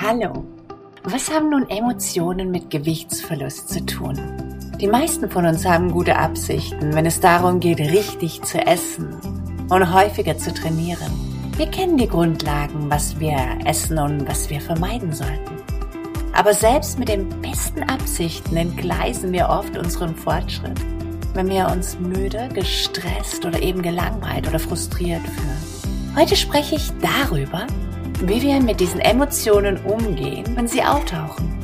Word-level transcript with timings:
Hallo. 0.00 0.44
Was 1.02 1.28
haben 1.28 1.50
nun 1.50 1.68
Emotionen 1.68 2.52
mit 2.52 2.70
Gewichtsverlust 2.70 3.68
zu 3.68 3.84
tun? 3.84 4.16
Die 4.80 4.86
meisten 4.86 5.28
von 5.28 5.44
uns 5.44 5.66
haben 5.66 5.90
gute 5.90 6.16
Absichten, 6.16 6.94
wenn 6.94 7.04
es 7.04 7.18
darum 7.18 7.58
geht, 7.58 7.80
richtig 7.80 8.40
zu 8.42 8.64
essen 8.64 9.08
und 9.68 9.92
häufiger 9.92 10.38
zu 10.38 10.54
trainieren. 10.54 11.10
Wir 11.56 11.66
kennen 11.66 11.98
die 11.98 12.06
Grundlagen, 12.06 12.88
was 12.88 13.18
wir 13.18 13.38
essen 13.64 13.98
und 13.98 14.28
was 14.28 14.48
wir 14.50 14.60
vermeiden 14.60 15.12
sollten. 15.12 15.56
Aber 16.32 16.54
selbst 16.54 17.00
mit 17.00 17.08
den 17.08 17.28
besten 17.42 17.82
Absichten 17.82 18.56
entgleisen 18.56 19.32
wir 19.32 19.48
oft 19.48 19.76
unseren 19.76 20.14
Fortschritt, 20.14 20.78
wenn 21.34 21.48
wir 21.48 21.66
uns 21.72 21.98
müde, 21.98 22.48
gestresst 22.54 23.44
oder 23.44 23.60
eben 23.60 23.82
gelangweilt 23.82 24.46
oder 24.46 24.60
frustriert 24.60 25.22
fühlen. 25.22 26.14
Heute 26.14 26.36
spreche 26.36 26.76
ich 26.76 26.92
darüber, 27.00 27.66
wie 28.20 28.42
wir 28.42 28.60
mit 28.60 28.80
diesen 28.80 29.00
Emotionen 29.00 29.78
umgehen, 29.84 30.44
wenn 30.56 30.66
sie 30.66 30.82
auftauchen. 30.82 31.54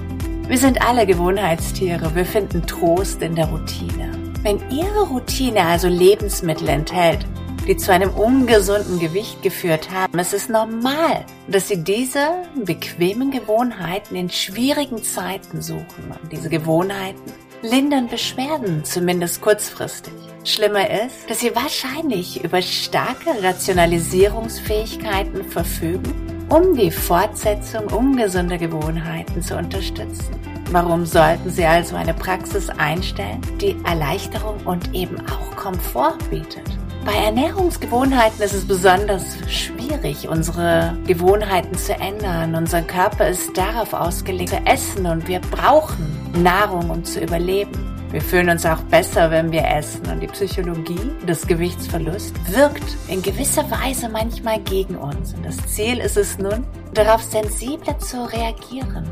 Wir 0.46 0.58
sind 0.58 0.86
alle 0.86 1.06
Gewohnheitstiere, 1.06 2.14
wir 2.14 2.26
finden 2.26 2.66
Trost 2.66 3.22
in 3.22 3.34
der 3.34 3.46
Routine. 3.46 4.12
Wenn 4.42 4.60
Ihre 4.70 5.08
Routine 5.08 5.64
also 5.64 5.88
Lebensmittel 5.88 6.68
enthält, 6.68 7.24
die 7.66 7.78
zu 7.78 7.90
einem 7.92 8.10
ungesunden 8.10 8.98
Gewicht 8.98 9.42
geführt 9.42 9.90
haben, 9.90 10.18
ist 10.18 10.34
es 10.34 10.50
normal, 10.50 11.24
dass 11.48 11.68
Sie 11.68 11.82
diese 11.82 12.28
bequemen 12.62 13.30
Gewohnheiten 13.30 14.16
in 14.16 14.28
schwierigen 14.28 15.02
Zeiten 15.02 15.62
suchen. 15.62 16.12
Und 16.22 16.30
diese 16.30 16.50
Gewohnheiten 16.50 17.32
lindern 17.62 18.08
Beschwerden, 18.08 18.84
zumindest 18.84 19.40
kurzfristig. 19.40 20.12
Schlimmer 20.44 20.90
ist, 20.90 21.30
dass 21.30 21.40
Sie 21.40 21.56
wahrscheinlich 21.56 22.44
über 22.44 22.60
starke 22.60 23.42
Rationalisierungsfähigkeiten 23.42 25.50
verfügen 25.50 26.23
um 26.48 26.76
die 26.76 26.90
Fortsetzung 26.90 27.86
ungesunder 27.86 28.58
Gewohnheiten 28.58 29.42
zu 29.42 29.56
unterstützen. 29.56 30.34
Warum 30.70 31.06
sollten 31.06 31.50
Sie 31.50 31.64
also 31.64 31.96
eine 31.96 32.14
Praxis 32.14 32.68
einstellen, 32.68 33.40
die 33.60 33.76
Erleichterung 33.84 34.58
und 34.64 34.94
eben 34.94 35.16
auch 35.20 35.56
Komfort 35.56 36.18
bietet? 36.30 36.64
Bei 37.04 37.12
Ernährungsgewohnheiten 37.12 38.42
ist 38.42 38.54
es 38.54 38.66
besonders 38.66 39.24
schwierig, 39.46 40.26
unsere 40.26 40.96
Gewohnheiten 41.06 41.76
zu 41.76 41.92
ändern. 41.92 42.54
Unser 42.54 42.80
Körper 42.80 43.28
ist 43.28 43.56
darauf 43.56 43.92
ausgelegt 43.92 44.50
zu 44.50 44.66
essen 44.66 45.06
und 45.06 45.28
wir 45.28 45.40
brauchen 45.40 46.06
Nahrung, 46.42 46.88
um 46.88 47.04
zu 47.04 47.20
überleben. 47.20 47.93
Wir 48.14 48.22
fühlen 48.22 48.48
uns 48.48 48.64
auch 48.64 48.80
besser, 48.82 49.28
wenn 49.32 49.50
wir 49.50 49.66
essen 49.66 50.06
und 50.08 50.20
die 50.20 50.28
Psychologie 50.28 51.10
des 51.26 51.44
Gewichtsverlusts 51.48 52.32
wirkt 52.56 52.96
in 53.08 53.20
gewisser 53.20 53.68
Weise 53.68 54.08
manchmal 54.08 54.60
gegen 54.60 54.94
uns. 54.94 55.34
Und 55.34 55.44
das 55.44 55.56
Ziel 55.66 55.98
ist 55.98 56.16
es 56.16 56.38
nun, 56.38 56.64
darauf 56.92 57.24
sensibler 57.24 57.98
zu 57.98 58.22
reagieren 58.32 59.04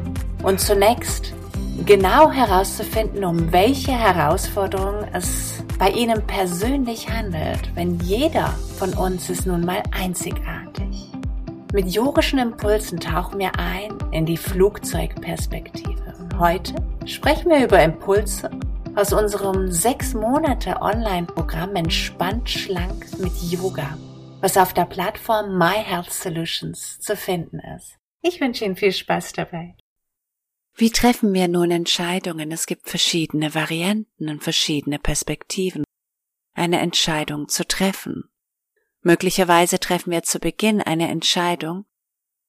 und 0.45 0.61
zunächst 0.61 1.35
genau 1.85 2.31
herauszufinden, 2.31 3.25
um 3.25 3.51
welche 3.51 3.91
Herausforderungen 3.91 5.09
es 5.13 5.65
bei 5.81 5.89
Ihnen 5.91 6.25
persönlich 6.29 7.11
handelt, 7.11 7.75
wenn 7.75 7.99
jeder 7.99 8.55
von 8.79 8.93
uns 8.95 9.29
ist 9.29 9.49
nun 9.49 9.65
mal 9.65 9.83
einzigartig. 9.91 11.09
Mit 11.73 11.89
yogischen 11.89 12.39
Impulsen 12.39 13.01
tauchen 13.01 13.41
wir 13.41 13.51
ein 13.59 13.99
in 14.13 14.27
die 14.27 14.37
Flugzeugperspektive. 14.37 16.15
Heute 16.39 16.75
sprechen 17.05 17.51
wir 17.51 17.65
über 17.65 17.83
Impulse 17.83 18.49
aus 18.95 19.13
unserem 19.13 19.71
sechs 19.71 20.13
Monate 20.13 20.81
Online-Programm 20.83 21.77
Entspannt 21.77 22.49
Schlank 22.51 23.07
mit 23.19 23.33
Yoga, 23.43 23.97
was 24.41 24.57
auf 24.57 24.75
der 24.75 24.85
Plattform 24.85 25.57
My 25.57 25.83
Health 25.83 26.13
Solutions 26.13 27.01
zu 27.01 27.17
finden 27.17 27.59
ist. 27.77 27.97
Ich 28.21 28.41
wünsche 28.41 28.65
Ihnen 28.65 28.77
viel 28.77 28.93
Spaß 28.93 29.33
dabei. 29.33 29.75
Wie 30.75 30.91
treffen 30.91 31.33
wir 31.33 31.49
nun 31.49 31.71
Entscheidungen? 31.71 32.53
Es 32.53 32.67
gibt 32.67 32.89
verschiedene 32.89 33.55
Varianten 33.55 34.29
und 34.29 34.43
verschiedene 34.43 34.99
Perspektiven, 34.99 35.85
eine 36.55 36.81
Entscheidung 36.81 37.49
zu 37.49 37.67
treffen. 37.67 38.31
Möglicherweise 39.01 39.81
treffen 39.81 40.11
wir 40.11 40.23
zu 40.23 40.39
Beginn 40.39 40.81
eine 40.83 41.09
Entscheidung 41.09 41.87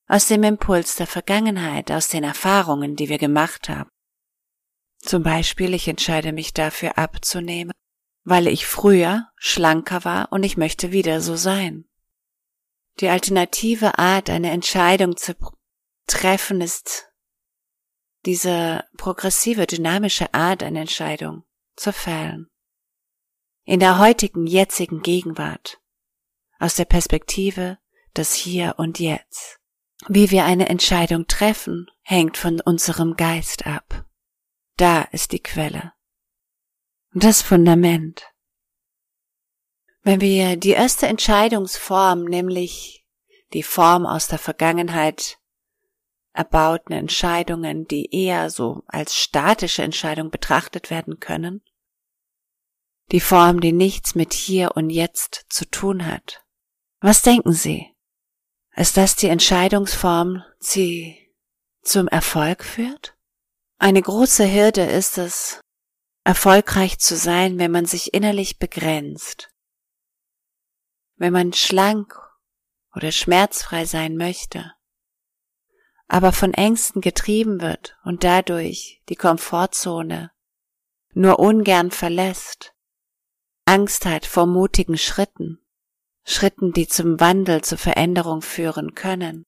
aus 0.08 0.28
dem 0.28 0.44
Impuls 0.44 0.98
der 0.98 1.08
Vergangenheit, 1.08 1.90
aus 1.90 2.10
den 2.10 2.24
Erfahrungen, 2.24 2.96
die 2.96 3.08
wir 3.08 3.18
gemacht 3.18 3.70
haben. 3.70 3.90
Zum 5.04 5.22
Beispiel, 5.22 5.74
ich 5.74 5.88
entscheide 5.88 6.32
mich 6.32 6.54
dafür 6.54 6.98
abzunehmen, 6.98 7.74
weil 8.24 8.48
ich 8.48 8.66
früher 8.66 9.30
schlanker 9.36 10.06
war 10.06 10.32
und 10.32 10.44
ich 10.44 10.56
möchte 10.56 10.92
wieder 10.92 11.20
so 11.20 11.36
sein. 11.36 11.86
Die 13.00 13.10
alternative 13.10 14.00
Art, 14.00 14.30
eine 14.30 14.52
Entscheidung 14.52 15.18
zu 15.18 15.36
treffen, 16.08 16.62
ist 16.62 17.10
diese 18.26 18.86
progressive, 18.96 19.68
dynamische 19.68 20.34
Art, 20.34 20.64
eine 20.64 20.82
Entscheidung 20.82 21.44
zu 21.76 21.92
fällen. 21.92 22.50
In 23.66 23.82
der 23.82 24.00
heutigen, 24.00 24.48
jetzigen 24.48 25.02
Gegenwart, 25.02 25.82
aus 26.60 26.76
der 26.76 26.86
Perspektive 26.86 27.78
des 28.16 28.34
Hier 28.34 28.76
und 28.78 29.00
Jetzt. 29.00 29.60
Wie 30.08 30.32
wir 30.32 30.46
eine 30.46 30.70
Entscheidung 30.70 31.28
treffen, 31.28 31.88
hängt 32.04 32.38
von 32.38 32.62
unserem 32.62 33.18
Geist 33.18 33.66
ab. 33.66 34.06
Da 34.78 35.04
ist 35.12 35.32
die 35.32 35.42
Quelle. 35.42 35.94
Das 37.14 37.42
Fundament. 37.42 38.24
Wenn 40.02 40.20
wir 40.20 40.58
die 40.58 40.72
erste 40.72 41.08
Entscheidungsform, 41.08 42.26
nämlich 42.26 43.06
die 43.54 43.64
Form 43.64 44.06
aus 44.06 44.28
der 44.28 44.40
Vergangenheit 44.40 45.38
erbauten 46.34 46.94
Entscheidungen, 46.94 47.88
die 47.88 48.14
eher 48.14 48.50
so 48.50 48.84
als 48.88 49.16
statische 49.16 49.84
Entscheidung 49.84 50.32
betrachtet 50.32 50.90
werden 50.90 51.20
können, 51.20 51.62
die 53.12 53.20
Form, 53.20 53.62
die 53.62 53.72
nichts 53.72 54.16
mit 54.16 54.34
hier 54.34 54.76
und 54.76 54.90
jetzt 54.90 55.46
zu 55.50 55.70
tun 55.70 56.08
hat. 56.08 56.44
Was 57.00 57.22
denken 57.22 57.54
Sie? 57.54 57.94
Ist 58.76 58.98
das 58.98 59.16
die 59.16 59.28
Entscheidungsform, 59.28 60.44
die 60.74 61.32
zum 61.84 62.08
Erfolg 62.08 62.64
führt? 62.64 63.13
Eine 63.84 64.02
große 64.02 64.50
Hürde 64.50 64.86
ist 64.86 65.18
es, 65.18 65.60
erfolgreich 66.24 67.00
zu 67.00 67.18
sein, 67.18 67.60
wenn 67.60 67.70
man 67.70 67.86
sich 67.86 68.14
innerlich 68.14 68.58
begrenzt. 68.58 69.50
Wenn 71.18 71.34
man 71.34 71.52
schlank 71.52 72.18
oder 72.96 73.12
schmerzfrei 73.12 73.84
sein 73.84 74.16
möchte, 74.16 74.72
aber 76.08 76.32
von 76.32 76.54
Ängsten 76.54 77.02
getrieben 77.02 77.60
wird 77.60 77.98
und 78.06 78.24
dadurch 78.24 79.02
die 79.10 79.18
Komfortzone 79.18 80.32
nur 81.14 81.40
ungern 81.40 81.92
verlässt, 81.92 82.74
Angst 83.66 84.06
hat 84.06 84.26
vor 84.26 84.46
mutigen 84.46 84.98
Schritten, 84.98 85.60
Schritten, 86.24 86.72
die 86.72 86.88
zum 86.88 87.20
Wandel, 87.20 87.66
zur 87.66 87.80
Veränderung 87.80 88.44
führen 88.44 88.96
können, 88.96 89.44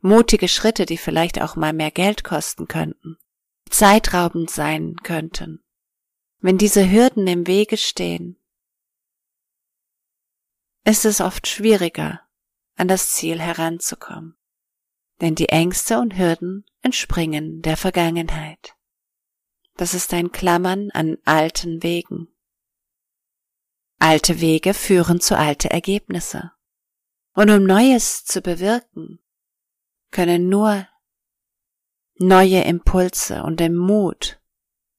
mutige 0.00 0.48
Schritte, 0.48 0.86
die 0.86 0.96
vielleicht 0.96 1.42
auch 1.42 1.54
mal 1.54 1.74
mehr 1.74 1.90
Geld 1.90 2.24
kosten 2.24 2.66
könnten 2.66 3.18
zeitraubend 3.70 4.50
sein 4.50 4.96
könnten, 5.02 5.64
wenn 6.38 6.58
diese 6.58 6.90
Hürden 6.90 7.26
im 7.26 7.46
Wege 7.46 7.76
stehen, 7.76 8.38
ist 10.84 11.04
es 11.04 11.20
oft 11.20 11.46
schwieriger, 11.46 12.20
an 12.76 12.88
das 12.88 13.12
Ziel 13.12 13.40
heranzukommen. 13.40 14.36
Denn 15.20 15.34
die 15.34 15.48
Ängste 15.48 15.98
und 15.98 16.18
Hürden 16.18 16.66
entspringen 16.82 17.62
der 17.62 17.76
Vergangenheit. 17.76 18.74
Das 19.76 19.94
ist 19.94 20.12
ein 20.12 20.32
Klammern 20.32 20.90
an 20.90 21.16
alten 21.24 21.82
Wegen. 21.82 22.28
Alte 23.98 24.40
Wege 24.40 24.74
führen 24.74 25.20
zu 25.20 25.36
alte 25.38 25.70
Ergebnisse. 25.70 26.52
Und 27.32 27.50
um 27.50 27.64
Neues 27.64 28.24
zu 28.24 28.42
bewirken, 28.42 29.20
können 30.10 30.48
nur 30.48 30.86
neue 32.16 32.62
Impulse 32.62 33.42
und 33.42 33.60
den 33.60 33.76
Mut 33.76 34.40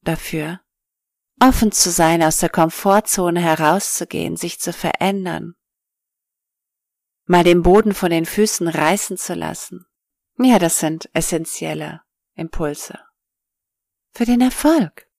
dafür, 0.02 0.62
offen 1.42 1.72
zu 1.72 1.92
sein, 1.92 2.24
aus 2.24 2.38
der 2.38 2.50
Komfortzone 2.50 3.42
herauszugehen, 3.42 4.38
sich 4.38 4.60
zu 4.60 4.74
verändern, 4.74 5.56
mal 7.26 7.44
den 7.44 7.64
Boden 7.64 7.94
von 7.94 8.10
den 8.10 8.26
Füßen 8.26 8.68
reißen 8.68 9.18
zu 9.18 9.34
lassen. 9.34 9.86
Ja, 10.38 10.60
das 10.60 10.80
sind 10.80 11.10
essentielle 11.14 12.02
Impulse 12.36 13.00
für 14.12 14.26
den 14.26 14.42
Erfolg. 14.42 15.10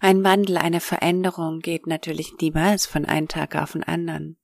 Ein 0.00 0.22
Wandel, 0.22 0.58
eine 0.58 0.80
Veränderung 0.80 1.60
geht 1.60 1.86
natürlich 1.86 2.34
niemals 2.40 2.86
von 2.86 3.04
einem 3.04 3.26
Tag 3.26 3.56
auf 3.56 3.72
den 3.72 3.84
anderen. 3.84 4.38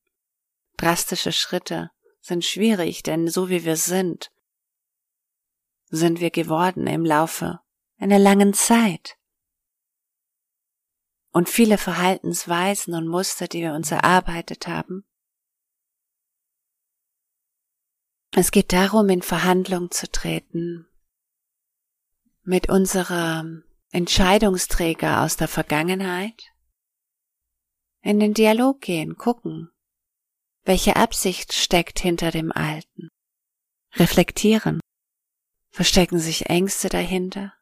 Drastische 0.76 1.32
Schritte 1.32 1.90
sind 2.20 2.44
schwierig, 2.44 3.02
denn 3.02 3.28
so 3.28 3.48
wie 3.48 3.64
wir 3.64 3.76
sind, 3.76 4.30
sind 5.90 6.20
wir 6.20 6.30
geworden 6.30 6.86
im 6.86 7.04
Laufe 7.04 7.60
einer 7.98 8.18
langen 8.18 8.54
Zeit. 8.54 9.16
Und 11.32 11.48
viele 11.48 11.78
Verhaltensweisen 11.78 12.94
und 12.94 13.06
Muster, 13.06 13.46
die 13.46 13.60
wir 13.60 13.74
uns 13.74 13.90
erarbeitet 13.90 14.66
haben, 14.66 15.04
Es 18.32 18.52
geht 18.52 18.72
darum, 18.72 19.08
in 19.08 19.22
Verhandlung 19.22 19.90
zu 19.90 20.08
treten 20.08 20.86
mit 22.42 22.68
unserem 22.68 23.64
Entscheidungsträger 23.90 25.22
aus 25.22 25.36
der 25.36 25.48
Vergangenheit, 25.48 26.40
in 28.02 28.20
den 28.20 28.32
Dialog 28.32 28.80
gehen, 28.80 29.16
gucken, 29.16 29.70
welche 30.62 30.94
Absicht 30.94 31.52
steckt 31.52 31.98
hinter 31.98 32.30
dem 32.30 32.52
Alten, 32.52 33.08
reflektieren, 33.96 34.80
verstecken 35.70 36.18
sich 36.18 36.46
Ängste 36.46 36.88
dahinter, 36.88 37.54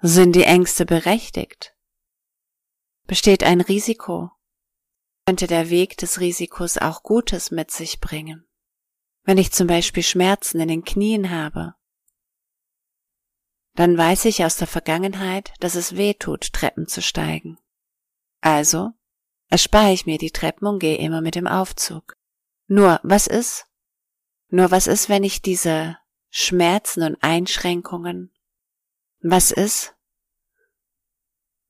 sind 0.00 0.36
die 0.36 0.44
Ängste 0.44 0.86
berechtigt, 0.86 1.74
besteht 3.06 3.42
ein 3.42 3.60
Risiko, 3.60 4.30
könnte 5.26 5.46
der 5.46 5.70
Weg 5.70 5.96
des 5.96 6.20
Risikos 6.20 6.78
auch 6.78 7.02
Gutes 7.02 7.50
mit 7.50 7.70
sich 7.70 8.00
bringen. 8.00 8.46
Wenn 9.22 9.38
ich 9.38 9.52
zum 9.52 9.66
Beispiel 9.66 10.02
Schmerzen 10.02 10.60
in 10.60 10.68
den 10.68 10.84
Knien 10.84 11.30
habe, 11.30 11.74
dann 13.74 13.96
weiß 13.96 14.26
ich 14.26 14.44
aus 14.44 14.56
der 14.56 14.68
Vergangenheit, 14.68 15.52
dass 15.60 15.74
es 15.74 15.96
weh 15.96 16.14
tut, 16.14 16.52
Treppen 16.52 16.86
zu 16.86 17.02
steigen. 17.02 17.58
Also 18.40 18.90
erspare 19.48 19.92
ich 19.92 20.06
mir 20.06 20.18
die 20.18 20.30
Treppen 20.30 20.68
und 20.68 20.78
gehe 20.78 20.98
immer 20.98 21.22
mit 21.22 21.34
dem 21.34 21.46
Aufzug. 21.46 22.16
Nur, 22.66 23.00
was 23.02 23.26
ist? 23.26 23.66
Nur, 24.48 24.70
was 24.70 24.86
ist, 24.86 25.08
wenn 25.08 25.24
ich 25.24 25.42
diese 25.42 25.96
Schmerzen 26.36 27.04
und 27.04 27.22
Einschränkungen, 27.22 28.32
was 29.20 29.52
ist, 29.52 29.94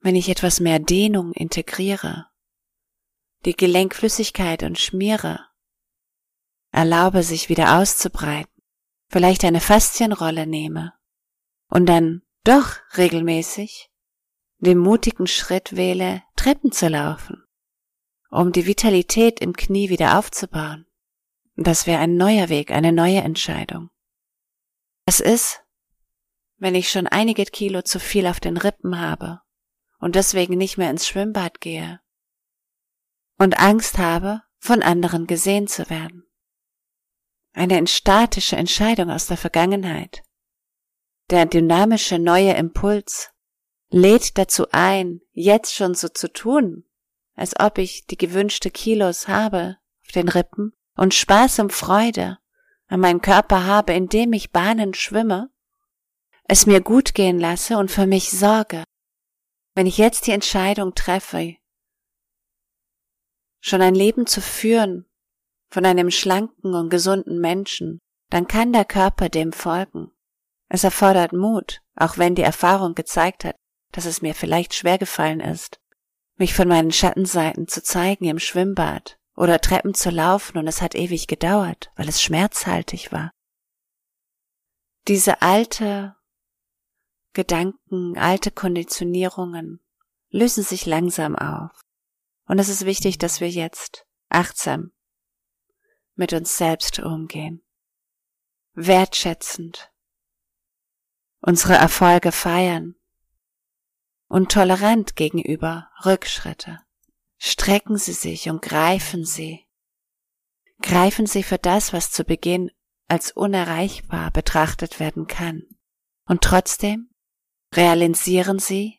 wenn 0.00 0.16
ich 0.16 0.30
etwas 0.30 0.58
mehr 0.58 0.78
Dehnung 0.78 1.34
integriere, 1.34 2.28
die 3.44 3.54
Gelenkflüssigkeit 3.54 4.62
und 4.62 4.78
schmiere, 4.78 5.38
erlaube 6.70 7.22
sich 7.22 7.50
wieder 7.50 7.78
auszubreiten, 7.78 8.62
vielleicht 9.08 9.44
eine 9.44 9.60
Faszienrolle 9.60 10.46
nehme 10.46 10.94
und 11.68 11.84
dann 11.84 12.22
doch 12.44 12.76
regelmäßig 12.96 13.90
den 14.60 14.78
mutigen 14.78 15.26
Schritt 15.26 15.76
wähle, 15.76 16.22
Treppen 16.36 16.72
zu 16.72 16.88
laufen, 16.88 17.44
um 18.30 18.50
die 18.50 18.64
Vitalität 18.64 19.40
im 19.40 19.52
Knie 19.52 19.90
wieder 19.90 20.18
aufzubauen. 20.18 20.86
Das 21.54 21.86
wäre 21.86 22.00
ein 22.00 22.16
neuer 22.16 22.48
Weg, 22.48 22.70
eine 22.70 22.92
neue 22.92 23.20
Entscheidung. 23.20 23.90
Was 25.06 25.20
ist, 25.20 25.62
wenn 26.56 26.74
ich 26.74 26.90
schon 26.90 27.06
einige 27.06 27.44
Kilo 27.44 27.82
zu 27.82 28.00
viel 28.00 28.26
auf 28.26 28.40
den 28.40 28.56
Rippen 28.56 28.98
habe 28.98 29.40
und 29.98 30.14
deswegen 30.14 30.56
nicht 30.56 30.78
mehr 30.78 30.90
ins 30.90 31.06
Schwimmbad 31.06 31.60
gehe 31.60 32.00
und 33.38 33.58
Angst 33.58 33.98
habe, 33.98 34.42
von 34.58 34.82
anderen 34.82 35.26
gesehen 35.26 35.66
zu 35.66 35.90
werden? 35.90 36.24
Eine 37.52 37.86
statische 37.86 38.56
Entscheidung 38.56 39.10
aus 39.10 39.26
der 39.26 39.36
Vergangenheit. 39.36 40.22
Der 41.30 41.46
dynamische 41.46 42.18
neue 42.18 42.54
Impuls 42.54 43.30
lädt 43.90 44.38
dazu 44.38 44.66
ein, 44.72 45.20
jetzt 45.32 45.74
schon 45.74 45.94
so 45.94 46.08
zu 46.08 46.32
tun, 46.32 46.84
als 47.34 47.58
ob 47.60 47.78
ich 47.78 48.06
die 48.06 48.16
gewünschte 48.16 48.70
Kilos 48.70 49.28
habe 49.28 49.76
auf 50.04 50.12
den 50.12 50.28
Rippen 50.28 50.72
und 50.96 51.14
Spaß 51.14 51.60
und 51.60 51.72
Freude 51.72 52.38
an 52.94 53.00
meinem 53.00 53.20
Körper 53.20 53.66
habe, 53.66 53.92
indem 53.92 54.32
ich 54.34 54.52
Bahnen 54.52 54.94
schwimme, 54.94 55.50
es 56.44 56.64
mir 56.64 56.80
gut 56.80 57.12
gehen 57.12 57.40
lasse 57.40 57.76
und 57.76 57.90
für 57.90 58.06
mich 58.06 58.30
sorge. 58.30 58.84
Wenn 59.74 59.88
ich 59.88 59.98
jetzt 59.98 60.28
die 60.28 60.30
Entscheidung 60.30 60.94
treffe, 60.94 61.56
schon 63.60 63.82
ein 63.82 63.96
Leben 63.96 64.28
zu 64.28 64.40
führen, 64.40 65.06
von 65.70 65.84
einem 65.84 66.12
schlanken 66.12 66.74
und 66.74 66.88
gesunden 66.88 67.40
Menschen, 67.40 67.98
dann 68.30 68.46
kann 68.46 68.72
der 68.72 68.84
Körper 68.84 69.28
dem 69.28 69.52
folgen. 69.52 70.12
Es 70.68 70.84
erfordert 70.84 71.32
Mut, 71.32 71.82
auch 71.96 72.16
wenn 72.16 72.36
die 72.36 72.42
Erfahrung 72.42 72.94
gezeigt 72.94 73.44
hat, 73.44 73.56
dass 73.90 74.04
es 74.04 74.22
mir 74.22 74.36
vielleicht 74.36 74.72
schwer 74.72 74.98
gefallen 74.98 75.40
ist, 75.40 75.80
mich 76.36 76.54
von 76.54 76.68
meinen 76.68 76.92
Schattenseiten 76.92 77.66
zu 77.66 77.82
zeigen 77.82 78.26
im 78.26 78.38
Schwimmbad 78.38 79.18
oder 79.36 79.60
Treppen 79.60 79.94
zu 79.94 80.10
laufen 80.10 80.58
und 80.58 80.66
es 80.66 80.80
hat 80.80 80.94
ewig 80.94 81.26
gedauert, 81.26 81.90
weil 81.96 82.08
es 82.08 82.22
schmerzhaltig 82.22 83.12
war. 83.12 83.32
Diese 85.08 85.42
alte 85.42 86.16
Gedanken, 87.32 88.16
alte 88.16 88.50
Konditionierungen 88.50 89.80
lösen 90.30 90.62
sich 90.62 90.86
langsam 90.86 91.36
auf. 91.36 91.72
Und 92.46 92.58
es 92.58 92.68
ist 92.68 92.84
wichtig, 92.84 93.18
dass 93.18 93.40
wir 93.40 93.50
jetzt 93.50 94.06
achtsam 94.28 94.92
mit 96.14 96.32
uns 96.32 96.56
selbst 96.56 97.00
umgehen. 97.00 97.62
Wertschätzend. 98.74 99.92
Unsere 101.40 101.74
Erfolge 101.74 102.32
feiern. 102.32 102.94
Und 104.28 104.52
tolerant 104.52 105.16
gegenüber 105.16 105.90
Rückschritte. 106.04 106.83
Strecken 107.46 107.98
Sie 107.98 108.14
sich 108.14 108.48
und 108.48 108.62
greifen 108.62 109.26
Sie. 109.26 109.66
Greifen 110.80 111.26
Sie 111.26 111.42
für 111.42 111.58
das, 111.58 111.92
was 111.92 112.10
zu 112.10 112.24
Beginn 112.24 112.70
als 113.06 113.32
unerreichbar 113.32 114.30
betrachtet 114.30 114.98
werden 114.98 115.26
kann. 115.26 115.64
Und 116.24 116.40
trotzdem 116.40 117.10
realisieren 117.74 118.60
Sie, 118.60 118.98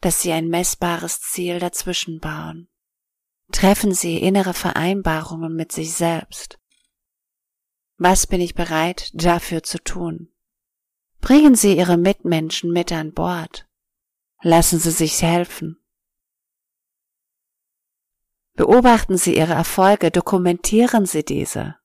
dass 0.00 0.22
Sie 0.22 0.30
ein 0.30 0.46
messbares 0.46 1.20
Ziel 1.20 1.58
dazwischen 1.58 2.20
bauen. 2.20 2.68
Treffen 3.50 3.92
Sie 3.92 4.18
innere 4.18 4.54
Vereinbarungen 4.54 5.56
mit 5.56 5.72
sich 5.72 5.92
selbst. 5.92 6.60
Was 7.96 8.28
bin 8.28 8.40
ich 8.40 8.54
bereit 8.54 9.10
dafür 9.14 9.64
zu 9.64 9.82
tun? 9.82 10.32
Bringen 11.20 11.56
Sie 11.56 11.76
Ihre 11.76 11.96
Mitmenschen 11.96 12.70
mit 12.70 12.92
an 12.92 13.12
Bord. 13.12 13.66
Lassen 14.42 14.78
Sie 14.78 14.92
sich 14.92 15.20
helfen. 15.22 15.79
Beobachten 18.54 19.16
Sie 19.16 19.36
Ihre 19.36 19.54
Erfolge, 19.54 20.10
dokumentieren 20.10 21.06
Sie 21.06 21.24
diese. 21.24 21.76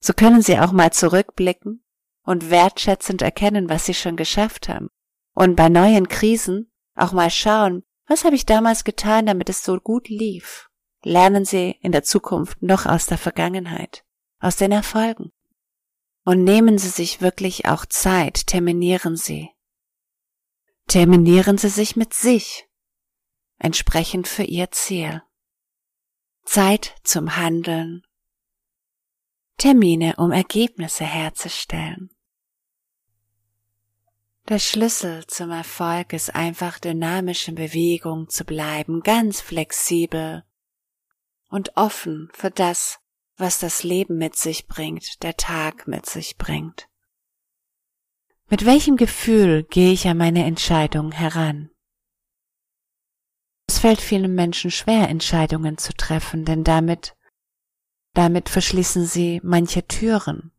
So 0.00 0.12
können 0.12 0.42
Sie 0.42 0.58
auch 0.58 0.72
mal 0.72 0.92
zurückblicken 0.92 1.84
und 2.22 2.50
wertschätzend 2.50 3.22
erkennen, 3.22 3.68
was 3.68 3.86
Sie 3.86 3.94
schon 3.94 4.16
geschafft 4.16 4.68
haben. 4.68 4.88
Und 5.34 5.56
bei 5.56 5.68
neuen 5.68 6.08
Krisen 6.08 6.72
auch 6.94 7.12
mal 7.12 7.30
schauen, 7.30 7.82
was 8.06 8.24
habe 8.24 8.34
ich 8.34 8.46
damals 8.46 8.84
getan, 8.84 9.26
damit 9.26 9.48
es 9.48 9.62
so 9.62 9.78
gut 9.78 10.08
lief. 10.08 10.68
Lernen 11.02 11.44
Sie 11.44 11.76
in 11.80 11.92
der 11.92 12.02
Zukunft 12.02 12.62
noch 12.62 12.86
aus 12.86 13.06
der 13.06 13.18
Vergangenheit, 13.18 14.04
aus 14.38 14.56
den 14.56 14.72
Erfolgen. 14.72 15.32
Und 16.24 16.44
nehmen 16.44 16.76
Sie 16.78 16.88
sich 16.88 17.20
wirklich 17.20 17.66
auch 17.66 17.86
Zeit, 17.86 18.46
terminieren 18.46 19.16
Sie. 19.16 19.50
Terminieren 20.88 21.56
Sie 21.56 21.68
sich 21.68 21.96
mit 21.96 22.12
sich, 22.12 22.68
entsprechend 23.58 24.28
für 24.28 24.42
Ihr 24.42 24.70
Ziel. 24.70 25.22
Zeit 26.44 26.94
zum 27.04 27.36
Handeln. 27.36 28.02
Termine, 29.56 30.14
um 30.16 30.32
Ergebnisse 30.32 31.04
herzustellen. 31.04 32.10
Der 34.48 34.58
Schlüssel 34.58 35.26
zum 35.26 35.50
Erfolg 35.50 36.12
ist 36.12 36.34
einfach 36.34 36.78
dynamisch 36.78 37.46
Bewegung 37.46 38.28
zu 38.28 38.44
bleiben, 38.44 39.02
ganz 39.02 39.40
flexibel 39.40 40.44
und 41.50 41.76
offen 41.76 42.30
für 42.32 42.50
das, 42.50 42.98
was 43.36 43.58
das 43.58 43.84
Leben 43.84 44.16
mit 44.18 44.36
sich 44.36 44.66
bringt, 44.66 45.22
der 45.22 45.36
Tag 45.36 45.86
mit 45.86 46.06
sich 46.06 46.36
bringt. 46.36 46.88
Mit 48.48 48.66
welchem 48.66 48.96
Gefühl 48.96 49.62
gehe 49.62 49.92
ich 49.92 50.08
an 50.08 50.16
meine 50.16 50.44
Entscheidung 50.44 51.12
heran? 51.12 51.70
Es 53.70 53.78
fällt 53.78 54.00
vielen 54.00 54.34
Menschen 54.34 54.72
schwer, 54.72 55.08
Entscheidungen 55.08 55.78
zu 55.78 55.92
treffen, 55.92 56.44
denn 56.44 56.64
damit, 56.64 57.14
damit 58.14 58.48
verschließen 58.48 59.06
sie 59.06 59.40
manche 59.44 59.86
Türen. 59.86 60.50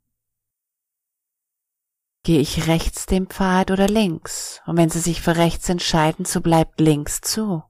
Gehe 2.23 2.39
ich 2.39 2.69
rechts 2.69 3.07
den 3.07 3.27
Pfad 3.27 3.69
oder 3.69 3.89
links? 3.89 4.61
Und 4.65 4.77
wenn 4.77 4.89
sie 4.89 5.01
sich 5.01 5.19
für 5.19 5.35
rechts 5.35 5.67
entscheiden, 5.67 6.23
so 6.23 6.39
bleibt 6.39 6.79
links 6.79 7.19
zu. 7.19 7.61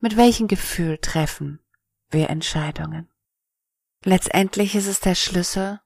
Mit 0.00 0.16
welchem 0.16 0.48
Gefühl 0.48 0.96
treffen 0.96 1.60
wir 2.08 2.30
Entscheidungen? 2.30 3.06
Letztendlich 4.02 4.74
ist 4.76 4.86
es 4.86 5.00
der 5.00 5.14
Schlüssel, 5.14 5.78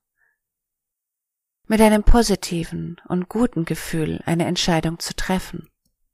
mit 1.67 1.81
einem 1.81 2.05
positiven 2.05 3.01
und 3.09 3.29
guten 3.29 3.65
Gefühl 3.65 4.23
eine 4.25 4.47
Entscheidung 4.47 5.01
zu 5.01 5.17
treffen. 5.17 5.72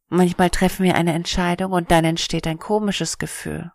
Manchmal 0.08 0.50
treffen 0.50 0.84
wir 0.84 0.94
eine 0.94 1.12
Entscheidung 1.12 1.72
und 1.72 1.90
dann 1.90 2.04
entsteht 2.04 2.46
ein 2.46 2.58
komisches 2.58 3.18
Gefühl. 3.18 3.72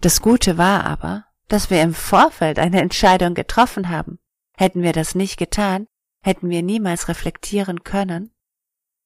Das 0.00 0.20
Gute 0.20 0.56
war 0.56 0.84
aber, 0.84 1.24
dass 1.48 1.70
wir 1.70 1.82
im 1.82 1.94
Vorfeld 1.94 2.58
eine 2.58 2.80
Entscheidung 2.80 3.34
getroffen 3.34 3.88
haben. 3.88 4.18
Hätten 4.56 4.82
wir 4.82 4.92
das 4.92 5.14
nicht 5.14 5.36
getan, 5.36 5.86
hätten 6.22 6.48
wir 6.48 6.62
niemals 6.62 7.08
reflektieren 7.08 7.84
können, 7.84 8.32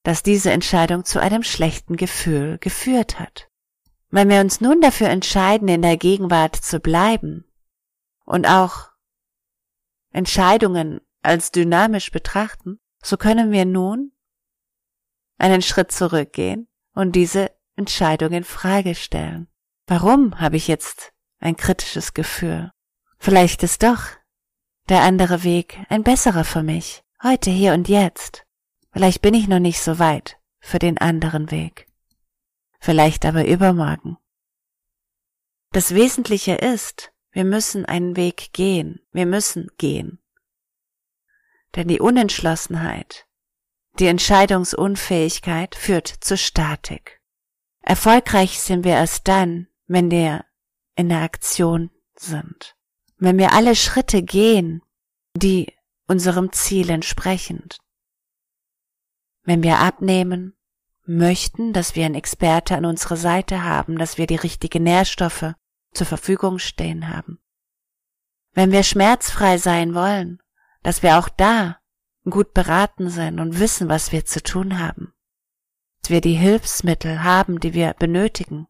dass 0.03 0.23
diese 0.23 0.51
Entscheidung 0.51 1.05
zu 1.05 1.19
einem 1.19 1.43
schlechten 1.43 1.97
Gefühl 1.97 2.57
geführt 2.59 3.19
hat. 3.19 3.49
Wenn 4.09 4.29
wir 4.29 4.41
uns 4.41 4.61
nun 4.61 4.81
dafür 4.81 5.09
entscheiden, 5.09 5.67
in 5.67 5.81
der 5.81 5.97
Gegenwart 5.97 6.55
zu 6.55 6.79
bleiben 6.79 7.45
und 8.25 8.47
auch 8.47 8.89
Entscheidungen 10.11 10.99
als 11.21 11.51
dynamisch 11.51 12.11
betrachten, 12.11 12.79
so 13.01 13.17
können 13.17 13.51
wir 13.51 13.65
nun 13.65 14.11
einen 15.41 15.61
Schritt 15.61 15.91
zurückgehen 15.91 16.67
und 16.93 17.13
diese 17.13 17.51
Entscheidung 17.75 18.31
in 18.31 18.43
Frage 18.43 18.95
stellen. 18.95 19.47
Warum 19.87 20.39
habe 20.39 20.57
ich 20.57 20.67
jetzt 20.67 21.11
ein 21.39 21.55
kritisches 21.55 22.13
Gefühl? 22.13 22.71
Vielleicht 23.17 23.63
ist 23.63 23.83
doch 23.83 24.01
der 24.89 25.01
andere 25.01 25.43
Weg 25.43 25.79
ein 25.89 26.03
besserer 26.03 26.43
für 26.43 26.63
mich, 26.63 27.03
heute, 27.23 27.49
hier 27.49 27.73
und 27.73 27.87
jetzt. 27.87 28.45
Vielleicht 28.91 29.21
bin 29.21 29.33
ich 29.33 29.47
noch 29.47 29.59
nicht 29.59 29.81
so 29.81 29.99
weit 29.99 30.37
für 30.59 30.79
den 30.79 30.97
anderen 30.97 31.51
Weg. 31.51 31.87
Vielleicht 32.79 33.25
aber 33.25 33.45
übermorgen. 33.45 34.17
Das 35.71 35.95
Wesentliche 35.95 36.55
ist, 36.55 37.13
wir 37.31 37.45
müssen 37.45 37.85
einen 37.85 38.15
Weg 38.17 38.51
gehen, 38.51 38.99
wir 39.11 39.25
müssen 39.25 39.69
gehen. 39.77 40.19
Denn 41.75 41.87
die 41.87 42.01
Unentschlossenheit, 42.01 43.25
die 43.99 44.07
Entscheidungsunfähigkeit 44.07 45.75
führt 45.75 46.07
zu 46.07 46.37
Statik. 46.37 47.21
Erfolgreich 47.81 48.59
sind 48.59 48.85
wir 48.85 48.93
erst 48.93 49.27
dann, 49.27 49.67
wenn 49.87 50.11
wir 50.11 50.45
in 50.95 51.09
der 51.09 51.21
Aktion 51.21 51.89
sind. 52.15 52.75
Wenn 53.17 53.37
wir 53.37 53.53
alle 53.53 53.75
Schritte 53.75 54.23
gehen, 54.23 54.81
die 55.35 55.73
unserem 56.07 56.51
Ziel 56.51 56.89
entsprechen. 56.89 57.69
Wenn 59.43 59.63
wir 59.63 59.79
abnehmen, 59.79 60.55
möchten, 61.05 61.73
dass 61.73 61.95
wir 61.95 62.05
einen 62.05 62.15
Experte 62.15 62.75
an 62.75 62.85
unserer 62.85 63.17
Seite 63.17 63.63
haben, 63.63 63.97
dass 63.97 64.17
wir 64.17 64.27
die 64.27 64.35
richtigen 64.35 64.83
Nährstoffe 64.83 65.53
zur 65.93 66.07
Verfügung 66.07 66.59
stehen 66.59 67.09
haben. 67.09 67.39
Wenn 68.53 68.71
wir 68.71 68.83
schmerzfrei 68.83 69.57
sein 69.57 69.93
wollen, 69.93 70.41
dass 70.83 71.03
wir 71.03 71.17
auch 71.17 71.29
da 71.29 71.80
gut 72.29 72.53
beraten 72.53 73.09
sind 73.09 73.39
und 73.39 73.59
wissen, 73.59 73.89
was 73.89 74.11
wir 74.11 74.25
zu 74.25 74.41
tun 74.43 74.79
haben. 74.79 75.13
Dass 76.01 76.11
wir 76.11 76.21
die 76.21 76.33
Hilfsmittel 76.33 77.23
haben, 77.23 77.59
die 77.59 77.73
wir 77.73 77.93
benötigen, 77.93 78.67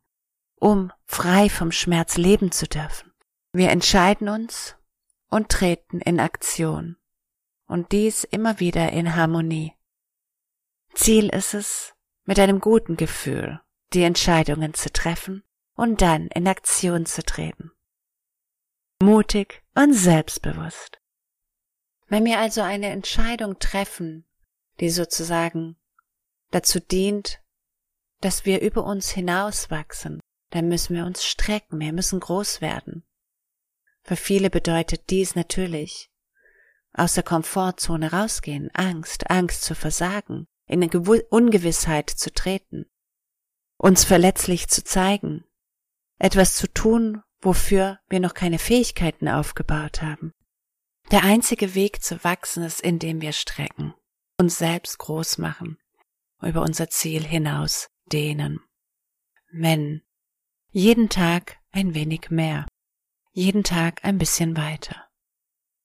um 0.55 0.91
frei 1.05 1.49
vom 1.49 1.71
Schmerz 1.71 2.17
leben 2.17 2.51
zu 2.51 2.67
dürfen. 2.67 3.11
Wir 3.51 3.69
entscheiden 3.69 4.29
uns 4.29 4.75
und 5.29 5.49
treten 5.49 5.99
in 5.99 6.19
Aktion. 6.19 6.97
Und 7.67 7.91
dies 7.91 8.23
immer 8.25 8.59
wieder 8.59 8.91
in 8.91 9.15
Harmonie. 9.15 9.73
Ziel 10.93 11.29
ist 11.29 11.53
es, 11.53 11.93
mit 12.25 12.39
einem 12.39 12.59
guten 12.59 12.97
Gefühl 12.97 13.61
die 13.93 14.03
Entscheidungen 14.03 14.73
zu 14.73 14.91
treffen 14.91 15.43
und 15.75 16.01
dann 16.01 16.27
in 16.27 16.47
Aktion 16.47 17.05
zu 17.05 17.23
treten. 17.23 17.71
Mutig 19.01 19.63
und 19.75 19.93
selbstbewusst. 19.93 21.00
Wenn 22.11 22.25
wir 22.25 22.39
also 22.39 22.59
eine 22.61 22.89
Entscheidung 22.89 23.57
treffen, 23.59 24.25
die 24.81 24.89
sozusagen 24.89 25.77
dazu 26.49 26.81
dient, 26.81 27.39
dass 28.19 28.43
wir 28.43 28.59
über 28.59 28.83
uns 28.83 29.11
hinauswachsen, 29.11 30.19
dann 30.49 30.67
müssen 30.67 30.93
wir 30.93 31.05
uns 31.05 31.23
strecken, 31.23 31.79
wir 31.79 31.93
müssen 31.93 32.19
groß 32.19 32.59
werden. 32.59 33.05
Für 34.03 34.17
viele 34.17 34.49
bedeutet 34.49 35.09
dies 35.09 35.35
natürlich 35.35 36.11
aus 36.91 37.13
der 37.13 37.23
Komfortzone 37.23 38.11
rausgehen, 38.11 38.69
Angst, 38.73 39.29
Angst 39.31 39.63
zu 39.63 39.73
versagen, 39.73 40.47
in 40.65 40.83
eine 40.83 41.23
Ungewissheit 41.29 42.09
zu 42.09 42.29
treten, 42.33 42.87
uns 43.77 44.03
verletzlich 44.03 44.67
zu 44.67 44.83
zeigen, 44.83 45.45
etwas 46.19 46.55
zu 46.55 46.67
tun, 46.67 47.23
wofür 47.39 48.01
wir 48.09 48.19
noch 48.19 48.33
keine 48.33 48.59
Fähigkeiten 48.59 49.29
aufgebaut 49.29 50.01
haben. 50.01 50.33
Der 51.11 51.23
einzige 51.23 51.75
Weg 51.75 52.01
zu 52.01 52.23
wachsen 52.23 52.63
ist, 52.63 52.81
indem 52.81 53.21
wir 53.21 53.33
strecken, 53.33 53.93
uns 54.37 54.57
selbst 54.57 54.97
groß 54.97 55.37
machen, 55.37 55.77
über 56.41 56.61
unser 56.61 56.89
Ziel 56.89 57.23
hinaus 57.23 57.89
dehnen. 58.05 58.61
Wenn 59.51 60.01
jeden 60.69 61.09
Tag 61.09 61.57
ein 61.71 61.93
wenig 61.93 62.29
mehr, 62.29 62.65
jeden 63.33 63.63
Tag 63.63 64.03
ein 64.03 64.17
bisschen 64.17 64.55
weiter. 64.55 65.07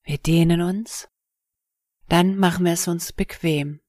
Wir 0.05 0.19
dehnen 0.19 0.63
uns, 0.63 1.09
dann 2.09 2.37
machen 2.37 2.65
wir 2.65 2.73
es 2.73 2.87
uns 2.87 3.13
bequem 3.13 3.81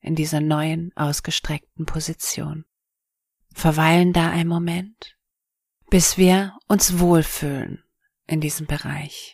in 0.00 0.14
dieser 0.14 0.40
neuen 0.40 0.96
ausgestreckten 0.96 1.86
Position. 1.86 2.64
Verweilen 3.52 4.12
da 4.12 4.30
einen 4.30 4.48
Moment 4.48 5.14
bis 5.94 6.18
wir 6.18 6.58
uns 6.66 6.98
wohlfühlen 6.98 7.84
in 8.26 8.40
diesem 8.40 8.66
Bereich, 8.66 9.33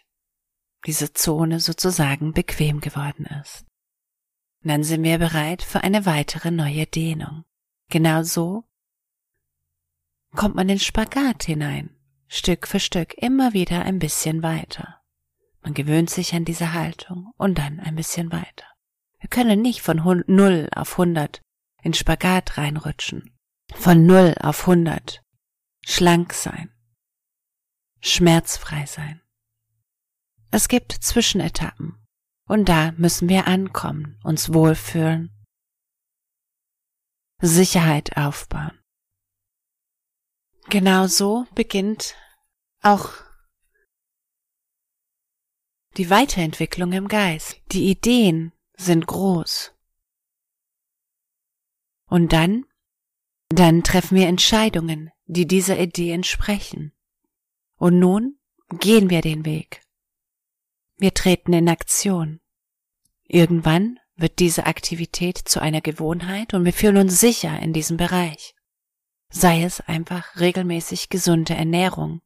diese 0.86 1.12
Zone 1.12 1.60
sozusagen 1.60 2.32
bequem 2.32 2.80
geworden 2.80 3.26
ist. 3.42 3.66
Dann 4.62 4.84
sind 4.84 5.02
wir 5.02 5.18
bereit 5.18 5.62
für 5.62 5.82
eine 5.82 6.06
weitere 6.06 6.50
neue 6.50 6.86
Dehnung. 6.86 7.44
Genau 7.88 8.22
so 8.22 8.64
kommt 10.34 10.54
man 10.54 10.68
in 10.68 10.78
Spagat 10.78 11.44
hinein, 11.44 11.96
Stück 12.28 12.68
für 12.68 12.80
Stück 12.80 13.14
immer 13.14 13.52
wieder 13.52 13.82
ein 13.82 13.98
bisschen 13.98 14.42
weiter. 14.42 15.00
Man 15.62 15.74
gewöhnt 15.74 16.10
sich 16.10 16.34
an 16.34 16.44
diese 16.44 16.72
Haltung 16.72 17.32
und 17.36 17.58
dann 17.58 17.80
ein 17.80 17.96
bisschen 17.96 18.32
weiter. 18.32 18.66
Wir 19.18 19.28
können 19.28 19.60
nicht 19.60 19.82
von 19.82 19.96
0 20.26 20.68
auf 20.74 20.92
100 20.92 21.42
in 21.82 21.92
Spagat 21.92 22.56
reinrutschen, 22.56 23.36
von 23.74 24.06
0 24.06 24.34
auf 24.40 24.62
100 24.62 25.22
schlank 25.82 26.32
sein, 26.32 26.70
schmerzfrei 28.00 28.86
sein. 28.86 29.20
Es 30.50 30.68
gibt 30.68 30.92
Zwischenetappen 30.92 31.96
und 32.46 32.68
da 32.68 32.92
müssen 32.92 33.28
wir 33.28 33.46
ankommen, 33.46 34.18
uns 34.24 34.52
wohlfühlen, 34.52 35.30
Sicherheit 37.40 38.16
aufbauen. 38.16 38.78
Genau 40.68 41.06
so 41.06 41.46
beginnt 41.54 42.16
auch 42.82 43.12
die 45.96 46.10
Weiterentwicklung 46.10 46.92
im 46.92 47.08
Geist. 47.08 47.60
Die 47.72 47.90
Ideen 47.90 48.52
sind 48.76 49.06
groß. 49.06 49.72
Und 52.06 52.32
dann, 52.32 52.66
dann 53.48 53.82
treffen 53.82 54.16
wir 54.16 54.26
Entscheidungen, 54.26 55.10
die 55.26 55.46
dieser 55.46 55.78
Idee 55.78 56.12
entsprechen. 56.12 56.92
Und 57.76 57.98
nun 57.98 58.38
gehen 58.78 59.10
wir 59.10 59.20
den 59.20 59.44
Weg. 59.44 59.82
Wir 61.00 61.14
treten 61.14 61.54
in 61.54 61.70
Aktion. 61.70 62.40
Irgendwann 63.24 63.98
wird 64.16 64.38
diese 64.38 64.66
Aktivität 64.66 65.38
zu 65.38 65.58
einer 65.58 65.80
Gewohnheit 65.80 66.52
und 66.52 66.66
wir 66.66 66.74
fühlen 66.74 66.98
uns 66.98 67.18
sicher 67.18 67.58
in 67.58 67.72
diesem 67.72 67.96
Bereich. 67.96 68.54
Sei 69.30 69.62
es 69.62 69.80
einfach 69.80 70.38
regelmäßig 70.38 71.08
gesunde 71.08 71.54
Ernährung, 71.54 72.20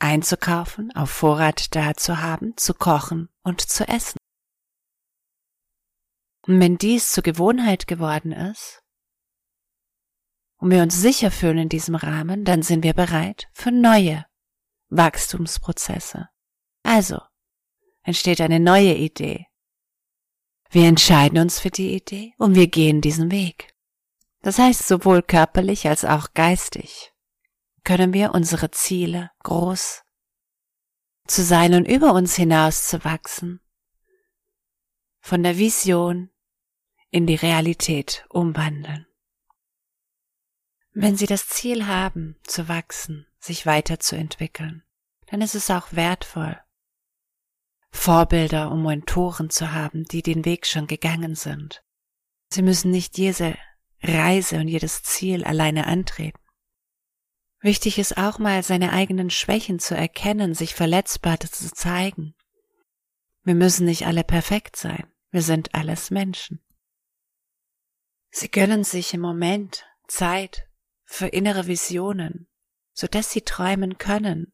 einzukaufen, 0.00 0.90
auf 0.96 1.10
Vorrat 1.10 1.76
da 1.76 1.94
zu 1.94 2.20
haben, 2.20 2.56
zu 2.56 2.74
kochen 2.74 3.28
und 3.44 3.60
zu 3.60 3.86
essen. 3.86 4.18
Und 6.48 6.58
wenn 6.58 6.76
dies 6.76 7.12
zur 7.12 7.22
Gewohnheit 7.22 7.86
geworden 7.86 8.32
ist, 8.32 8.82
und 10.56 10.72
wir 10.72 10.82
uns 10.82 11.00
sicher 11.00 11.30
fühlen 11.30 11.58
in 11.58 11.68
diesem 11.68 11.94
Rahmen, 11.94 12.44
dann 12.44 12.62
sind 12.62 12.82
wir 12.82 12.94
bereit 12.94 13.48
für 13.52 13.70
neue 13.70 14.26
Wachstumsprozesse. 14.88 16.28
Also 16.82 17.20
entsteht 18.10 18.40
eine 18.40 18.60
neue 18.60 18.94
Idee. 18.94 19.46
Wir 20.70 20.86
entscheiden 20.86 21.38
uns 21.38 21.58
für 21.58 21.70
die 21.70 21.94
Idee 21.94 22.34
und 22.38 22.54
wir 22.54 22.66
gehen 22.66 23.00
diesen 23.00 23.30
Weg. 23.30 23.74
Das 24.42 24.58
heißt, 24.58 24.86
sowohl 24.86 25.22
körperlich 25.22 25.88
als 25.88 26.04
auch 26.04 26.34
geistig 26.34 27.12
können 27.84 28.12
wir 28.12 28.34
unsere 28.34 28.70
Ziele 28.70 29.30
groß 29.42 30.02
zu 31.26 31.42
sein 31.42 31.74
und 31.74 31.86
über 31.86 32.12
uns 32.12 32.34
hinaus 32.34 32.88
zu 32.88 33.04
wachsen, 33.04 33.60
von 35.20 35.42
der 35.42 35.58
Vision 35.58 36.30
in 37.10 37.26
die 37.26 37.36
Realität 37.36 38.24
umwandeln. 38.28 39.06
Wenn 40.92 41.16
Sie 41.16 41.26
das 41.26 41.48
Ziel 41.48 41.86
haben, 41.86 42.36
zu 42.42 42.68
wachsen, 42.68 43.26
sich 43.38 43.66
weiterzuentwickeln, 43.66 44.82
dann 45.26 45.40
ist 45.40 45.54
es 45.54 45.70
auch 45.70 45.92
wertvoll, 45.92 46.60
Vorbilder 47.90 48.70
und 48.70 48.82
Mentoren 48.82 49.50
zu 49.50 49.72
haben, 49.72 50.04
die 50.04 50.22
den 50.22 50.44
Weg 50.44 50.66
schon 50.66 50.86
gegangen 50.86 51.34
sind. 51.34 51.82
Sie 52.48 52.62
müssen 52.62 52.90
nicht 52.90 53.18
jede 53.18 53.56
Reise 54.02 54.56
und 54.56 54.68
jedes 54.68 55.02
Ziel 55.02 55.44
alleine 55.44 55.86
antreten. 55.86 56.38
Wichtig 57.60 57.98
ist 57.98 58.16
auch 58.16 58.38
mal 58.38 58.62
seine 58.62 58.92
eigenen 58.92 59.28
Schwächen 59.28 59.78
zu 59.78 59.94
erkennen, 59.94 60.54
sich 60.54 60.74
verletzbar 60.74 61.38
zu 61.40 61.72
zeigen. 61.72 62.34
Wir 63.42 63.54
müssen 63.54 63.84
nicht 63.84 64.06
alle 64.06 64.24
perfekt 64.24 64.76
sein, 64.76 65.06
wir 65.30 65.42
sind 65.42 65.74
alles 65.74 66.10
Menschen. 66.10 66.64
Sie 68.30 68.50
gönnen 68.50 68.84
sich 68.84 69.12
im 69.12 69.20
Moment 69.20 69.84
Zeit 70.06 70.68
für 71.04 71.26
innere 71.26 71.66
Visionen, 71.66 72.48
so 72.92 73.06
dass 73.06 73.30
sie 73.30 73.42
träumen 73.42 73.98
können, 73.98 74.52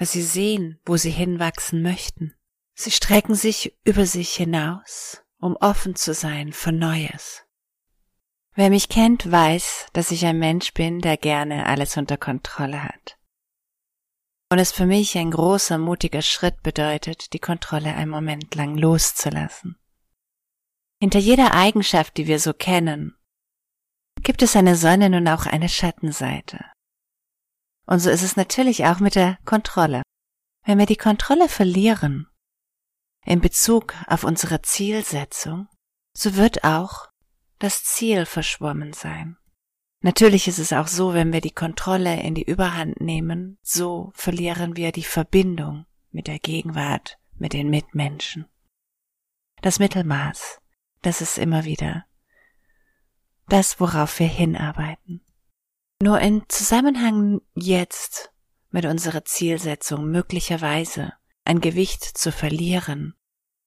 dass 0.00 0.12
sie 0.12 0.22
sehen, 0.22 0.80
wo 0.86 0.96
sie 0.96 1.10
hinwachsen 1.10 1.82
möchten. 1.82 2.34
Sie 2.72 2.90
strecken 2.90 3.34
sich 3.34 3.76
über 3.84 4.06
sich 4.06 4.32
hinaus, 4.32 5.22
um 5.38 5.56
offen 5.56 5.94
zu 5.94 6.14
sein 6.14 6.54
für 6.54 6.72
Neues. 6.72 7.44
Wer 8.54 8.70
mich 8.70 8.88
kennt, 8.88 9.30
weiß, 9.30 9.88
dass 9.92 10.10
ich 10.10 10.24
ein 10.24 10.38
Mensch 10.38 10.72
bin, 10.72 11.02
der 11.02 11.18
gerne 11.18 11.66
alles 11.66 11.98
unter 11.98 12.16
Kontrolle 12.16 12.82
hat. 12.82 13.18
Und 14.50 14.58
es 14.58 14.72
für 14.72 14.86
mich 14.86 15.18
ein 15.18 15.32
großer, 15.32 15.76
mutiger 15.76 16.22
Schritt 16.22 16.62
bedeutet, 16.62 17.34
die 17.34 17.38
Kontrolle 17.38 17.94
einen 17.94 18.10
Moment 18.10 18.54
lang 18.54 18.78
loszulassen. 18.78 19.78
Hinter 20.98 21.18
jeder 21.18 21.52
Eigenschaft, 21.52 22.16
die 22.16 22.26
wir 22.26 22.40
so 22.40 22.54
kennen, 22.54 23.18
gibt 24.22 24.40
es 24.40 24.56
eine 24.56 24.76
Sonne 24.76 25.14
und 25.14 25.28
auch 25.28 25.44
eine 25.44 25.68
Schattenseite. 25.68 26.64
Und 27.90 27.98
so 27.98 28.08
ist 28.08 28.22
es 28.22 28.36
natürlich 28.36 28.86
auch 28.86 29.00
mit 29.00 29.16
der 29.16 29.36
Kontrolle. 29.44 30.02
Wenn 30.64 30.78
wir 30.78 30.86
die 30.86 30.94
Kontrolle 30.94 31.48
verlieren 31.48 32.28
in 33.26 33.40
Bezug 33.40 33.94
auf 34.06 34.22
unsere 34.22 34.62
Zielsetzung, 34.62 35.66
so 36.16 36.36
wird 36.36 36.62
auch 36.62 37.08
das 37.58 37.82
Ziel 37.82 38.26
verschwommen 38.26 38.92
sein. 38.92 39.36
Natürlich 40.02 40.46
ist 40.46 40.60
es 40.60 40.72
auch 40.72 40.86
so, 40.86 41.14
wenn 41.14 41.32
wir 41.32 41.40
die 41.40 41.50
Kontrolle 41.50 42.22
in 42.22 42.36
die 42.36 42.44
Überhand 42.44 43.00
nehmen, 43.00 43.58
so 43.60 44.12
verlieren 44.14 44.76
wir 44.76 44.92
die 44.92 45.02
Verbindung 45.02 45.84
mit 46.12 46.28
der 46.28 46.38
Gegenwart, 46.38 47.18
mit 47.38 47.54
den 47.54 47.70
Mitmenschen. 47.70 48.46
Das 49.62 49.80
Mittelmaß, 49.80 50.60
das 51.02 51.20
ist 51.20 51.38
immer 51.38 51.64
wieder 51.64 52.06
das, 53.48 53.80
worauf 53.80 54.20
wir 54.20 54.28
hinarbeiten. 54.28 55.22
Nur 56.02 56.18
in 56.20 56.44
Zusammenhang 56.48 57.42
jetzt 57.54 58.32
mit 58.70 58.86
unserer 58.86 59.24
Zielsetzung 59.26 60.10
möglicherweise 60.10 61.12
ein 61.44 61.60
Gewicht 61.60 62.04
zu 62.04 62.32
verlieren 62.32 63.14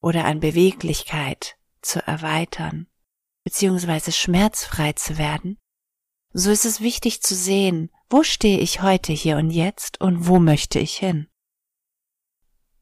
oder 0.02 0.26
an 0.26 0.40
Beweglichkeit 0.40 1.58
zu 1.82 2.06
erweitern, 2.08 2.88
beziehungsweise 3.44 4.12
schmerzfrei 4.12 4.94
zu 4.94 5.20
werden, 5.20 5.60
so 6.32 6.50
ist 6.50 6.66
es 6.66 6.82
wichtig 6.82 7.22
zu 7.22 7.36
sehen, 7.36 7.92
wo 8.10 8.24
stehe 8.24 8.60
ich 8.60 8.82
heute 8.82 9.14
hier 9.14 9.38
und 9.38 9.52
jetzt 9.52 10.02
und 10.02 10.28
wo 10.28 10.40
möchte 10.40 10.80
ich 10.80 10.98
hin. 10.98 11.28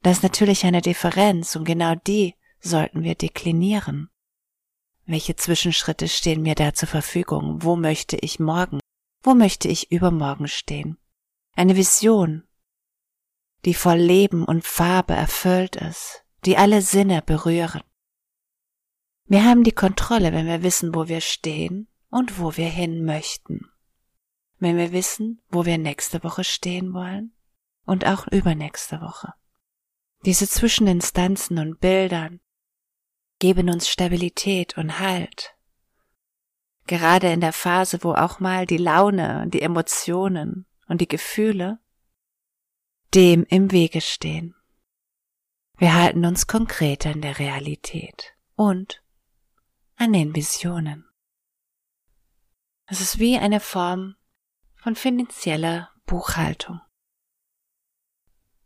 Da 0.02 0.12
ist 0.12 0.24
natürlich 0.24 0.66
eine 0.66 0.82
Differenz 0.82 1.58
und 1.58 1.66
genau 1.66 1.96
die 1.96 2.36
sollten 2.62 3.04
wir 3.04 3.16
deklinieren. 3.16 4.10
Welche 5.06 5.36
Zwischenschritte 5.36 6.08
stehen 6.08 6.42
mir 6.42 6.56
da 6.56 6.74
zur 6.74 6.88
Verfügung? 6.88 7.62
Wo 7.64 7.76
möchte 7.76 8.16
ich 8.16 8.40
morgen 8.40 8.80
wo 9.24 9.34
möchte 9.36 9.68
ich 9.68 9.92
übermorgen 9.92 10.48
stehen? 10.48 10.98
Eine 11.56 11.76
Vision, 11.76 12.48
die 13.66 13.74
voll 13.74 13.98
Leben 13.98 14.44
und 14.46 14.66
Farbe 14.66 15.14
erfüllt 15.14 15.76
ist, 15.76 16.24
die 16.46 16.58
alle 16.58 16.82
Sinne 16.82 17.22
berühren. 17.22 17.84
Wir 19.26 19.46
haben 19.46 19.64
die 19.64 19.72
Kontrolle, 19.72 20.34
wenn 20.34 20.48
wir 20.48 20.64
wissen, 20.64 20.96
wo 20.96 21.08
wir 21.08 21.22
stehen 21.22 21.88
und 22.10 22.40
wo 22.40 22.58
wir 22.58 22.70
hin 22.70 23.06
möchten. 23.06 23.70
Wenn 24.60 24.78
wir 24.78 24.92
wissen, 24.92 25.42
wo 25.50 25.66
wir 25.66 25.78
nächste 25.78 26.24
Woche 26.24 26.44
stehen 26.44 26.94
wollen 26.94 27.34
und 27.86 28.06
auch 28.06 28.28
übernächste 28.28 29.02
Woche. 29.02 29.34
Diese 30.26 30.48
Zwischeninstanzen 30.48 31.58
und 31.58 31.80
Bildern 31.80 32.42
geben 33.40 33.70
uns 33.70 33.90
Stabilität 33.90 34.78
und 34.78 35.00
Halt 35.00 35.56
gerade 36.92 37.32
in 37.32 37.40
der 37.40 37.54
Phase, 37.54 38.04
wo 38.04 38.14
auch 38.14 38.42
mal 38.42 38.66
die 38.66 38.78
Laune, 38.78 39.46
die 39.48 39.62
Emotionen 39.62 40.66
und 40.88 41.00
die 41.00 41.08
Gefühle 41.08 41.80
dem 43.16 43.46
im 43.46 43.72
Wege 43.72 44.02
stehen. 44.02 44.56
Wir 45.78 45.96
halten 45.96 46.26
uns 46.26 46.48
konkret 46.48 47.06
an 47.06 47.22
der 47.22 47.40
Realität 47.40 48.34
und 48.56 49.02
an 49.96 50.12
den 50.12 50.36
Visionen. 50.36 51.10
Es 52.88 53.00
ist 53.00 53.20
wie 53.20 53.38
eine 53.38 53.62
Form 53.62 54.16
von 54.76 54.96
finanzieller 54.96 55.92
Buchhaltung. 56.06 56.82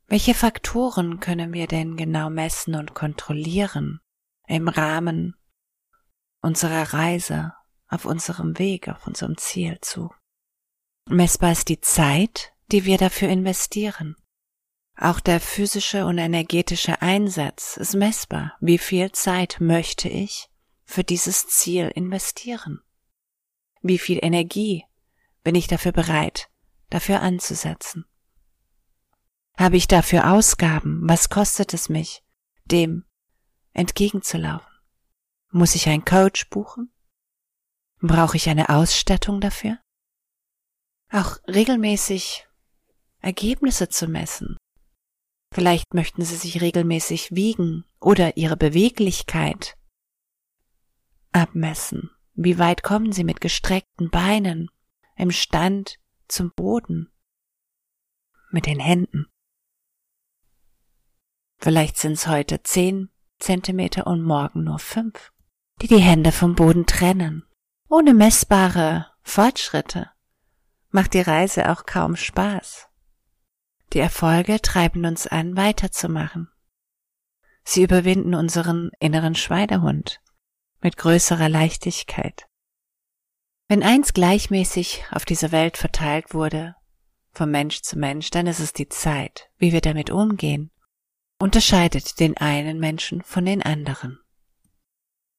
Welche 0.07 0.33
Faktoren 0.33 1.19
können 1.19 1.53
wir 1.53 1.67
denn 1.67 1.95
genau 1.95 2.31
messen 2.31 2.73
und 2.73 2.95
kontrollieren 2.95 4.01
im 4.47 4.67
Rahmen 4.67 5.35
unserer 6.41 6.93
Reise 6.93 7.53
auf 7.95 8.05
unserem 8.05 8.59
Weg, 8.59 8.89
auf 8.89 9.07
unserem 9.07 9.37
Ziel 9.37 9.79
zu. 9.81 10.11
Messbar 11.09 11.53
ist 11.53 11.69
die 11.69 11.81
Zeit, 11.81 12.53
die 12.71 12.85
wir 12.85 12.97
dafür 12.97 13.29
investieren. 13.29 14.15
Auch 14.97 15.19
der 15.19 15.39
physische 15.39 16.05
und 16.05 16.17
energetische 16.17 17.01
Einsatz 17.01 17.77
ist 17.77 17.95
messbar. 17.95 18.55
Wie 18.61 18.77
viel 18.77 19.11
Zeit 19.11 19.57
möchte 19.59 20.07
ich 20.07 20.49
für 20.83 21.03
dieses 21.03 21.47
Ziel 21.47 21.91
investieren? 21.93 22.81
Wie 23.81 23.97
viel 23.97 24.19
Energie 24.21 24.85
bin 25.43 25.55
ich 25.55 25.67
dafür 25.67 25.91
bereit, 25.91 26.49
dafür 26.89 27.21
anzusetzen? 27.21 28.05
Habe 29.57 29.77
ich 29.77 29.87
dafür 29.87 30.31
Ausgaben? 30.31 31.01
Was 31.03 31.29
kostet 31.29 31.73
es 31.73 31.89
mich, 31.89 32.23
dem 32.65 33.05
entgegenzulaufen? 33.73 34.71
Muss 35.51 35.75
ich 35.75 35.87
einen 35.87 36.03
Coach 36.03 36.49
buchen? 36.49 36.91
Brauche 38.07 38.37
ich 38.37 38.49
eine 38.49 38.69
Ausstattung 38.69 39.41
dafür? 39.41 39.79
Auch 41.11 41.37
regelmäßig 41.47 42.47
Ergebnisse 43.19 43.89
zu 43.89 44.07
messen. 44.07 44.57
Vielleicht 45.51 45.93
möchten 45.93 46.23
Sie 46.23 46.35
sich 46.35 46.61
regelmäßig 46.61 47.31
wiegen 47.31 47.85
oder 47.99 48.37
Ihre 48.37 48.57
Beweglichkeit 48.57 49.75
abmessen. 51.31 52.11
Wie 52.33 52.59
weit 52.59 52.83
kommen 52.83 53.11
Sie 53.11 53.23
mit 53.23 53.41
gestreckten 53.41 54.09
Beinen 54.11 54.69
im 55.15 55.31
Stand 55.31 55.97
zum 56.27 56.51
Boden? 56.55 57.11
Mit 58.51 58.67
den 58.67 58.79
Händen. 58.79 59.25
Vielleicht 61.57 61.97
sind 61.97 62.13
es 62.13 62.27
heute 62.27 62.61
zehn 62.61 63.09
Zentimeter 63.39 64.05
und 64.05 64.21
morgen 64.21 64.63
nur 64.63 64.77
fünf, 64.79 65.31
die 65.81 65.87
die 65.87 66.01
Hände 66.01 66.31
vom 66.31 66.53
Boden 66.53 66.85
trennen. 66.85 67.47
Ohne 67.97 68.13
messbare 68.13 69.09
Fortschritte 69.21 70.11
macht 70.89 71.13
die 71.13 71.21
Reise 71.21 71.71
auch 71.71 71.85
kaum 71.85 72.17
Spaß. 72.17 72.89
Die 73.93 73.99
Erfolge 73.99 74.61
treiben 74.61 75.05
uns 75.05 75.27
an, 75.27 75.55
weiterzumachen. 75.55 76.51
Sie 77.63 77.83
überwinden 77.83 78.35
unseren 78.35 78.91
inneren 78.99 79.33
Schweinehund 79.33 80.19
mit 80.81 80.97
größerer 80.97 81.47
Leichtigkeit. 81.47 82.49
Wenn 83.69 83.81
eins 83.81 84.11
gleichmäßig 84.11 85.05
auf 85.11 85.23
dieser 85.23 85.53
Welt 85.53 85.77
verteilt 85.77 86.33
wurde, 86.33 86.75
von 87.31 87.49
Mensch 87.49 87.81
zu 87.81 87.97
Mensch, 87.97 88.29
dann 88.29 88.45
ist 88.45 88.59
es 88.59 88.73
die 88.73 88.89
Zeit, 88.89 89.49
wie 89.57 89.71
wir 89.71 89.79
damit 89.79 90.09
umgehen, 90.09 90.69
unterscheidet 91.39 92.19
den 92.19 92.35
einen 92.35 92.77
Menschen 92.77 93.21
von 93.21 93.45
den 93.45 93.63
anderen. 93.63 94.19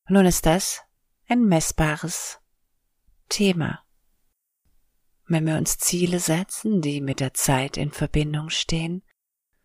Nun 0.09 0.25
ist 0.25 0.47
das 0.47 0.81
ein 1.29 1.45
messbares 1.45 2.41
Thema. 3.29 3.83
Wenn 5.29 5.47
wir 5.47 5.57
uns 5.57 5.79
Ziele 5.79 6.21
setzen, 6.21 6.81
die 6.81 7.01
mit 7.01 7.21
der 7.21 7.35
Zeit 7.35 7.77
in 7.77 7.91
Verbindung 7.91 8.51
stehen, 8.51 9.03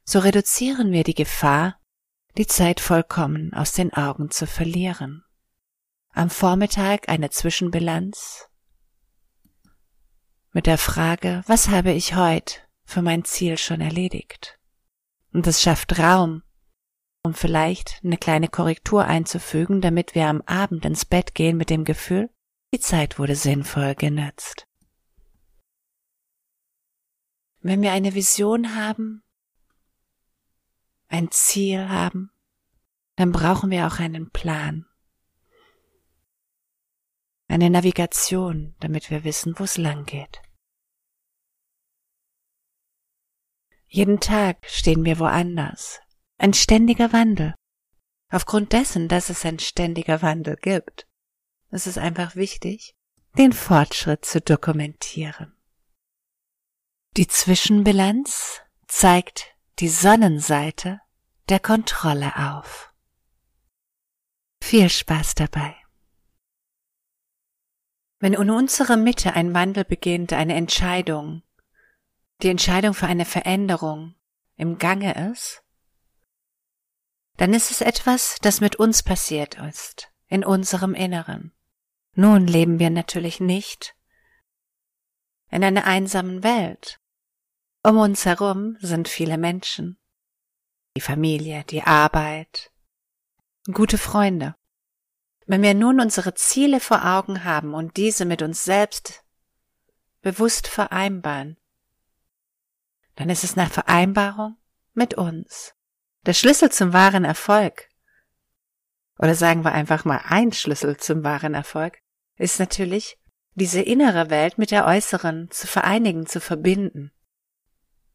so 0.03 0.19
reduzieren 0.19 0.91
wir 0.91 1.03
die 1.03 1.13
Gefahr, 1.13 1.79
die 2.37 2.47
Zeit 2.47 2.79
vollkommen 2.79 3.53
aus 3.53 3.73
den 3.73 3.93
Augen 3.93 4.31
zu 4.31 4.47
verlieren. 4.47 5.23
Am 6.13 6.29
Vormittag 6.29 7.09
eine 7.09 7.29
Zwischenbilanz 7.29 8.49
mit 10.51 10.65
der 10.65 10.77
Frage, 10.77 11.43
was 11.47 11.69
habe 11.69 11.91
ich 11.91 12.15
heute 12.15 12.55
für 12.83 13.01
mein 13.01 13.23
Ziel 13.23 13.57
schon 13.57 13.79
erledigt? 13.79 14.59
Und 15.31 15.47
es 15.47 15.61
schafft 15.61 15.97
Raum, 15.99 16.43
um 17.23 17.33
vielleicht 17.33 18.01
eine 18.03 18.17
kleine 18.17 18.49
Korrektur 18.49 19.05
einzufügen, 19.05 19.79
damit 19.79 20.15
wir 20.15 20.27
am 20.27 20.41
Abend 20.41 20.83
ins 20.83 21.05
Bett 21.05 21.35
gehen 21.35 21.55
mit 21.55 21.69
dem 21.69 21.85
Gefühl, 21.85 22.29
die 22.73 22.79
Zeit 22.79 23.19
wurde 23.19 23.35
sinnvoll 23.35 23.95
genutzt. 23.95 24.65
Wenn 27.59 27.81
wir 27.81 27.91
eine 27.91 28.15
Vision 28.15 28.75
haben, 28.75 29.23
ein 31.07 31.29
Ziel 31.31 31.89
haben, 31.89 32.31
dann 33.17 33.31
brauchen 33.31 33.69
wir 33.69 33.85
auch 33.87 33.99
einen 33.99 34.31
Plan. 34.31 34.87
Eine 37.47 37.69
Navigation, 37.69 38.75
damit 38.79 39.09
wir 39.09 39.25
wissen, 39.25 39.59
wo 39.59 39.65
es 39.65 39.77
lang 39.77 40.05
geht. 40.05 40.41
Jeden 43.87 44.21
Tag 44.21 44.65
stehen 44.69 45.03
wir 45.03 45.19
woanders. 45.19 45.99
Ein 46.37 46.53
ständiger 46.53 47.11
Wandel. 47.11 47.53
Aufgrund 48.29 48.71
dessen, 48.71 49.09
dass 49.09 49.29
es 49.29 49.45
ein 49.45 49.59
ständiger 49.59 50.21
Wandel 50.21 50.55
gibt, 50.55 51.10
es 51.71 51.87
ist 51.87 51.97
einfach 51.97 52.35
wichtig, 52.35 52.95
den 53.37 53.53
Fortschritt 53.53 54.25
zu 54.25 54.41
dokumentieren. 54.41 55.55
Die 57.17 57.27
Zwischenbilanz 57.27 58.61
zeigt 58.87 59.55
die 59.79 59.87
Sonnenseite 59.87 61.01
der 61.49 61.59
Kontrolle 61.59 62.33
auf. 62.35 62.93
Viel 64.61 64.89
Spaß 64.89 65.35
dabei. 65.35 65.75
Wenn 68.19 68.33
in 68.33 68.49
unserer 68.49 68.97
Mitte 68.97 69.33
ein 69.33 69.53
Wandel 69.53 69.83
beginnt, 69.83 70.31
eine 70.33 70.55
Entscheidung, 70.55 71.41
die 72.41 72.49
Entscheidung 72.49 72.93
für 72.93 73.07
eine 73.07 73.25
Veränderung 73.25 74.15
im 74.55 74.77
Gange 74.77 75.31
ist, 75.31 75.63
dann 77.37 77.53
ist 77.53 77.71
es 77.71 77.81
etwas, 77.81 78.37
das 78.41 78.61
mit 78.61 78.75
uns 78.75 79.03
passiert 79.03 79.57
ist, 79.57 80.11
in 80.27 80.45
unserem 80.45 80.93
Inneren. 80.93 81.53
Nun 82.13 82.47
leben 82.47 82.79
wir 82.79 82.89
natürlich 82.89 83.39
nicht 83.39 83.95
in 85.49 85.63
einer 85.63 85.85
einsamen 85.85 86.43
Welt. 86.43 86.99
Um 87.83 87.97
uns 87.97 88.25
herum 88.25 88.77
sind 88.79 89.07
viele 89.07 89.37
Menschen. 89.37 89.97
Die 90.95 91.01
Familie, 91.01 91.63
die 91.65 91.83
Arbeit, 91.83 92.71
gute 93.71 93.97
Freunde. 93.97 94.55
Wenn 95.45 95.61
wir 95.61 95.73
nun 95.73 95.99
unsere 95.99 96.33
Ziele 96.33 96.79
vor 96.79 97.05
Augen 97.05 97.43
haben 97.43 97.73
und 97.73 97.97
diese 97.97 98.25
mit 98.25 98.41
uns 98.41 98.63
selbst 98.63 99.23
bewusst 100.21 100.67
vereinbaren, 100.67 101.57
dann 103.15 103.29
ist 103.29 103.43
es 103.43 103.57
eine 103.57 103.69
Vereinbarung 103.69 104.57
mit 104.93 105.15
uns. 105.15 105.73
Der 106.25 106.33
Schlüssel 106.33 106.71
zum 106.71 106.93
wahren 106.93 107.25
Erfolg, 107.25 107.89
oder 109.21 109.35
sagen 109.35 109.63
wir 109.63 109.71
einfach 109.71 110.03
mal 110.03 110.21
ein 110.27 110.51
Schlüssel 110.51 110.97
zum 110.97 111.23
wahren 111.23 111.53
Erfolg, 111.53 111.99
ist 112.37 112.59
natürlich, 112.59 113.17
diese 113.53 113.81
innere 113.81 114.29
Welt 114.29 114.57
mit 114.57 114.71
der 114.71 114.85
äußeren 114.85 115.51
zu 115.51 115.67
vereinigen, 115.67 116.25
zu 116.25 116.39
verbinden. 116.39 117.11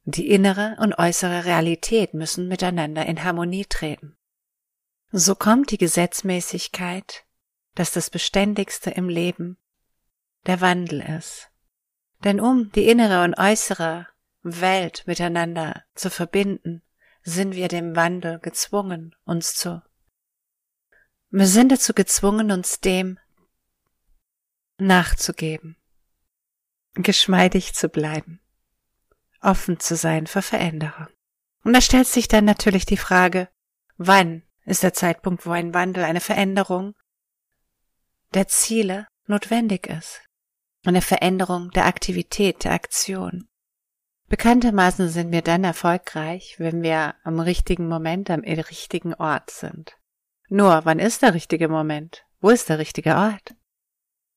Die 0.05 0.31
innere 0.31 0.77
und 0.81 0.99
äußere 0.99 1.45
Realität 1.45 2.15
müssen 2.15 2.49
miteinander 2.49 3.07
in 3.07 3.23
Harmonie 3.23 3.67
treten. 3.67 4.17
So 5.13 5.35
kommt 5.35 5.71
die 5.71 5.79
Gesetzmäßigkeit, 5.79 7.25
dass 7.75 7.93
das 7.93 8.11
Beständigste 8.11 8.91
im 8.91 9.09
Leben 9.09 9.59
der 10.47 10.61
Wandel 10.61 11.01
ist. 11.01 11.51
Denn 12.25 12.41
um 12.41 12.73
die 12.73 12.89
innere 12.89 13.25
und 13.25 13.35
äußere 13.35 14.09
Welt 14.43 15.05
miteinander 15.07 15.85
zu 15.95 16.11
verbinden, 16.11 16.83
sind 17.23 17.55
wir 17.55 17.69
dem 17.69 17.95
Wandel 17.95 18.39
gezwungen, 18.39 19.15
uns 19.25 19.55
zu. 19.55 19.83
Wir 21.31 21.47
sind 21.47 21.73
dazu 21.73 21.93
gezwungen, 21.93 22.53
uns 22.53 22.81
dem 22.81 23.19
nachzugeben, 24.79 25.77
geschmeidig 26.95 27.75
zu 27.75 27.89
bleiben, 27.89 28.41
offen 29.41 29.81
zu 29.81 29.97
sein 29.97 30.27
für 30.27 30.43
Veränderung. 30.43 31.09
Und 31.65 31.73
da 31.73 31.81
stellt 31.81 32.07
sich 32.07 32.29
dann 32.29 32.45
natürlich 32.45 32.87
die 32.87 32.97
Frage, 32.97 33.49
wann 33.97 34.43
ist 34.65 34.83
der 34.83 34.93
Zeitpunkt, 34.93 35.47
wo 35.47 35.51
ein 35.51 35.75
Wandel, 35.75 36.05
eine 36.05 36.21
Veränderung 36.21 36.95
der 38.35 38.49
Ziele 38.49 39.09
notwendig 39.27 39.87
ist. 39.89 40.21
Eine 40.85 41.03
Veränderung 41.03 41.71
der 41.71 41.87
Aktivität, 41.87 42.65
der 42.65 42.73
Aktion. 42.73 43.49
Bekanntermaßen 44.29 45.09
sind 45.09 45.33
wir 45.33 45.43
dann 45.43 45.65
erfolgreich, 45.65 46.57
wenn 46.59 46.83
wir 46.83 47.15
am 47.25 47.41
richtigen 47.41 47.89
Moment 47.89 48.31
am 48.31 48.41
richtigen 48.41 49.15
Ort 49.15 49.51
sind. 49.51 49.97
Nur, 50.49 50.85
wann 50.85 50.99
ist 50.99 51.23
der 51.23 51.35
richtige 51.35 51.69
Moment? 51.69 52.25
Wo 52.41 52.51
ist 52.51 52.69
der 52.69 52.79
richtige 52.79 53.17
Ort? 53.17 53.55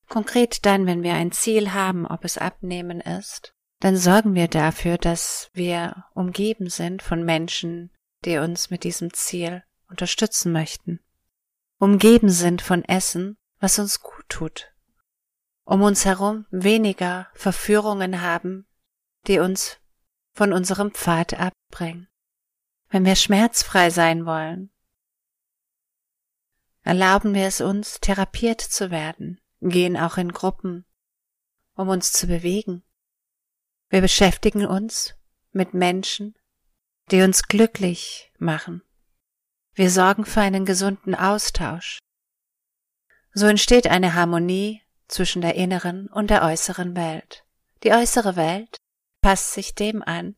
Konkret 0.08 0.66
dann, 0.66 0.88
wenn 0.88 1.04
wir 1.04 1.14
ein 1.14 1.32
Ziel 1.32 1.74
haben, 1.74 2.08
ob 2.08 2.26
es 2.26 2.38
Abnehmen 2.38 3.00
ist, 3.00 3.54
dann 3.80 3.96
sorgen 3.96 4.34
wir 4.34 4.48
dafür, 4.48 4.98
dass 4.98 5.50
wir 5.54 6.06
umgeben 6.14 6.70
sind 6.70 7.02
von 7.02 7.24
Menschen, 7.24 7.92
die 8.26 8.38
uns 8.38 8.70
mit 8.70 8.84
diesem 8.84 9.14
Ziel 9.14 9.64
unterstützen 9.88 10.52
möchten. 10.52 11.00
Umgeben 11.78 12.30
sind 12.30 12.62
von 12.62 12.84
Essen, 12.84 13.38
was 13.60 13.80
uns 13.80 14.02
gut 14.02 14.28
tut. 14.28 14.74
Um 15.64 15.82
uns 15.82 16.06
herum 16.06 16.46
weniger 16.50 17.28
Verführungen 17.34 18.22
haben, 18.22 18.68
die 19.28 19.40
uns 19.40 19.78
von 20.34 20.52
unserem 20.52 20.92
Pfad 20.92 21.36
abbringen. 21.40 22.08
Wenn 22.90 23.06
wir 23.06 23.16
schmerzfrei 23.16 23.92
sein 23.92 24.26
wollen, 24.26 24.72
erlauben 26.90 27.36
wir 27.36 27.46
es 27.46 27.62
uns, 27.62 28.00
therapiert 28.00 28.62
zu 28.62 28.90
werden, 28.90 29.40
gehen 29.62 29.96
auch 29.96 30.18
in 30.18 30.32
Gruppen, 30.32 30.86
um 31.76 31.88
uns 31.88 32.12
zu 32.12 32.26
bewegen. 32.26 32.82
Wir 33.90 34.02
beschäftigen 34.02 34.66
uns 34.66 35.14
mit 35.52 35.76
Menschen, 35.76 36.36
die 37.12 37.22
uns 37.22 37.44
glücklich 37.44 38.34
machen. 38.40 38.82
Wir 39.76 39.92
sorgen 39.92 40.26
für 40.26 40.42
einen 40.42 40.66
gesunden 40.66 41.14
Austausch. 41.14 42.00
So 43.36 43.46
entsteht 43.46 43.86
eine 43.86 44.16
Harmonie 44.16 44.82
zwischen 45.08 45.44
der 45.44 45.54
inneren 45.54 46.08
und 46.08 46.32
der 46.32 46.42
äußeren 46.42 46.96
Welt. 46.96 47.46
Die 47.84 47.92
äußere 47.92 48.36
Welt 48.36 48.78
passt 49.22 49.54
sich 49.54 49.76
dem 49.76 50.02
an, 50.02 50.36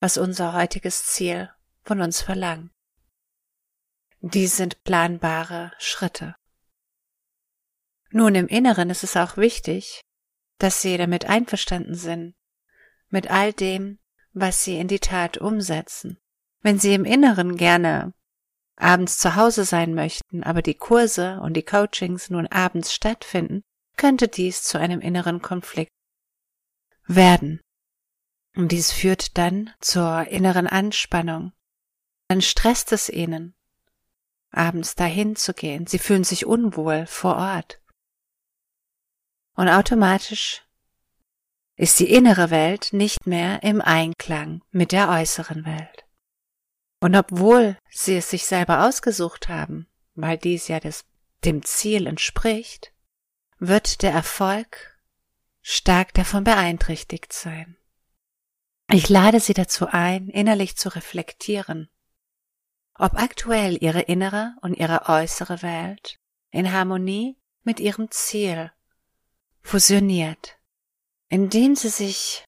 was 0.00 0.16
unser 0.16 0.54
heutiges 0.54 1.04
Ziel 1.04 1.50
von 1.82 2.00
uns 2.00 2.22
verlangt. 2.22 2.71
Dies 4.24 4.56
sind 4.56 4.84
planbare 4.84 5.72
Schritte. 5.78 6.36
Nun, 8.10 8.36
im 8.36 8.46
Inneren 8.46 8.88
ist 8.88 9.02
es 9.02 9.16
auch 9.16 9.36
wichtig, 9.36 10.00
dass 10.58 10.80
Sie 10.80 10.96
damit 10.96 11.24
einverstanden 11.24 11.96
sind, 11.96 12.36
mit 13.08 13.32
all 13.32 13.52
dem, 13.52 13.98
was 14.32 14.62
Sie 14.62 14.78
in 14.78 14.86
die 14.86 15.00
Tat 15.00 15.38
umsetzen. 15.38 16.18
Wenn 16.60 16.78
Sie 16.78 16.94
im 16.94 17.04
Inneren 17.04 17.56
gerne 17.56 18.14
abends 18.76 19.18
zu 19.18 19.34
Hause 19.34 19.64
sein 19.64 19.92
möchten, 19.92 20.44
aber 20.44 20.62
die 20.62 20.74
Kurse 20.76 21.40
und 21.40 21.54
die 21.54 21.64
Coachings 21.64 22.30
nun 22.30 22.46
abends 22.46 22.94
stattfinden, 22.94 23.62
könnte 23.96 24.28
dies 24.28 24.62
zu 24.62 24.78
einem 24.78 25.00
inneren 25.00 25.42
Konflikt 25.42 25.90
werden. 27.06 27.60
Und 28.54 28.70
dies 28.70 28.92
führt 28.92 29.36
dann 29.36 29.70
zur 29.80 30.28
inneren 30.28 30.68
Anspannung. 30.68 31.52
Dann 32.28 32.40
stresst 32.40 32.92
es 32.92 33.08
ihnen, 33.08 33.56
abends 34.52 34.94
dahin 34.94 35.34
zu 35.36 35.54
gehen. 35.54 35.86
Sie 35.86 35.98
fühlen 35.98 36.24
sich 36.24 36.46
unwohl 36.46 37.06
vor 37.06 37.36
Ort. 37.36 37.80
Und 39.54 39.68
automatisch 39.68 40.62
ist 41.76 41.98
die 41.98 42.12
innere 42.12 42.50
Welt 42.50 42.92
nicht 42.92 43.26
mehr 43.26 43.62
im 43.62 43.80
Einklang 43.80 44.62
mit 44.70 44.92
der 44.92 45.08
äußeren 45.08 45.64
Welt. 45.64 46.04
Und 47.00 47.16
obwohl 47.16 47.76
sie 47.90 48.16
es 48.16 48.30
sich 48.30 48.44
selber 48.44 48.86
ausgesucht 48.86 49.48
haben, 49.48 49.88
weil 50.14 50.38
dies 50.38 50.68
ja 50.68 50.78
des, 50.78 51.04
dem 51.44 51.64
Ziel 51.64 52.06
entspricht, 52.06 52.92
wird 53.58 54.02
der 54.02 54.12
Erfolg 54.12 54.98
stark 55.62 56.14
davon 56.14 56.44
beeinträchtigt 56.44 57.32
sein. 57.32 57.76
Ich 58.88 59.08
lade 59.08 59.40
Sie 59.40 59.54
dazu 59.54 59.86
ein, 59.86 60.28
innerlich 60.28 60.76
zu 60.76 60.90
reflektieren, 60.90 61.88
ob 62.94 63.14
aktuell 63.14 63.78
Ihre 63.82 64.02
innere 64.02 64.54
und 64.60 64.74
Ihre 64.74 65.08
äußere 65.08 65.62
Welt 65.62 66.18
in 66.50 66.72
Harmonie 66.72 67.36
mit 67.62 67.80
Ihrem 67.80 68.10
Ziel 68.10 68.70
fusioniert, 69.62 70.58
indem 71.28 71.76
sie 71.76 71.88
sich 71.88 72.44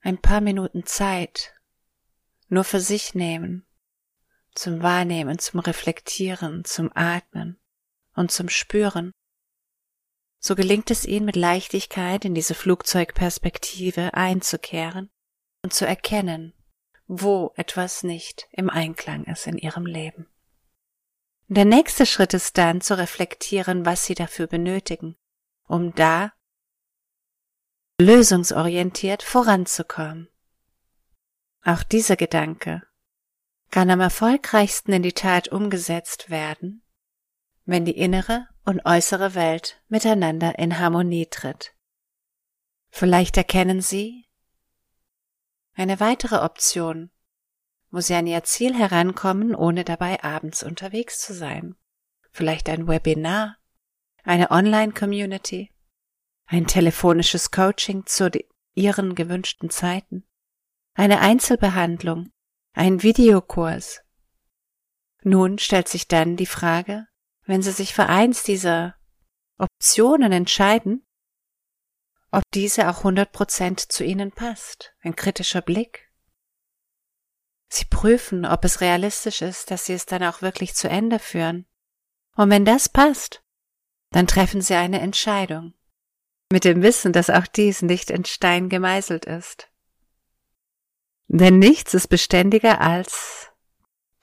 ein 0.00 0.20
paar 0.20 0.40
Minuten 0.40 0.86
Zeit 0.86 1.54
nur 2.48 2.64
für 2.64 2.80
sich 2.80 3.14
nehmen, 3.14 3.66
zum 4.54 4.82
Wahrnehmen, 4.82 5.38
zum 5.38 5.60
Reflektieren, 5.60 6.64
zum 6.64 6.90
Atmen 6.94 7.58
und 8.14 8.30
zum 8.30 8.48
Spüren. 8.48 9.12
So 10.38 10.54
gelingt 10.54 10.90
es 10.90 11.06
ihnen 11.06 11.24
mit 11.24 11.36
Leichtigkeit 11.36 12.24
in 12.24 12.34
diese 12.34 12.54
Flugzeugperspektive 12.54 14.14
einzukehren 14.14 15.10
und 15.62 15.72
zu 15.72 15.86
erkennen, 15.86 16.52
wo 17.06 17.52
etwas 17.56 18.02
nicht 18.02 18.48
im 18.52 18.70
Einklang 18.70 19.24
ist 19.24 19.46
in 19.46 19.58
ihrem 19.58 19.86
Leben. 19.86 20.26
Der 21.48 21.64
nächste 21.64 22.06
Schritt 22.06 22.34
ist 22.34 22.56
dann 22.56 22.80
zu 22.80 22.96
reflektieren, 22.96 23.84
was 23.84 24.06
sie 24.06 24.14
dafür 24.14 24.46
benötigen, 24.46 25.16
um 25.66 25.94
da 25.94 26.32
lösungsorientiert 28.00 29.22
voranzukommen. 29.22 30.28
Auch 31.62 31.82
dieser 31.82 32.16
Gedanke 32.16 32.82
kann 33.70 33.90
am 33.90 34.00
erfolgreichsten 34.00 34.92
in 34.92 35.02
die 35.02 35.12
Tat 35.12 35.48
umgesetzt 35.48 36.30
werden, 36.30 36.82
wenn 37.64 37.84
die 37.84 37.96
innere 37.96 38.48
und 38.64 38.84
äußere 38.84 39.34
Welt 39.34 39.82
miteinander 39.88 40.58
in 40.58 40.78
Harmonie 40.78 41.26
tritt. 41.26 41.74
Vielleicht 42.90 43.36
erkennen 43.36 43.80
Sie 43.80 44.26
eine 45.74 46.00
weitere 46.00 46.36
Option, 46.36 47.10
wo 47.90 48.00
Sie 48.00 48.14
an 48.14 48.26
Ihr 48.26 48.44
Ziel 48.44 48.74
herankommen, 48.74 49.54
ohne 49.54 49.84
dabei 49.84 50.22
abends 50.22 50.62
unterwegs 50.62 51.18
zu 51.20 51.34
sein. 51.34 51.76
Vielleicht 52.30 52.68
ein 52.68 52.88
Webinar, 52.88 53.56
eine 54.24 54.50
Online-Community, 54.50 55.70
ein 56.46 56.66
telefonisches 56.66 57.50
Coaching 57.50 58.06
zu 58.06 58.30
Ihren 58.74 59.14
gewünschten 59.14 59.70
Zeiten, 59.70 60.24
eine 60.94 61.20
Einzelbehandlung. 61.20 62.32
Einen 62.74 63.02
Videokurs. 63.02 64.00
Nun 65.22 65.58
stellt 65.58 65.88
sich 65.88 66.08
dann 66.08 66.36
die 66.36 66.46
Frage, 66.46 67.06
wenn 67.44 67.60
Sie 67.60 67.70
sich 67.70 67.92
für 67.92 68.06
eins 68.06 68.44
dieser 68.44 68.94
Optionen 69.58 70.32
entscheiden, 70.32 71.06
ob 72.32 72.42
diese 72.54 72.88
auch 72.88 73.04
100% 73.04 73.88
zu 73.88 74.04
Ihnen 74.04 74.32
passt. 74.32 74.94
Ein 75.02 75.14
kritischer 75.14 75.60
Blick. 75.60 76.10
Sie 77.68 77.84
prüfen, 77.84 78.44
ob 78.44 78.64
es 78.64 78.80
realistisch 78.80 79.42
ist, 79.42 79.70
dass 79.70 79.86
Sie 79.86 79.92
es 79.92 80.06
dann 80.06 80.22
auch 80.24 80.42
wirklich 80.42 80.74
zu 80.74 80.88
Ende 80.88 81.18
führen. 81.18 81.66
Und 82.34 82.50
wenn 82.50 82.64
das 82.64 82.88
passt, 82.88 83.42
dann 84.10 84.26
treffen 84.26 84.62
Sie 84.62 84.74
eine 84.74 85.00
Entscheidung. 85.00 85.74
Mit 86.50 86.64
dem 86.64 86.82
Wissen, 86.82 87.12
dass 87.12 87.30
auch 87.30 87.46
dies 87.46 87.82
nicht 87.82 88.10
in 88.10 88.24
Stein 88.24 88.68
gemeißelt 88.68 89.24
ist. 89.26 89.70
Denn 91.28 91.58
nichts 91.58 91.94
ist 91.94 92.08
beständiger 92.08 92.80
als 92.80 93.50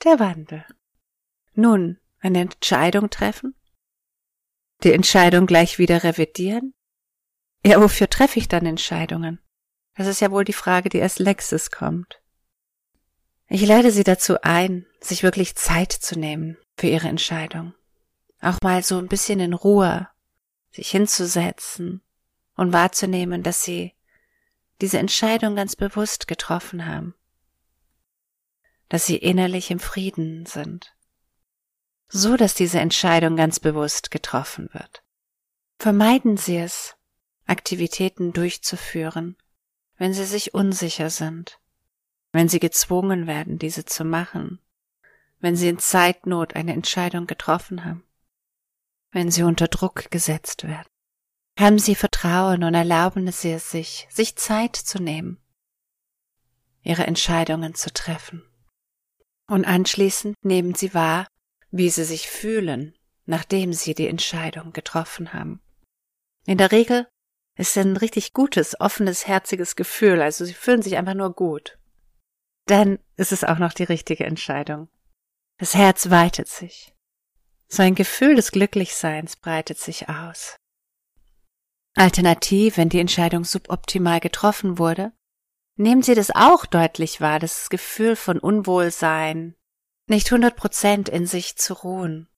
der 0.04 0.19
Wandel. 0.19 0.65
Nun, 1.54 2.00
eine 2.19 2.41
Entscheidung 2.41 3.10
treffen? 3.10 3.56
Die 4.84 4.93
Entscheidung 4.93 5.45
gleich 5.45 5.80
wieder 5.80 6.04
revidieren? 6.04 6.74
Ja, 7.65 7.82
wofür 7.82 8.10
treffe 8.10 8.39
ich 8.39 8.48
dann 8.48 8.65
Entscheidungen? 8.65 9.39
Das 9.95 10.08
ist 10.08 10.22
ja 10.22 10.32
wohl 10.32 10.45
die 10.45 10.54
Frage, 10.54 10.89
die 10.89 11.02
als 11.02 11.19
Lexis 11.19 11.72
kommt. 11.72 12.22
Ich 13.48 13.65
lade 13.65 13.91
Sie 13.91 14.04
dazu 14.04 14.41
ein, 14.43 14.86
sich 15.02 15.24
wirklich 15.24 15.56
Zeit 15.56 15.91
zu 15.91 16.17
nehmen 16.17 16.58
für 16.78 16.88
Ihre 16.88 17.08
Entscheidung. 17.08 17.74
Auch 18.41 18.58
mal 18.63 18.84
so 18.84 18.98
ein 18.98 19.08
bisschen 19.08 19.39
in 19.39 19.54
Ruhe, 19.54 20.08
sich 20.72 20.89
hinzusetzen 20.91 22.02
und 22.56 22.72
wahrzunehmen, 22.72 23.43
dass 23.43 23.63
Sie 23.63 23.93
diese 24.82 25.00
Entscheidung 25.00 25.56
ganz 25.56 25.76
bewusst 25.76 26.28
getroffen 26.28 26.86
haben. 26.86 27.15
Dass 28.88 29.06
Sie 29.06 29.17
innerlich 29.17 29.72
im 29.72 29.80
Frieden 29.80 30.45
sind. 30.45 30.95
So 32.08 32.38
dass 32.38 32.54
diese 32.54 32.80
Entscheidung 32.80 33.36
ganz 33.36 33.60
bewusst 33.60 34.12
getroffen 34.12 34.69
wird. 34.74 35.04
Vermeiden 35.80 36.38
Sie 36.38 36.58
es, 36.58 36.95
Aktivitäten 37.50 38.32
durchzuführen, 38.32 39.36
wenn 39.98 40.14
Sie 40.14 40.26
sich 40.26 40.54
unsicher 40.54 41.10
sind, 41.10 41.60
wenn 42.32 42.48
Sie 42.48 42.60
gezwungen 42.60 43.28
werden, 43.28 43.58
diese 43.58 43.86
zu 43.86 44.06
machen, 44.06 44.60
wenn 45.40 45.56
Sie 45.56 45.68
in 45.68 45.80
Zeitnot 45.80 46.56
eine 46.56 46.74
Entscheidung 46.74 47.28
getroffen 47.28 47.86
haben, 47.86 48.04
wenn 49.12 49.32
Sie 49.32 49.44
unter 49.44 49.68
Druck 49.68 50.12
gesetzt 50.12 50.68
werden. 50.68 50.88
Haben 51.58 51.80
Sie 51.80 51.96
Vertrauen 51.96 52.64
und 52.64 52.74
erlauben 52.74 53.32
Sie 53.32 53.52
es 53.52 53.72
sich, 53.72 54.08
sich 54.10 54.36
Zeit 54.36 54.76
zu 54.76 55.02
nehmen, 55.02 55.38
Ihre 56.84 57.06
Entscheidungen 57.06 57.76
zu 57.76 57.92
treffen. 57.92 58.46
Und 59.48 59.66
anschließend 59.66 60.36
nehmen 60.44 60.76
Sie 60.76 60.94
wahr, 60.94 61.28
wie 61.72 61.90
Sie 61.90 62.04
sich 62.04 62.30
fühlen, 62.30 62.96
nachdem 63.26 63.74
Sie 63.74 63.94
die 63.96 64.08
Entscheidung 64.08 64.72
getroffen 64.72 65.34
haben. 65.34 65.62
In 66.46 66.58
der 66.58 66.72
Regel 66.72 67.08
ist 67.60 67.78
ein 67.78 67.98
richtig 67.98 68.32
gutes, 68.32 68.80
offenes, 68.80 69.28
herziges 69.28 69.76
Gefühl, 69.76 70.22
also 70.22 70.45
sie 70.45 70.54
fühlen 70.54 70.82
sich 70.82 70.95
einfach 70.95 71.13
nur 71.13 71.34
gut. 71.34 71.78
Dann 72.67 73.00
ist 73.17 73.34
es 73.34 73.43
auch 73.43 73.58
noch 73.58 73.74
die 73.74 73.84
richtige 73.84 74.26
Entscheidung. 74.26 74.88
Das 75.58 75.76
Herz 75.76 76.10
weitet 76.10 76.48
sich. 76.48 76.95
So 77.67 77.84
ein 77.84 77.95
Gefühl 77.95 78.36
des 78.36 78.54
Glücklichseins 78.54 79.36
breitet 79.36 79.78
sich 79.78 80.08
aus. 80.08 80.56
Alternativ, 81.95 82.78
wenn 82.78 82.88
die 82.88 83.02
Entscheidung 83.02 83.43
suboptimal 83.43 84.22
getroffen 84.22 84.78
wurde, 84.78 85.12
nehmen 85.76 86.02
Sie 86.02 86.15
das 86.15 86.32
auch 86.34 86.65
deutlich 86.65 87.19
wahr, 87.19 87.39
das 87.39 87.69
Gefühl 87.69 88.15
von 88.15 88.39
Unwohlsein, 88.39 89.54
nicht 90.08 90.32
hundert 90.32 90.56
Prozent 90.56 91.10
in 91.10 91.26
sich 91.28 91.58
zu 91.58 91.74
ruhen. 91.74 92.30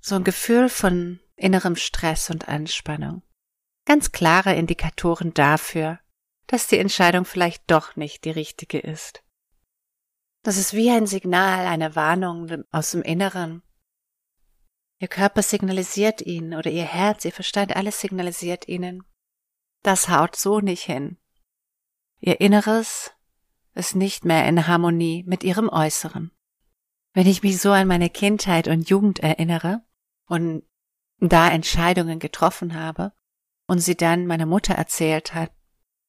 So 0.00 0.16
ein 0.16 0.24
Gefühl 0.24 0.68
von 0.68 1.20
innerem 1.36 1.76
Stress 1.76 2.28
und 2.28 2.48
Anspannung 2.48 3.22
ganz 3.84 4.12
klare 4.12 4.54
Indikatoren 4.54 5.34
dafür, 5.34 5.98
dass 6.46 6.68
die 6.68 6.78
Entscheidung 6.78 7.24
vielleicht 7.24 7.70
doch 7.70 7.96
nicht 7.96 8.24
die 8.24 8.30
richtige 8.30 8.78
ist. 8.78 9.22
Das 10.42 10.56
ist 10.56 10.72
wie 10.72 10.90
ein 10.90 11.06
Signal, 11.06 11.66
eine 11.66 11.94
Warnung 11.94 12.64
aus 12.70 12.90
dem 12.90 13.02
Inneren. 13.02 13.62
Ihr 14.98 15.08
Körper 15.08 15.42
signalisiert 15.42 16.20
Ihnen 16.20 16.54
oder 16.54 16.70
Ihr 16.70 16.84
Herz, 16.84 17.24
Ihr 17.24 17.32
Verstand, 17.32 17.74
alles 17.74 18.00
signalisiert 18.00 18.68
Ihnen. 18.68 19.02
Das 19.82 20.08
haut 20.08 20.36
so 20.36 20.60
nicht 20.60 20.84
hin. 20.84 21.18
Ihr 22.20 22.40
Inneres 22.40 23.12
ist 23.74 23.96
nicht 23.96 24.24
mehr 24.24 24.46
in 24.46 24.66
Harmonie 24.66 25.24
mit 25.26 25.42
Ihrem 25.42 25.68
Äußeren. 25.68 26.30
Wenn 27.14 27.26
ich 27.26 27.42
mich 27.42 27.58
so 27.58 27.72
an 27.72 27.88
meine 27.88 28.10
Kindheit 28.10 28.68
und 28.68 28.88
Jugend 28.88 29.20
erinnere 29.20 29.84
und 30.26 30.64
da 31.18 31.48
Entscheidungen 31.48 32.18
getroffen 32.18 32.74
habe, 32.74 33.12
und 33.66 33.78
sie 33.78 33.96
dann 33.96 34.26
meiner 34.26 34.46
Mutter 34.46 34.74
erzählt 34.74 35.34
hat 35.34 35.50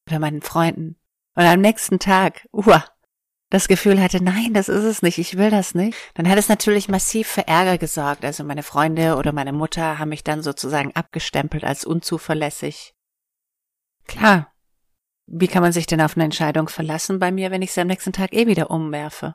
oder 0.08 0.18
meinen 0.18 0.42
Freunden 0.42 0.96
und 1.34 1.44
am 1.44 1.60
nächsten 1.60 1.98
Tag, 1.98 2.46
uah, 2.52 2.84
das 3.50 3.68
Gefühl 3.68 4.00
hatte, 4.00 4.22
nein, 4.22 4.54
das 4.54 4.68
ist 4.68 4.84
es 4.84 5.02
nicht, 5.02 5.18
ich 5.18 5.36
will 5.36 5.50
das 5.50 5.74
nicht, 5.74 5.96
dann 6.14 6.28
hat 6.28 6.38
es 6.38 6.48
natürlich 6.48 6.88
massiv 6.88 7.28
für 7.28 7.46
Ärger 7.46 7.78
gesorgt. 7.78 8.24
Also 8.24 8.44
meine 8.44 8.62
Freunde 8.62 9.16
oder 9.16 9.32
meine 9.32 9.52
Mutter 9.52 9.98
haben 9.98 10.08
mich 10.08 10.24
dann 10.24 10.42
sozusagen 10.42 10.92
abgestempelt 10.94 11.64
als 11.64 11.84
unzuverlässig. 11.84 12.94
Klar, 14.06 14.52
wie 15.26 15.48
kann 15.48 15.62
man 15.62 15.72
sich 15.72 15.86
denn 15.86 16.00
auf 16.00 16.16
eine 16.16 16.24
Entscheidung 16.24 16.68
verlassen 16.68 17.18
bei 17.18 17.32
mir, 17.32 17.50
wenn 17.50 17.62
ich 17.62 17.72
sie 17.72 17.80
am 17.80 17.86
nächsten 17.86 18.12
Tag 18.12 18.32
eh 18.32 18.46
wieder 18.46 18.70
umwerfe? 18.70 19.34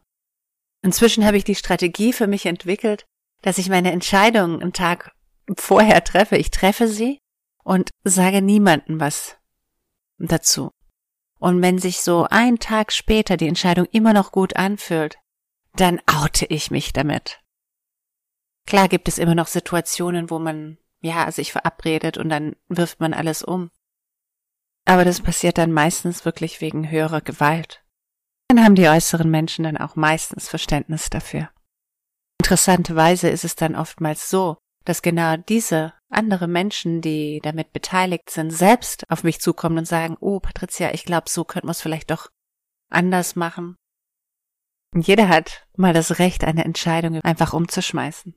Inzwischen 0.82 1.26
habe 1.26 1.38
ich 1.38 1.44
die 1.44 1.56
Strategie 1.56 2.14
für 2.14 2.28
mich 2.28 2.46
entwickelt, 2.46 3.06
dass 3.42 3.58
ich 3.58 3.70
meine 3.70 3.92
Entscheidung 3.92 4.62
einen 4.62 4.74
Tag 4.74 5.12
vorher 5.58 6.04
treffe. 6.04 6.38
Ich 6.38 6.52
treffe 6.52 6.88
sie 6.88 7.20
und 7.70 7.92
sage 8.04 8.42
niemandem 8.42 9.00
was 9.00 9.38
dazu. 10.18 10.72
Und 11.38 11.62
wenn 11.62 11.78
sich 11.78 12.02
so 12.02 12.26
ein 12.28 12.58
Tag 12.58 12.92
später 12.92 13.38
die 13.38 13.48
Entscheidung 13.48 13.86
immer 13.92 14.12
noch 14.12 14.32
gut 14.32 14.56
anfühlt, 14.56 15.20
dann 15.76 16.02
oute 16.08 16.48
ich 16.48 16.72
mich 16.72 16.94
damit. 16.94 17.40
Klar 18.66 18.88
gibt 18.88 19.08
es 19.08 19.20
immer 19.20 19.36
noch 19.36 19.46
Situationen, 19.46 20.32
wo 20.32 20.40
man, 20.40 20.80
ja, 21.02 21.32
sich 21.32 21.52
verabredet 21.52 22.18
und 22.18 22.30
dann 22.30 22.56
wirft 22.70 23.02
man 23.02 23.14
alles 23.14 23.44
um. 23.44 23.70
Aber 24.86 25.06
das 25.06 25.22
passiert 25.22 25.60
dann 25.60 25.72
meistens 25.72 26.26
wirklich 26.26 26.62
wegen 26.62 26.90
höherer 26.90 27.22
Gewalt. 27.22 27.84
Dann 28.48 28.64
haben 28.64 28.74
die 28.74 28.88
äußeren 28.88 29.30
Menschen 29.30 29.64
dann 29.64 29.78
auch 29.78 29.96
meistens 29.96 30.50
Verständnis 30.50 31.12
dafür. 31.12 31.52
Interessanterweise 32.42 33.30
ist 33.30 33.46
es 33.46 33.54
dann 33.54 33.76
oftmals 33.76 34.28
so, 34.28 34.58
dass 34.90 35.04
genau 35.04 35.38
diese 35.38 35.94
andere 36.10 36.48
Menschen, 36.48 37.02
die 37.02 37.42
damit 37.44 37.74
beteiligt 37.74 38.32
sind, 38.32 38.50
selbst 38.50 39.08
auf 39.12 39.24
mich 39.24 39.40
zukommen 39.40 39.78
und 39.78 39.86
sagen, 39.86 40.18
oh 40.20 40.40
Patricia, 40.40 40.92
ich 40.96 41.06
glaube, 41.06 41.30
so 41.30 41.44
könnten 41.44 41.68
wir 41.68 41.74
es 41.74 41.82
vielleicht 41.82 42.10
doch 42.10 42.32
anders 42.90 43.36
machen. 43.36 43.76
Und 44.92 45.06
jeder 45.06 45.30
hat 45.30 45.68
mal 45.78 45.94
das 45.94 46.18
Recht, 46.18 46.44
eine 46.44 46.66
Entscheidung 46.66 47.22
einfach 47.22 47.54
umzuschmeißen. 47.54 48.36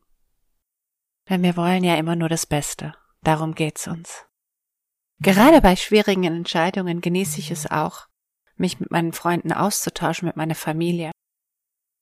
Denn 1.31 1.43
wir 1.43 1.57
wollen 1.57 1.85
ja 1.85 1.95
immer 1.95 2.17
nur 2.17 2.29
das 2.29 2.45
Beste. 2.45 2.95
Darum 3.23 3.55
geht's 3.55 3.89
uns. 3.89 4.27
Gerade 5.21 5.63
bei 5.63 5.75
schwierigen 5.75 6.25
Entscheidungen 6.25 7.01
genieße 7.01 7.39
ich 7.39 7.51
es 7.51 7.71
auch, 7.71 8.09
mich 8.57 8.79
mit 8.79 8.91
meinen 8.91 9.15
Freunden 9.15 9.53
auszutauschen, 9.53 10.27
mit 10.27 10.37
meiner 10.37 10.55
Familie, 10.55 11.13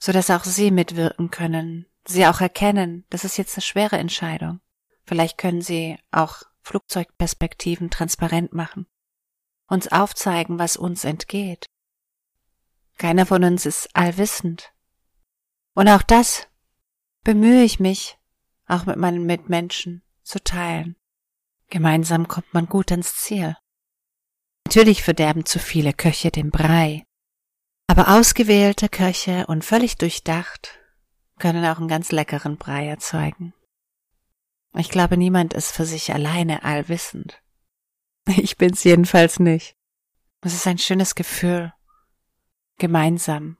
so 0.02 0.10
dass 0.10 0.28
auch 0.28 0.42
sie 0.42 0.72
mitwirken 0.72 1.30
können, 1.30 1.86
sie 2.06 2.26
auch 2.26 2.40
erkennen, 2.40 3.04
das 3.10 3.24
ist 3.24 3.36
jetzt 3.36 3.56
eine 3.56 3.62
schwere 3.62 3.98
Entscheidung. 3.98 4.60
Vielleicht 5.04 5.38
können 5.38 5.62
sie 5.62 5.98
auch 6.10 6.42
Flugzeugperspektiven 6.62 7.90
transparent 7.90 8.52
machen, 8.52 8.86
uns 9.66 9.88
aufzeigen, 9.88 10.58
was 10.58 10.76
uns 10.76 11.04
entgeht. 11.04 11.66
Keiner 12.98 13.26
von 13.26 13.42
uns 13.44 13.66
ist 13.66 13.88
allwissend. 13.94 14.72
Und 15.74 15.88
auch 15.88 16.02
das 16.02 16.48
bemühe 17.24 17.62
ich 17.62 17.80
mich, 17.80 18.18
auch 18.66 18.86
mit 18.86 18.96
meinen 18.96 19.24
Mitmenschen 19.24 20.02
zu 20.22 20.42
teilen. 20.42 20.96
Gemeinsam 21.68 22.28
kommt 22.28 22.52
man 22.52 22.66
gut 22.66 22.90
ans 22.90 23.16
Ziel. 23.16 23.56
Natürlich 24.66 25.02
verderben 25.02 25.44
zu 25.46 25.58
viele 25.58 25.92
Köche 25.92 26.30
den 26.30 26.50
Brei, 26.50 27.04
aber 27.86 28.08
ausgewählte 28.16 28.88
Köche 28.88 29.46
und 29.46 29.64
völlig 29.64 29.96
durchdacht 29.96 30.79
können 31.40 31.64
auch 31.64 31.78
einen 31.78 31.88
ganz 31.88 32.12
leckeren 32.12 32.56
Brei 32.56 32.86
erzeugen. 32.86 33.52
Ich 34.76 34.88
glaube, 34.88 35.16
niemand 35.16 35.52
ist 35.54 35.72
für 35.72 35.84
sich 35.84 36.12
alleine 36.12 36.64
allwissend. 36.64 37.42
Ich 38.36 38.56
bin's 38.56 38.84
jedenfalls 38.84 39.40
nicht. 39.40 39.76
Es 40.42 40.54
ist 40.54 40.66
ein 40.66 40.78
schönes 40.78 41.14
Gefühl, 41.14 41.72
gemeinsam 42.78 43.56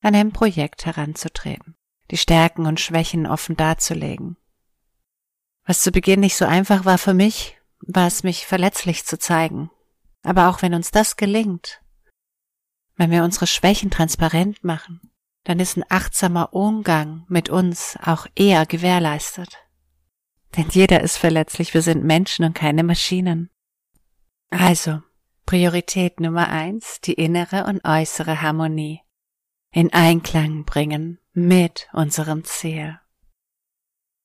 an 0.00 0.14
einem 0.14 0.32
Projekt 0.32 0.86
heranzutreten, 0.86 1.76
die 2.10 2.16
Stärken 2.16 2.66
und 2.66 2.78
Schwächen 2.78 3.26
offen 3.26 3.56
darzulegen. 3.56 4.36
Was 5.64 5.82
zu 5.82 5.90
Beginn 5.90 6.20
nicht 6.20 6.36
so 6.36 6.44
einfach 6.44 6.84
war 6.84 6.98
für 6.98 7.14
mich, 7.14 7.58
war 7.80 8.06
es 8.06 8.22
mich 8.22 8.46
verletzlich 8.46 9.04
zu 9.04 9.18
zeigen. 9.18 9.70
Aber 10.22 10.48
auch 10.48 10.62
wenn 10.62 10.74
uns 10.74 10.90
das 10.90 11.16
gelingt, 11.16 11.82
Wenn 12.96 13.12
wir 13.12 13.22
unsere 13.22 13.46
Schwächen 13.46 13.92
transparent 13.92 14.64
machen, 14.64 15.00
dann 15.44 15.60
ist 15.60 15.76
ein 15.76 15.84
achtsamer 15.88 16.52
Umgang 16.52 17.24
mit 17.28 17.48
uns 17.48 17.96
auch 18.02 18.26
eher 18.34 18.66
gewährleistet. 18.66 19.56
Denn 20.56 20.68
jeder 20.70 21.00
ist 21.00 21.16
verletzlich, 21.16 21.74
wir 21.74 21.82
sind 21.82 22.04
Menschen 22.04 22.44
und 22.44 22.54
keine 22.54 22.82
Maschinen. 22.82 23.50
Also, 24.50 25.02
Priorität 25.46 26.20
Nummer 26.20 26.48
eins, 26.48 27.00
die 27.00 27.14
innere 27.14 27.64
und 27.64 27.84
äußere 27.84 28.42
Harmonie 28.42 29.02
in 29.70 29.92
Einklang 29.92 30.64
bringen 30.64 31.18
mit 31.32 31.88
unserem 31.92 32.44
Ziel. 32.44 32.98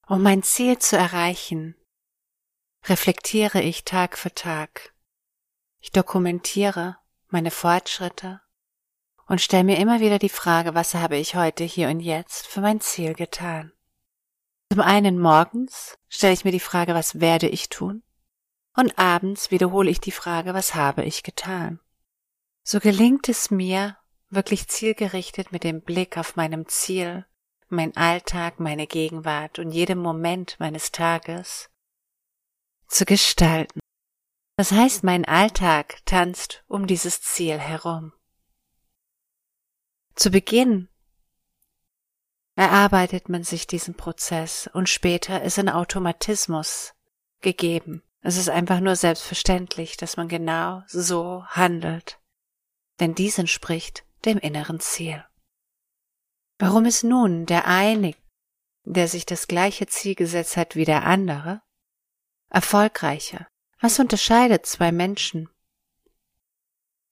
Um 0.07 0.21
mein 0.21 0.43
Ziel 0.43 0.79
zu 0.79 0.97
erreichen, 0.97 1.75
reflektiere 2.85 3.61
ich 3.61 3.85
Tag 3.85 4.17
für 4.17 4.33
Tag. 4.33 4.93
Ich 5.79 5.91
dokumentiere 5.91 6.97
meine 7.29 7.51
Fortschritte 7.51 8.41
und 9.27 9.41
stelle 9.41 9.63
mir 9.63 9.77
immer 9.77 9.99
wieder 9.99 10.19
die 10.19 10.29
Frage, 10.29 10.75
was 10.75 10.93
habe 10.95 11.17
ich 11.17 11.35
heute 11.35 11.63
hier 11.63 11.89
und 11.89 11.99
jetzt 11.99 12.47
für 12.47 12.61
mein 12.61 12.81
Ziel 12.81 13.13
getan. 13.13 13.71
Zum 14.71 14.81
einen 14.81 15.19
morgens 15.19 15.97
stelle 16.09 16.33
ich 16.33 16.45
mir 16.45 16.51
die 16.51 16.59
Frage, 16.59 16.93
was 16.93 17.19
werde 17.19 17.47
ich 17.47 17.69
tun? 17.69 18.03
Und 18.75 18.97
abends 18.97 19.51
wiederhole 19.51 19.89
ich 19.89 19.99
die 19.99 20.11
Frage, 20.11 20.53
was 20.53 20.73
habe 20.73 21.03
ich 21.03 21.23
getan? 21.23 21.79
So 22.63 22.79
gelingt 22.79 23.29
es 23.29 23.51
mir, 23.51 23.97
wirklich 24.29 24.67
zielgerichtet 24.67 25.51
mit 25.51 25.63
dem 25.63 25.81
Blick 25.81 26.17
auf 26.17 26.35
meinem 26.35 26.67
Ziel, 26.67 27.25
mein 27.69 27.95
Alltag, 27.95 28.59
meine 28.59 28.87
Gegenwart 28.87 29.59
und 29.59 29.71
jedem 29.71 29.99
Moment 29.99 30.55
meines 30.59 30.91
Tages 30.91 31.69
zu 32.87 33.05
gestalten. 33.05 33.79
Das 34.55 34.71
heißt, 34.71 35.03
mein 35.03 35.25
Alltag 35.25 35.99
tanzt 36.05 36.63
um 36.67 36.87
dieses 36.87 37.21
Ziel 37.21 37.59
herum. 37.59 38.13
Zu 40.15 40.29
Beginn 40.29 40.89
erarbeitet 42.55 43.29
man 43.29 43.43
sich 43.43 43.65
diesen 43.65 43.95
Prozess 43.95 44.69
und 44.71 44.87
später 44.87 45.41
ist 45.41 45.57
ein 45.57 45.69
Automatismus 45.69 46.93
gegeben. 47.41 48.03
Es 48.21 48.37
ist 48.37 48.49
einfach 48.49 48.79
nur 48.79 48.95
selbstverständlich, 48.95 49.97
dass 49.97 50.15
man 50.15 50.27
genau 50.27 50.83
so 50.87 51.43
handelt. 51.47 52.19
Denn 52.99 53.15
dies 53.15 53.37
entspricht 53.37 54.05
dem 54.23 54.37
inneren 54.37 54.79
Ziel. 54.79 55.25
Warum 56.59 56.85
ist 56.85 57.03
nun 57.03 57.45
der 57.45 57.65
eine, 57.67 58.15
der 58.85 59.07
sich 59.07 59.25
das 59.25 59.47
gleiche 59.47 59.87
Ziel 59.87 60.15
gesetzt 60.15 60.55
hat 60.55 60.75
wie 60.75 60.85
der 60.85 61.05
andere, 61.05 61.61
erfolgreicher? 62.49 63.47
Was 63.81 63.99
unterscheidet 63.99 64.65
zwei 64.65 64.91
Menschen, 64.91 65.49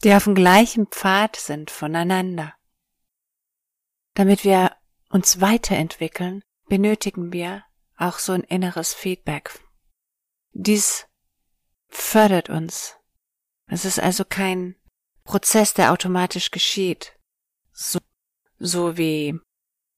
die 0.03 0.13
auf 0.13 0.23
dem 0.25 0.35
gleichen 0.35 0.87
Pfad 0.87 1.35
sind 1.35 1.71
voneinander? 1.71 2.53
Damit 4.13 4.43
wir 4.43 4.76
uns 5.10 5.41
weiterentwickeln, 5.41 6.43
benötigen 6.67 7.32
wir 7.32 7.63
auch 7.97 8.19
so 8.19 8.34
ein 8.34 8.43
inneres 8.43 8.93
Feedback. 8.93 9.60
Dies 10.54 11.08
fördert 11.88 12.50
uns. 12.50 12.97
Es 13.67 13.86
ist 13.86 14.00
also 14.00 14.26
kein 14.26 14.76
Prozess, 15.24 15.74
der 15.74 15.91
automatisch 15.91 16.52
geschieht. 16.52 17.17
So, 17.71 18.00
so 18.58 18.97
wie 18.97 19.39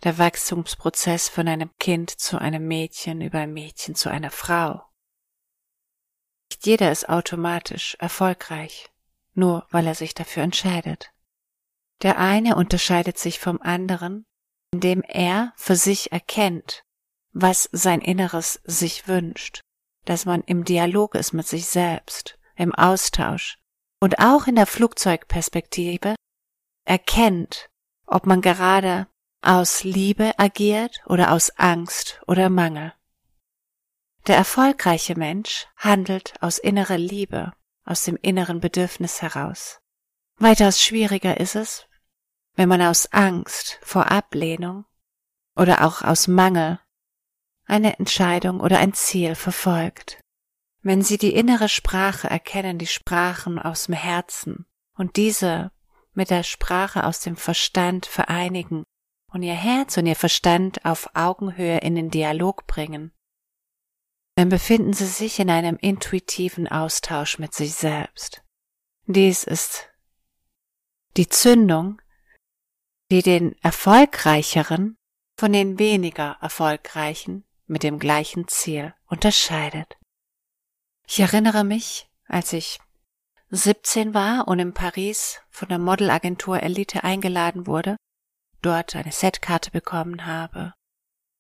der 0.03 0.17
Wachstumsprozess 0.17 1.29
von 1.29 1.47
einem 1.47 1.71
Kind 1.79 2.09
zu 2.11 2.37
einem 2.37 2.67
Mädchen 2.67 3.21
über 3.21 3.39
ein 3.39 3.53
Mädchen 3.53 3.95
zu 3.95 4.09
einer 4.09 4.31
Frau. 4.31 4.83
Nicht 6.51 6.65
jeder 6.65 6.91
ist 6.91 7.09
automatisch 7.09 7.95
erfolgreich, 7.99 8.91
nur 9.33 9.65
weil 9.71 9.87
er 9.87 9.95
sich 9.95 10.13
dafür 10.13 10.43
entscheidet. 10.43 11.12
Der 12.03 12.19
eine 12.19 12.57
unterscheidet 12.57 13.17
sich 13.17 13.39
vom 13.39 13.61
anderen, 13.61 14.25
indem 14.71 15.01
er 15.03 15.53
für 15.55 15.77
sich 15.77 16.11
erkennt, 16.11 16.83
was 17.31 17.69
sein 17.71 18.01
Inneres 18.01 18.59
sich 18.65 19.07
wünscht, 19.07 19.61
dass 20.05 20.25
man 20.25 20.41
im 20.41 20.65
Dialog 20.65 21.15
ist 21.15 21.31
mit 21.31 21.47
sich 21.47 21.65
selbst, 21.65 22.37
im 22.55 22.75
Austausch, 22.75 23.57
und 24.01 24.19
auch 24.19 24.47
in 24.47 24.55
der 24.55 24.65
Flugzeugperspektive 24.65 26.15
erkennt, 26.85 27.69
ob 28.05 28.25
man 28.25 28.41
gerade 28.41 29.07
aus 29.41 29.85
Liebe 29.85 30.37
agiert 30.37 31.01
oder 31.05 31.31
aus 31.31 31.51
Angst 31.51 32.21
oder 32.27 32.49
Mangel. 32.49 32.93
Der 34.27 34.35
erfolgreiche 34.35 35.17
Mensch 35.17 35.67
handelt 35.77 36.33
aus 36.41 36.57
innerer 36.57 36.97
Liebe, 36.97 37.53
aus 37.85 38.03
dem 38.03 38.17
inneren 38.21 38.59
Bedürfnis 38.59 39.21
heraus. 39.21 39.79
Weitaus 40.37 40.81
schwieriger 40.81 41.39
ist 41.39 41.55
es, 41.55 41.87
wenn 42.55 42.69
man 42.69 42.81
aus 42.81 43.11
Angst 43.11 43.79
vor 43.81 44.11
Ablehnung 44.11 44.85
oder 45.55 45.85
auch 45.85 46.01
aus 46.01 46.27
Mangel 46.27 46.79
eine 47.65 47.97
Entscheidung 47.99 48.59
oder 48.59 48.79
ein 48.79 48.93
Ziel 48.93 49.35
verfolgt. 49.35 50.19
Wenn 50.81 51.01
Sie 51.01 51.17
die 51.17 51.33
innere 51.33 51.69
Sprache 51.69 52.29
erkennen, 52.29 52.77
die 52.77 52.87
Sprachen 52.87 53.57
aus 53.57 53.85
dem 53.85 53.95
Herzen 53.95 54.65
und 54.97 55.15
diese 55.15 55.71
mit 56.13 56.29
der 56.29 56.43
Sprache 56.43 57.05
aus 57.05 57.21
dem 57.21 57.37
Verstand 57.37 58.05
vereinigen 58.05 58.83
und 59.31 59.43
Ihr 59.43 59.55
Herz 59.55 59.97
und 59.97 60.05
Ihr 60.05 60.15
Verstand 60.15 60.85
auf 60.85 61.09
Augenhöhe 61.15 61.79
in 61.79 61.95
den 61.95 62.11
Dialog 62.11 62.67
bringen, 62.67 63.13
dann 64.35 64.49
befinden 64.49 64.93
Sie 64.93 65.05
sich 65.05 65.39
in 65.39 65.49
einem 65.49 65.77
intuitiven 65.77 66.67
Austausch 66.67 67.39
mit 67.39 67.53
sich 67.53 67.73
selbst. 67.75 68.43
Dies 69.05 69.43
ist 69.43 69.89
die 71.17 71.29
Zündung, 71.29 72.01
die 73.13 73.21
den 73.21 73.55
Erfolgreicheren 73.61 74.97
von 75.37 75.53
den 75.53 75.77
weniger 75.77 76.35
Erfolgreichen 76.41 77.45
mit 77.67 77.83
dem 77.83 77.99
gleichen 77.99 78.47
Ziel 78.47 78.95
unterscheidet. 79.05 79.97
Ich 81.05 81.19
erinnere 81.19 81.63
mich, 81.63 82.09
als 82.25 82.53
ich 82.53 82.79
17 83.51 84.15
war 84.15 84.47
und 84.47 84.57
in 84.57 84.73
Paris 84.73 85.41
von 85.51 85.69
der 85.69 85.77
Modelagentur 85.77 86.63
Elite 86.63 87.03
eingeladen 87.03 87.67
wurde, 87.67 87.97
dort 88.63 88.95
eine 88.95 89.11
Setkarte 89.11 89.69
bekommen 89.69 90.25
habe. 90.25 90.73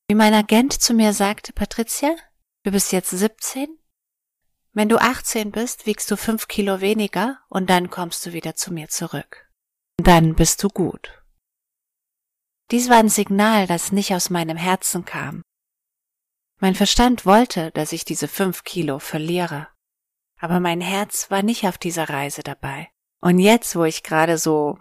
Wie 0.07 0.15
mein 0.15 0.35
Agent 0.35 0.73
zu 0.73 0.93
mir 0.93 1.11
sagte, 1.11 1.53
Patricia, 1.53 2.15
du 2.65 2.71
bist 2.71 2.91
jetzt 2.91 3.09
17? 3.09 3.79
Wenn 4.73 4.89
du 4.89 4.97
18 5.01 5.51
bist, 5.51 5.87
wiegst 5.87 6.11
du 6.11 6.17
fünf 6.17 6.47
Kilo 6.47 6.81
weniger 6.81 7.39
und 7.49 7.67
dann 7.67 7.89
kommst 7.89 8.27
du 8.27 8.33
wieder 8.33 8.53
zu 8.53 8.71
mir 8.71 8.89
zurück. 8.89 9.49
Dann 9.97 10.35
bist 10.35 10.61
du 10.61 10.67
gut. 10.67 11.22
Dies 12.73 12.89
war 12.89 12.97
ein 12.97 13.07
Signal, 13.07 13.67
das 13.67 13.93
nicht 13.93 14.13
aus 14.13 14.29
meinem 14.29 14.57
Herzen 14.57 15.05
kam, 15.05 15.43
mein 16.63 16.75
Verstand 16.75 17.25
wollte, 17.25 17.71
dass 17.71 17.91
ich 17.91 18.05
diese 18.05 18.29
fünf 18.29 18.63
Kilo 18.63 18.99
verliere. 18.99 19.67
Aber 20.39 20.61
mein 20.61 20.79
Herz 20.79 21.29
war 21.29 21.43
nicht 21.43 21.67
auf 21.67 21.77
dieser 21.77 22.07
Reise 22.07 22.41
dabei. 22.41 22.89
Und 23.19 23.39
jetzt, 23.39 23.75
wo 23.75 23.83
ich 23.83 24.01
gerade 24.01 24.37
so 24.37 24.77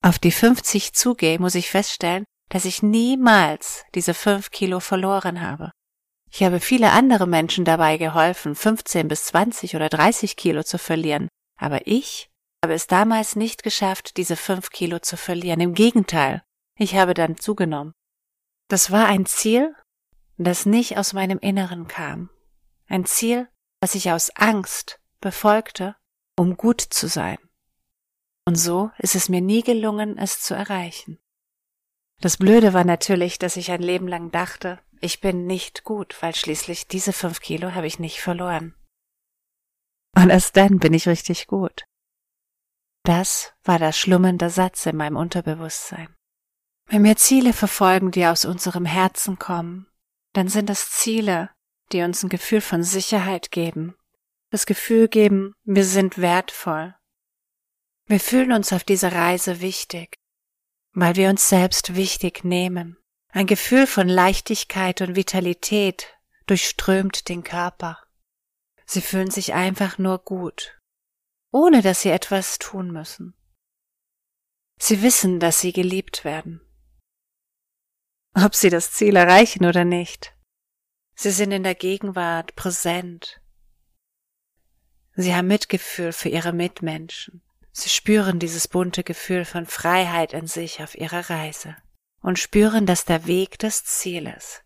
auf 0.00 0.18
die 0.18 0.30
50 0.30 0.94
zugehe, 0.94 1.38
muss 1.38 1.56
ich 1.56 1.70
feststellen, 1.70 2.24
dass 2.48 2.64
ich 2.64 2.82
niemals 2.82 3.84
diese 3.94 4.14
fünf 4.14 4.50
Kilo 4.50 4.80
verloren 4.80 5.42
habe. 5.42 5.72
Ich 6.30 6.42
habe 6.42 6.58
viele 6.58 6.92
andere 6.92 7.26
Menschen 7.26 7.66
dabei 7.66 7.98
geholfen, 7.98 8.54
15 8.54 9.06
bis 9.06 9.26
20 9.26 9.76
oder 9.76 9.90
30 9.90 10.36
Kilo 10.36 10.62
zu 10.62 10.78
verlieren. 10.78 11.28
Aber 11.60 11.86
ich 11.86 12.30
habe 12.64 12.72
es 12.72 12.86
damals 12.86 13.36
nicht 13.36 13.62
geschafft, 13.62 14.16
diese 14.16 14.36
fünf 14.36 14.70
Kilo 14.70 15.00
zu 15.00 15.18
verlieren. 15.18 15.60
Im 15.60 15.74
Gegenteil, 15.74 16.42
ich 16.76 16.96
habe 16.96 17.14
dann 17.14 17.36
zugenommen. 17.36 17.94
Das 18.68 18.90
war 18.90 19.06
ein 19.06 19.26
Ziel, 19.26 19.74
das 20.36 20.66
nicht 20.66 20.98
aus 20.98 21.12
meinem 21.12 21.38
Inneren 21.38 21.86
kam. 21.86 22.30
Ein 22.86 23.04
Ziel, 23.04 23.48
das 23.80 23.94
ich 23.94 24.10
aus 24.10 24.30
Angst 24.36 25.00
befolgte, 25.20 25.96
um 26.36 26.56
gut 26.56 26.80
zu 26.80 27.08
sein. 27.08 27.38
Und 28.46 28.56
so 28.56 28.90
ist 28.98 29.14
es 29.14 29.28
mir 29.28 29.40
nie 29.40 29.62
gelungen, 29.62 30.18
es 30.18 30.40
zu 30.42 30.54
erreichen. 30.54 31.18
Das 32.20 32.36
Blöde 32.36 32.72
war 32.72 32.84
natürlich, 32.84 33.38
dass 33.38 33.56
ich 33.56 33.70
ein 33.70 33.82
Leben 33.82 34.08
lang 34.08 34.30
dachte, 34.30 34.80
ich 35.00 35.20
bin 35.20 35.46
nicht 35.46 35.84
gut, 35.84 36.16
weil 36.22 36.34
schließlich 36.34 36.88
diese 36.88 37.12
fünf 37.12 37.40
Kilo 37.40 37.74
habe 37.74 37.86
ich 37.86 37.98
nicht 37.98 38.20
verloren. 38.20 38.74
Und 40.16 40.30
erst 40.30 40.56
dann 40.56 40.78
bin 40.78 40.94
ich 40.94 41.08
richtig 41.08 41.46
gut. 41.46 41.84
Das 43.02 43.52
war 43.64 43.78
der 43.78 43.92
schlummernde 43.92 44.48
Satz 44.48 44.86
in 44.86 44.96
meinem 44.96 45.16
Unterbewusstsein. 45.16 46.14
Wenn 46.86 47.04
wir 47.04 47.16
Ziele 47.16 47.52
verfolgen, 47.52 48.10
die 48.10 48.26
aus 48.26 48.44
unserem 48.44 48.84
Herzen 48.84 49.38
kommen, 49.38 49.86
dann 50.32 50.48
sind 50.48 50.70
es 50.70 50.90
Ziele, 50.90 51.50
die 51.92 52.02
uns 52.02 52.22
ein 52.22 52.28
Gefühl 52.28 52.60
von 52.60 52.82
Sicherheit 52.82 53.50
geben, 53.50 53.96
das 54.50 54.66
Gefühl 54.66 55.08
geben, 55.08 55.54
wir 55.64 55.84
sind 55.84 56.18
wertvoll. 56.18 56.94
Wir 58.06 58.20
fühlen 58.20 58.52
uns 58.52 58.72
auf 58.72 58.84
dieser 58.84 59.12
Reise 59.12 59.60
wichtig, 59.60 60.16
weil 60.92 61.16
wir 61.16 61.30
uns 61.30 61.48
selbst 61.48 61.94
wichtig 61.94 62.44
nehmen. 62.44 62.98
Ein 63.30 63.46
Gefühl 63.46 63.86
von 63.86 64.08
Leichtigkeit 64.08 65.00
und 65.00 65.16
Vitalität 65.16 66.14
durchströmt 66.46 67.28
den 67.28 67.42
Körper. 67.42 67.98
Sie 68.86 69.00
fühlen 69.00 69.30
sich 69.30 69.54
einfach 69.54 69.98
nur 69.98 70.18
gut, 70.18 70.78
ohne 71.50 71.82
dass 71.82 72.02
sie 72.02 72.10
etwas 72.10 72.58
tun 72.58 72.92
müssen. 72.92 73.34
Sie 74.78 75.02
wissen, 75.02 75.40
dass 75.40 75.60
sie 75.60 75.72
geliebt 75.72 76.24
werden. 76.24 76.60
Ob 78.34 78.54
sie 78.54 78.68
das 78.68 78.90
Ziel 78.90 79.14
erreichen 79.14 79.64
oder 79.64 79.84
nicht. 79.84 80.34
Sie 81.14 81.30
sind 81.30 81.52
in 81.52 81.62
der 81.62 81.76
Gegenwart 81.76 82.56
präsent. 82.56 83.40
Sie 85.14 85.32
haben 85.34 85.46
Mitgefühl 85.46 86.12
für 86.12 86.28
ihre 86.28 86.52
Mitmenschen. 86.52 87.42
Sie 87.70 87.88
spüren 87.88 88.40
dieses 88.40 88.66
bunte 88.66 89.04
Gefühl 89.04 89.44
von 89.44 89.66
Freiheit 89.66 90.32
in 90.32 90.48
sich 90.48 90.82
auf 90.82 90.96
ihrer 90.96 91.30
Reise 91.30 91.76
und 92.20 92.40
spüren, 92.40 92.86
dass 92.86 93.04
der 93.04 93.26
Weg 93.26 93.58
das 93.60 93.84
Ziel 93.84 94.26
ist. 94.26 94.64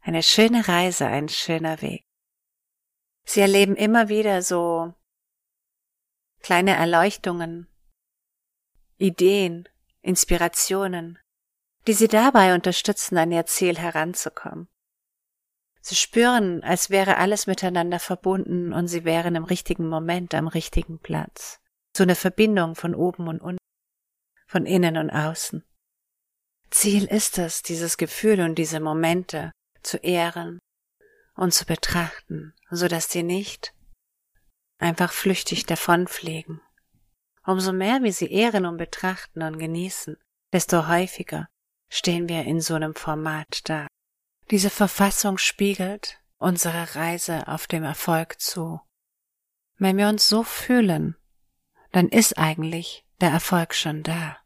Eine 0.00 0.24
schöne 0.24 0.66
Reise, 0.66 1.06
ein 1.06 1.28
schöner 1.28 1.80
Weg. 1.82 2.02
Sie 3.24 3.40
erleben 3.40 3.76
immer 3.76 4.08
wieder 4.08 4.42
so 4.42 4.94
kleine 6.40 6.74
Erleuchtungen, 6.74 7.68
Ideen, 8.98 9.68
Inspirationen, 10.02 11.19
die 11.90 11.94
sie 11.94 12.06
dabei 12.06 12.54
unterstützen, 12.54 13.18
an 13.18 13.32
ihr 13.32 13.46
Ziel 13.46 13.76
heranzukommen. 13.76 14.68
Sie 15.80 15.96
spüren, 15.96 16.62
als 16.62 16.88
wäre 16.88 17.16
alles 17.16 17.48
miteinander 17.48 17.98
verbunden 17.98 18.72
und 18.72 18.86
sie 18.86 19.04
wären 19.04 19.34
im 19.34 19.42
richtigen 19.42 19.88
Moment 19.88 20.32
am 20.34 20.46
richtigen 20.46 21.00
Platz. 21.00 21.58
So 21.96 22.04
eine 22.04 22.14
Verbindung 22.14 22.76
von 22.76 22.94
oben 22.94 23.26
und 23.26 23.40
unten, 23.40 23.58
von 24.46 24.66
innen 24.66 24.98
und 24.98 25.10
außen. 25.10 25.64
Ziel 26.70 27.06
ist 27.06 27.38
es, 27.38 27.62
dieses 27.62 27.96
Gefühl 27.96 28.40
und 28.40 28.54
diese 28.54 28.78
Momente 28.78 29.50
zu 29.82 29.96
ehren 29.96 30.60
und 31.34 31.52
zu 31.52 31.66
betrachten, 31.66 32.54
so 32.70 32.86
dass 32.86 33.10
sie 33.10 33.24
nicht 33.24 33.74
einfach 34.78 35.12
flüchtig 35.12 35.66
davonfliegen. 35.66 36.62
Umso 37.44 37.72
mehr 37.72 38.00
wir 38.04 38.12
sie 38.12 38.30
ehren 38.30 38.64
und 38.64 38.76
betrachten 38.76 39.42
und 39.42 39.58
genießen, 39.58 40.16
desto 40.52 40.86
häufiger 40.86 41.48
stehen 41.90 42.28
wir 42.28 42.44
in 42.44 42.62
so 42.62 42.74
einem 42.74 42.94
Format 42.94 43.68
da. 43.68 43.86
Diese 44.50 44.70
Verfassung 44.70 45.36
spiegelt 45.36 46.18
unsere 46.38 46.94
Reise 46.94 47.46
auf 47.48 47.66
dem 47.66 47.84
Erfolg 47.84 48.40
zu. 48.40 48.80
Wenn 49.76 49.98
wir 49.98 50.08
uns 50.08 50.26
so 50.26 50.42
fühlen, 50.42 51.16
dann 51.92 52.08
ist 52.08 52.38
eigentlich 52.38 53.04
der 53.20 53.30
Erfolg 53.30 53.74
schon 53.74 54.02
da. 54.02 54.38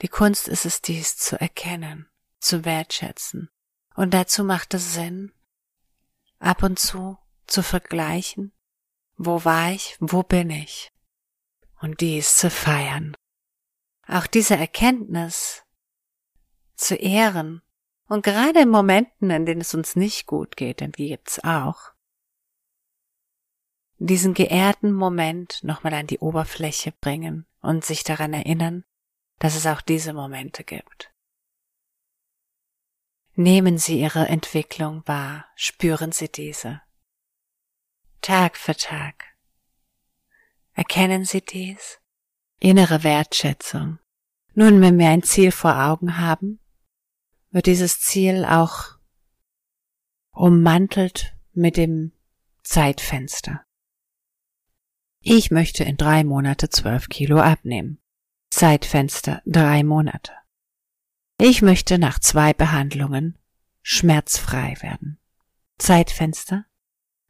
Die 0.00 0.08
Kunst 0.08 0.48
ist 0.48 0.66
es 0.66 0.82
dies 0.82 1.16
zu 1.16 1.40
erkennen, 1.40 2.08
zu 2.40 2.64
wertschätzen. 2.64 3.50
Und 3.94 4.14
dazu 4.14 4.42
macht 4.42 4.74
es 4.74 4.94
Sinn, 4.94 5.32
ab 6.38 6.62
und 6.62 6.78
zu 6.78 7.18
zu 7.46 7.62
vergleichen, 7.62 8.52
wo 9.16 9.44
war 9.44 9.70
ich, 9.72 9.96
wo 10.00 10.22
bin 10.22 10.50
ich, 10.50 10.90
und 11.80 12.00
dies 12.00 12.36
zu 12.36 12.50
feiern. 12.50 13.14
Auch 14.06 14.26
diese 14.26 14.56
Erkenntnis 14.56 15.62
zu 16.74 16.94
ehren 16.96 17.62
und 18.08 18.24
gerade 18.24 18.60
in 18.60 18.68
Momenten, 18.68 19.30
in 19.30 19.46
denen 19.46 19.60
es 19.60 19.74
uns 19.74 19.96
nicht 19.96 20.26
gut 20.26 20.56
geht, 20.56 20.80
denn 20.80 20.92
die 20.92 21.08
gibt's 21.08 21.42
auch, 21.42 21.92
diesen 23.98 24.34
geehrten 24.34 24.92
Moment 24.92 25.62
nochmal 25.62 25.94
an 25.94 26.08
die 26.08 26.18
Oberfläche 26.18 26.92
bringen 26.92 27.46
und 27.60 27.84
sich 27.84 28.02
daran 28.02 28.34
erinnern, 28.34 28.84
dass 29.38 29.54
es 29.54 29.66
auch 29.66 29.80
diese 29.80 30.12
Momente 30.12 30.64
gibt. 30.64 31.12
Nehmen 33.34 33.78
Sie 33.78 34.00
Ihre 34.00 34.26
Entwicklung 34.28 35.02
wahr, 35.06 35.46
spüren 35.54 36.12
Sie 36.12 36.28
diese. 36.28 36.82
Tag 38.20 38.56
für 38.56 38.76
Tag. 38.76 39.24
Erkennen 40.74 41.24
Sie 41.24 41.40
dies? 41.40 41.98
Innere 42.58 43.04
Wertschätzung. 43.04 43.98
Nun, 44.54 44.80
wenn 44.80 44.98
wir 44.98 45.08
ein 45.08 45.22
Ziel 45.22 45.50
vor 45.50 45.76
Augen 45.76 46.18
haben, 46.18 46.60
wird 47.52 47.66
dieses 47.66 48.00
Ziel 48.00 48.44
auch 48.44 48.98
ummantelt 50.32 51.36
mit 51.52 51.76
dem 51.76 52.12
Zeitfenster. 52.62 53.64
Ich 55.20 55.50
möchte 55.50 55.84
in 55.84 55.96
drei 55.96 56.24
Monate 56.24 56.70
zwölf 56.70 57.08
Kilo 57.08 57.38
abnehmen. 57.38 58.00
Zeitfenster 58.50 59.42
drei 59.46 59.84
Monate. 59.84 60.32
Ich 61.38 61.62
möchte 61.62 61.98
nach 61.98 62.18
zwei 62.18 62.52
Behandlungen 62.52 63.38
schmerzfrei 63.82 64.74
werden. 64.80 65.18
Zeitfenster 65.78 66.64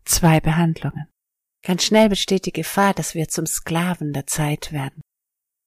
zwei 0.05 0.41
Behandlungen. 0.41 1.09
Ganz 1.63 1.85
schnell 1.85 2.09
besteht 2.09 2.47
die 2.47 2.53
Gefahr, 2.53 2.93
dass 2.95 3.15
wir 3.15 3.29
zum 3.29 3.47
Sklaven 3.47 4.13
der 4.13 4.27
Zeit 4.27 4.73
werden. 4.73 5.01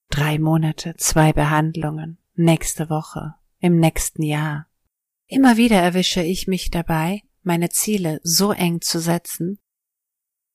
Drei 0.09 0.39
Monate, 0.39 0.95
zwei 0.97 1.31
Behandlungen, 1.33 2.19
nächste 2.35 2.89
Woche, 2.89 3.35
im 3.65 3.79
nächsten 3.79 4.23
Jahr. 4.23 4.67
Immer 5.27 5.57
wieder 5.57 5.81
erwische 5.81 6.21
ich 6.21 6.47
mich 6.47 6.71
dabei, 6.71 7.21
meine 7.43 7.69
Ziele 7.69 8.19
so 8.23 8.51
eng 8.51 8.81
zu 8.81 8.99
setzen, 8.99 9.59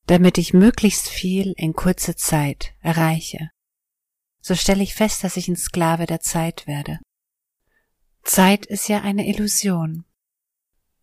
damit 0.06 0.38
ich 0.38 0.54
möglichst 0.54 1.08
viel 1.08 1.52
in 1.56 1.74
kurzer 1.74 2.16
Zeit 2.16 2.74
erreiche 2.80 3.50
so 4.40 4.54
stelle 4.54 4.82
ich 4.82 4.94
fest, 4.94 5.22
dass 5.22 5.36
ich 5.36 5.48
ein 5.48 5.56
Sklave 5.56 6.06
der 6.06 6.20
Zeit 6.20 6.66
werde. 6.66 6.98
Zeit 8.22 8.66
ist 8.66 8.88
ja 8.88 9.00
eine 9.02 9.26
Illusion. 9.28 10.04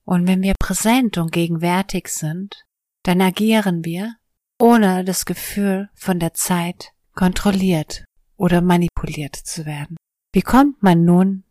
Und 0.03 0.27
wenn 0.27 0.41
wir 0.41 0.53
präsent 0.57 1.17
und 1.17 1.31
gegenwärtig 1.31 2.07
sind, 2.07 2.65
dann 3.03 3.21
agieren 3.21 3.83
wir, 3.83 4.15
ohne 4.59 5.03
das 5.03 5.25
Gefühl 5.25 5.89
von 5.93 6.19
der 6.19 6.33
Zeit 6.33 6.91
kontrolliert 7.13 8.05
oder 8.37 8.61
manipuliert 8.61 9.35
zu 9.35 9.65
werden. 9.65 9.97
Wie 10.33 10.41
kommt 10.41 10.81
man 10.81 11.03
nun 11.03 11.43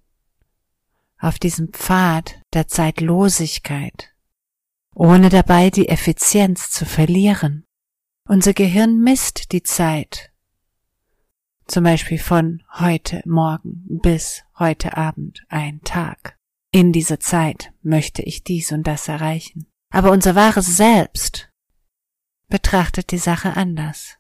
auf 1.19 1.39
diesen 1.39 1.69
Pfad 1.69 2.41
der 2.53 2.69
Zeitlosigkeit, 2.69 4.15
ohne 4.95 5.29
dabei 5.29 5.71
die 5.71 5.89
Effizienz 5.89 6.71
zu 6.71 6.85
verlieren? 6.85 7.65
Unser 8.29 8.55
Gehirn 8.55 8.99
misst 8.99 9.53
die 9.53 9.63
Zeit 9.63 10.33
zum 11.67 11.83
Beispiel 11.83 12.19
von 12.19 12.63
heute 12.79 13.23
Morgen 13.27 13.85
bis 13.89 14.45
heute 14.59 14.97
Abend 14.97 15.45
ein 15.49 15.81
Tag. 15.83 16.39
In 16.71 16.93
dieser 16.93 17.19
Zeit 17.19 17.73
möchte 17.83 18.23
ich 18.23 18.45
dies 18.45 18.71
und 18.71 18.87
das 18.87 19.09
erreichen. 19.09 19.67
Aber 19.91 20.13
unser 20.13 20.35
wahres 20.35 20.77
Selbst 20.77 21.51
betrachtet 22.49 23.11
die 23.11 23.19
Sache 23.19 23.57
anders. 23.57 24.17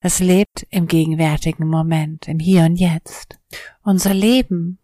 Es 0.00 0.20
lebt 0.20 0.66
im 0.70 0.86
gegenwärtigen 0.86 1.66
Moment, 1.66 2.28
im 2.28 2.38
Hier 2.38 2.64
und 2.64 2.76
Jetzt. 2.76 3.38
Unser 3.82 4.14
Leben 4.14 4.78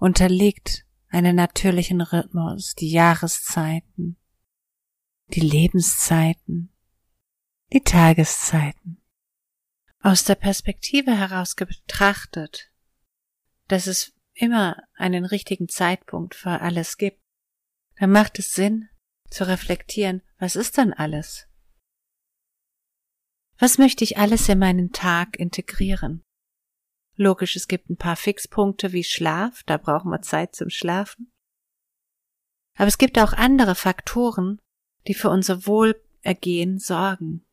unterliegt 0.00 0.83
einem 1.14 1.36
natürlichen 1.36 2.00
Rhythmus, 2.00 2.74
die 2.74 2.90
Jahreszeiten, 2.90 4.16
die 5.28 5.40
Lebenszeiten, 5.40 6.72
die 7.72 7.80
Tageszeiten 7.80 9.00
aus 10.00 10.24
der 10.24 10.34
Perspektive 10.34 11.16
heraus 11.16 11.54
betrachtet, 11.54 12.70
dass 13.68 13.86
es 13.86 14.12
immer 14.34 14.76
einen 14.94 15.24
richtigen 15.24 15.68
Zeitpunkt 15.68 16.34
für 16.34 16.60
alles 16.60 16.98
gibt, 16.98 17.22
dann 17.98 18.10
macht 18.10 18.38
es 18.38 18.52
Sinn 18.52 18.88
zu 19.30 19.46
reflektieren, 19.46 20.22
was 20.38 20.56
ist 20.56 20.76
dann 20.76 20.92
alles? 20.92 21.46
Was 23.58 23.78
möchte 23.78 24.02
ich 24.02 24.18
alles 24.18 24.48
in 24.48 24.58
meinen 24.58 24.90
Tag 24.90 25.38
integrieren? 25.38 26.23
Logisch, 27.16 27.56
es 27.56 27.68
gibt 27.68 27.90
ein 27.90 27.96
paar 27.96 28.16
Fixpunkte 28.16 28.92
wie 28.92 29.04
Schlaf, 29.04 29.62
da 29.64 29.76
brauchen 29.76 30.10
wir 30.10 30.22
Zeit 30.22 30.54
zum 30.54 30.70
Schlafen. 30.70 31.32
Aber 32.76 32.88
es 32.88 32.98
gibt 32.98 33.18
auch 33.18 33.32
andere 33.32 33.74
Faktoren, 33.74 34.60
die 35.06 35.14
für 35.14 35.30
unser 35.30 35.66
Wohlergehen 35.66 36.78
sorgen 36.78 37.44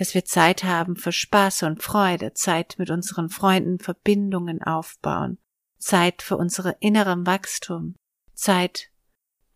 dass 0.00 0.14
wir 0.14 0.24
Zeit 0.24 0.64
haben 0.64 0.96
für 0.96 1.12
Spaß 1.12 1.64
und 1.64 1.82
Freude, 1.82 2.32
Zeit 2.32 2.76
mit 2.78 2.90
unseren 2.90 3.28
Freunden 3.28 3.78
Verbindungen 3.78 4.62
aufbauen, 4.62 5.36
Zeit 5.76 6.22
für 6.22 6.38
unsere 6.38 6.74
inneren 6.80 7.26
Wachstum, 7.26 7.96
Zeit 8.32 8.88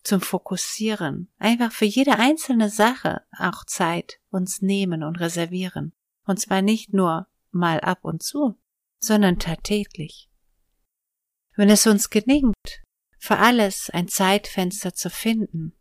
zum 0.03 0.21
Fokussieren, 0.21 1.33
einfach 1.39 1.73
für 1.73 1.87
jede 1.87 2.19
einzelne 2.19 2.69
Sache 2.69 3.23
auch 3.39 3.65
Zeit 3.65 4.21
uns 4.31 4.61
nehmen 4.61 5.03
und 5.03 5.19
reservieren. 5.19 5.95
Und 6.27 6.39
zwar 6.41 6.61
nicht 6.61 6.93
nur 6.93 7.27
mal 7.51 7.81
ab 7.81 8.01
und 8.03 8.23
zu, 8.23 8.55
sondern 9.07 9.39
tagtäglich. 9.39 10.29
Wenn 11.57 11.71
es 11.71 11.87
uns 11.87 12.11
gelingt, 12.11 12.83
für 13.19 13.39
alles 13.39 13.91
ein 13.91 14.09
Zeitfenster 14.09 14.95
zu 14.95 15.09
finden, 15.09 15.73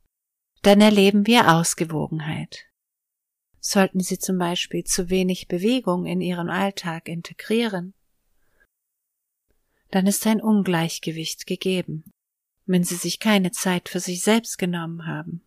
dann 0.62 0.82
erleben 0.82 1.28
wir 1.28 1.54
Ausgewogenheit. 1.54 2.66
Sollten 3.60 4.00
Sie 4.00 4.20
zum 4.20 4.38
Beispiel 4.38 4.84
zu 4.84 5.10
wenig 5.10 5.48
Bewegung 5.48 6.06
in 6.06 6.22
Ihren 6.22 6.50
Alltag 6.50 7.08
integrieren, 7.08 7.94
dann 9.90 10.08
ist 10.08 10.26
ein 10.26 10.42
Ungleichgewicht 10.42 11.46
gegeben, 11.46 12.04
wenn 12.66 12.84
Sie 12.84 12.96
sich 12.96 13.20
keine 13.20 13.52
Zeit 13.52 13.90
für 13.90 14.00
sich 14.00 14.22
selbst 14.22 14.58
genommen 14.58 15.06
haben. 15.06 15.46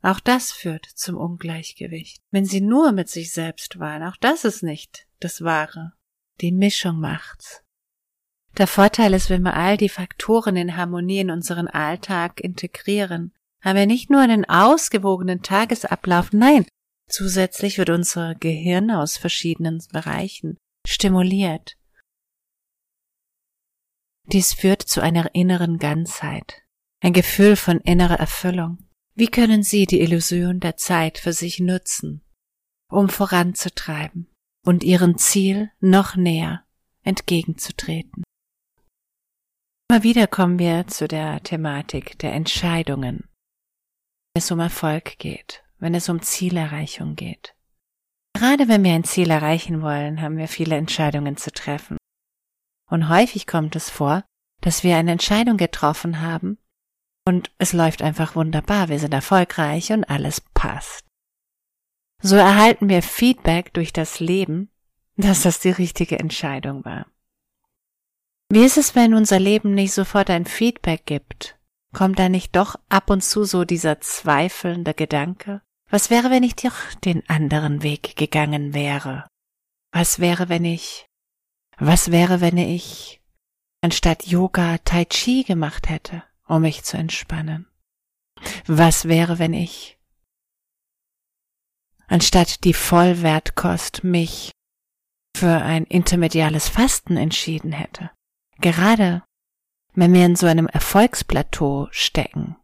Auch 0.00 0.18
das 0.18 0.50
führt 0.50 0.86
zum 0.86 1.16
Ungleichgewicht. 1.16 2.20
Wenn 2.30 2.44
Sie 2.44 2.60
nur 2.60 2.92
mit 2.92 3.08
sich 3.08 3.32
selbst 3.32 3.78
waren, 3.78 4.02
auch 4.02 4.16
das 4.16 4.44
ist 4.44 4.62
nicht 4.62 5.06
das 5.20 5.42
Wahre. 5.42 5.92
Die 6.40 6.52
Mischung 6.52 6.98
macht's. 6.98 7.62
Der 8.58 8.66
Vorteil 8.66 9.14
ist, 9.14 9.30
wenn 9.30 9.42
wir 9.42 9.54
all 9.54 9.76
die 9.76 9.88
Faktoren 9.88 10.56
in 10.56 10.76
Harmonie 10.76 11.20
in 11.20 11.30
unseren 11.30 11.68
Alltag 11.68 12.40
integrieren, 12.40 13.32
haben 13.62 13.76
wir 13.76 13.86
nicht 13.86 14.10
nur 14.10 14.20
einen 14.20 14.44
ausgewogenen 14.44 15.42
Tagesablauf, 15.42 16.32
nein, 16.32 16.66
zusätzlich 17.08 17.78
wird 17.78 17.90
unser 17.90 18.34
Gehirn 18.34 18.90
aus 18.90 19.16
verschiedenen 19.16 19.82
Bereichen 19.92 20.58
stimuliert. 20.86 21.76
Dies 24.26 24.52
führt 24.52 24.82
zu 24.82 25.00
einer 25.00 25.34
inneren 25.34 25.78
Ganzheit, 25.78 26.62
ein 27.00 27.12
Gefühl 27.12 27.56
von 27.56 27.80
innerer 27.80 28.18
Erfüllung. 28.18 28.78
Wie 29.14 29.28
können 29.28 29.62
Sie 29.62 29.86
die 29.86 30.00
Illusion 30.00 30.60
der 30.60 30.76
Zeit 30.76 31.18
für 31.18 31.32
sich 31.32 31.60
nutzen, 31.60 32.22
um 32.88 33.08
voranzutreiben 33.08 34.31
und 34.64 34.84
Ihrem 34.84 35.18
Ziel 35.18 35.70
noch 35.80 36.16
näher 36.16 36.64
entgegenzutreten? 37.02 38.24
Immer 39.90 40.02
wieder 40.02 40.26
kommen 40.26 40.58
wir 40.58 40.86
zu 40.86 41.06
der 41.06 41.42
Thematik 41.42 42.18
der 42.18 42.32
Entscheidungen, 42.32 43.28
wenn 44.32 44.42
es 44.42 44.50
um 44.50 44.60
Erfolg 44.60 45.18
geht, 45.18 45.62
wenn 45.78 45.94
es 45.94 46.08
um 46.08 46.22
Zielerreichung 46.22 47.14
geht. 47.14 47.54
Gerade 48.34 48.68
wenn 48.68 48.82
wir 48.82 48.94
ein 48.94 49.04
Ziel 49.04 49.30
erreichen 49.30 49.82
wollen, 49.82 50.22
haben 50.22 50.38
wir 50.38 50.48
viele 50.48 50.76
Entscheidungen 50.76 51.36
zu 51.36 51.52
treffen. 51.52 51.98
Und 52.90 53.08
häufig 53.08 53.46
kommt 53.46 53.76
es 53.76 53.90
vor, 53.90 54.24
dass 54.62 54.82
wir 54.82 54.96
eine 54.96 55.12
Entscheidung 55.12 55.56
getroffen 55.58 56.20
haben 56.20 56.58
und 57.26 57.52
es 57.58 57.72
läuft 57.72 58.02
einfach 58.02 58.34
wunderbar, 58.34 58.88
wir 58.88 58.98
sind 58.98 59.14
erfolgreich 59.14 59.92
und 59.92 60.04
alles 60.04 60.40
passt. 60.40 61.04
So 62.22 62.36
erhalten 62.36 62.88
wir 62.88 63.02
Feedback 63.02 63.72
durch 63.74 63.92
das 63.92 64.20
Leben, 64.20 64.70
dass 65.16 65.42
das 65.42 65.58
die 65.58 65.70
richtige 65.70 66.18
Entscheidung 66.18 66.84
war. 66.84 67.06
Wie 68.48 68.64
ist 68.64 68.76
es, 68.76 68.94
wenn 68.94 69.14
unser 69.14 69.40
Leben 69.40 69.74
nicht 69.74 69.92
sofort 69.92 70.30
ein 70.30 70.46
Feedback 70.46 71.04
gibt? 71.04 71.58
Kommt 71.92 72.18
da 72.18 72.28
nicht 72.28 72.54
doch 72.54 72.76
ab 72.88 73.10
und 73.10 73.22
zu 73.24 73.44
so 73.44 73.64
dieser 73.64 74.00
zweifelnde 74.00 74.94
Gedanke? 74.94 75.62
Was 75.90 76.10
wäre, 76.10 76.30
wenn 76.30 76.42
ich 76.42 76.54
doch 76.54 76.94
den 77.04 77.28
anderen 77.28 77.82
Weg 77.82 78.16
gegangen 78.16 78.72
wäre? 78.72 79.26
Was 79.90 80.20
wäre, 80.20 80.48
wenn 80.48 80.64
ich 80.64 81.06
was 81.78 82.12
wäre, 82.12 82.40
wenn 82.40 82.56
ich 82.56 83.20
anstatt 83.80 84.26
Yoga 84.26 84.78
Tai 84.78 85.04
Chi 85.06 85.42
gemacht 85.42 85.88
hätte, 85.88 86.22
um 86.46 86.62
mich 86.62 86.84
zu 86.84 86.96
entspannen? 86.96 87.66
Was 88.66 89.06
wäre, 89.08 89.38
wenn 89.38 89.52
ich 89.52 89.98
anstatt 92.12 92.64
die 92.64 92.74
Vollwertkost 92.74 94.04
mich 94.04 94.52
für 95.34 95.62
ein 95.62 95.84
intermediales 95.84 96.68
Fasten 96.68 97.16
entschieden 97.16 97.72
hätte? 97.72 98.10
Gerade 98.60 99.22
wenn 99.94 100.12
wir 100.12 100.26
in 100.26 100.36
so 100.36 100.46
einem 100.46 100.66
Erfolgsplateau 100.66 101.88
stecken, 101.90 102.56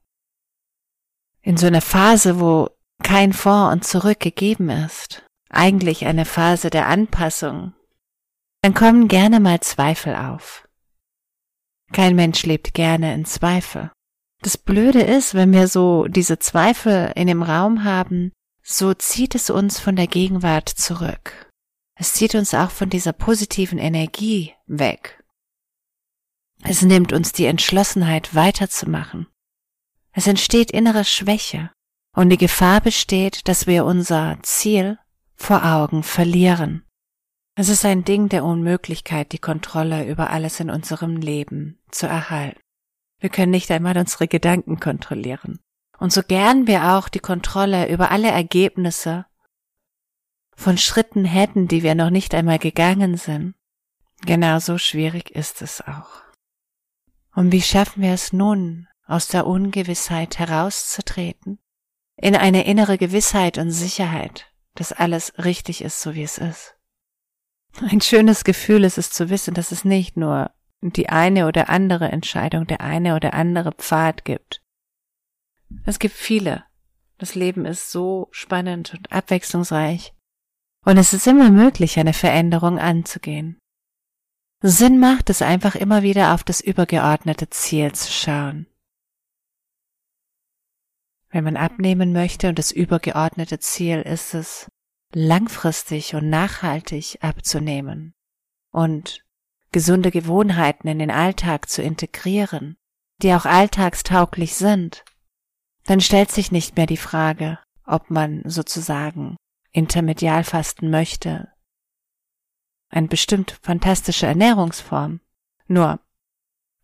in 1.40 1.57
so 1.57 1.66
einer 1.66 1.80
Phase, 1.80 2.40
wo 2.40 2.68
kein 3.03 3.32
Vor 3.32 3.70
und 3.70 3.84
Zurück 3.84 4.20
gegeben 4.20 4.68
ist, 4.68 5.24
eigentlich 5.49 6.05
eine 6.05 6.26
Phase 6.26 6.68
der 6.68 6.86
Anpassung, 6.86 7.72
dann 8.62 8.74
kommen 8.74 9.09
gerne 9.09 9.40
mal 9.40 9.61
Zweifel 9.61 10.14
auf. 10.14 10.68
Kein 11.92 12.16
Mensch 12.16 12.44
lebt 12.44 12.74
gerne 12.74 13.14
in 13.14 13.24
Zweifel. 13.24 13.90
Das 14.42 14.59
Blöde 14.59 15.01
ist, 15.01 15.34
wenn 15.34 15.53
wir 15.53 15.68
so 15.68 16.05
diese 16.05 16.38
Zweifel 16.38 17.12
in 17.16 17.28
dem 17.28 17.42
Raum 17.42 17.84
haben, 17.84 18.32
so 18.70 18.92
zieht 18.92 19.34
es 19.34 19.48
uns 19.48 19.80
von 19.80 19.96
der 19.96 20.06
Gegenwart 20.06 20.68
zurück. 20.68 21.50
Es 21.98 22.12
zieht 22.12 22.34
uns 22.34 22.52
auch 22.52 22.70
von 22.70 22.90
dieser 22.90 23.14
positiven 23.14 23.78
Energie 23.78 24.54
weg. 24.66 25.24
Es 26.62 26.82
nimmt 26.82 27.14
uns 27.14 27.32
die 27.32 27.46
Entschlossenheit 27.46 28.34
weiterzumachen. 28.34 29.26
Es 30.12 30.26
entsteht 30.26 30.70
innere 30.70 31.04
Schwäche 31.04 31.70
und 32.14 32.28
die 32.28 32.36
Gefahr 32.36 32.82
besteht, 32.82 33.48
dass 33.48 33.66
wir 33.66 33.86
unser 33.86 34.38
Ziel 34.42 34.98
vor 35.34 35.64
Augen 35.64 36.02
verlieren. 36.02 36.84
Es 37.54 37.70
ist 37.70 37.86
ein 37.86 38.04
Ding 38.04 38.28
der 38.28 38.44
Unmöglichkeit, 38.44 39.32
die 39.32 39.38
Kontrolle 39.38 40.06
über 40.06 40.28
alles 40.28 40.60
in 40.60 40.68
unserem 40.68 41.16
Leben 41.16 41.80
zu 41.90 42.06
erhalten. 42.06 42.60
Wir 43.18 43.30
können 43.30 43.50
nicht 43.50 43.70
einmal 43.70 43.96
unsere 43.96 44.28
Gedanken 44.28 44.78
kontrollieren. 44.78 45.58
Und 45.99 46.12
so 46.12 46.22
gern 46.22 46.66
wir 46.66 46.94
auch 46.94 47.09
die 47.09 47.18
Kontrolle 47.18 47.88
über 47.90 48.11
alle 48.11 48.30
Ergebnisse 48.30 49.26
von 50.55 50.78
Schritten 50.78 51.24
hätten, 51.24 51.68
die 51.68 51.82
wir 51.82 51.94
noch 51.94 52.11
nicht 52.11 52.34
einmal 52.34 52.59
gegangen 52.59 53.16
sind, 53.16 53.55
genauso 54.24 54.78
schwierig 54.78 55.30
ist 55.30 55.62
es 55.62 55.80
auch. 55.80 56.22
Und 57.34 57.53
wie 57.53 57.62
schaffen 57.62 58.03
wir 58.03 58.12
es 58.12 58.32
nun, 58.32 58.88
aus 59.07 59.28
der 59.28 59.46
Ungewissheit 59.46 60.38
herauszutreten, 60.38 61.59
in 62.16 62.36
eine 62.36 62.66
innere 62.66 62.99
Gewissheit 62.99 63.59
und 63.59 63.70
Sicherheit, 63.70 64.46
dass 64.74 64.92
alles 64.92 65.32
richtig 65.38 65.82
ist, 65.82 66.01
so 66.01 66.14
wie 66.14 66.24
es 66.24 66.38
ist? 66.38 66.74
Ein 67.80 68.01
schönes 68.01 68.44
Gefühl 68.44 68.84
ist 68.84 68.99
es 68.99 69.11
zu 69.11 69.30
wissen, 69.30 69.55
dass 69.55 69.72
es 69.72 69.84
nicht 69.84 70.16
nur 70.16 70.51
die 70.80 71.09
eine 71.09 71.46
oder 71.46 71.68
andere 71.68 72.09
Entscheidung, 72.09 72.66
der 72.66 72.80
eine 72.80 73.14
oder 73.14 73.34
andere 73.34 73.72
Pfad 73.72 74.24
gibt. 74.24 74.62
Es 75.84 75.98
gibt 75.98 76.14
viele. 76.14 76.64
Das 77.18 77.34
Leben 77.34 77.66
ist 77.66 77.90
so 77.90 78.28
spannend 78.30 78.94
und 78.94 79.12
abwechslungsreich. 79.12 80.14
Und 80.84 80.96
es 80.96 81.12
ist 81.12 81.26
immer 81.26 81.50
möglich, 81.50 81.98
eine 81.98 82.12
Veränderung 82.12 82.78
anzugehen. 82.78 83.58
Sinn 84.62 84.98
macht 84.98 85.30
es 85.30 85.42
einfach 85.42 85.74
immer 85.74 86.02
wieder 86.02 86.34
auf 86.34 86.42
das 86.42 86.60
übergeordnete 86.60 87.50
Ziel 87.50 87.92
zu 87.92 88.10
schauen. 88.10 88.66
Wenn 91.30 91.44
man 91.44 91.56
abnehmen 91.56 92.12
möchte 92.12 92.48
und 92.48 92.58
das 92.58 92.72
übergeordnete 92.72 93.58
Ziel 93.58 94.00
ist 94.00 94.34
es, 94.34 94.70
langfristig 95.12 96.14
und 96.14 96.28
nachhaltig 96.28 97.18
abzunehmen 97.20 98.14
und 98.72 99.24
gesunde 99.72 100.10
Gewohnheiten 100.10 100.88
in 100.88 100.98
den 100.98 101.10
Alltag 101.10 101.68
zu 101.68 101.82
integrieren, 101.82 102.76
die 103.22 103.34
auch 103.34 103.44
alltagstauglich 103.44 104.54
sind, 104.54 105.04
dann 105.89 106.03
stellt 106.03 106.30
sich 106.30 106.53
nicht 106.53 106.76
mehr 106.76 106.84
die 106.84 106.99
Frage, 106.99 107.59
ob 107.86 108.11
man 108.11 108.43
sozusagen 108.45 109.39
intermedial 109.72 110.45
fasten 110.45 110.91
möchte. 110.91 111.51
Eine 112.91 113.09
bestimmt 113.09 113.59
fantastische 113.62 114.26
Ernährungsform. 114.26 115.20
Nur 115.66 115.99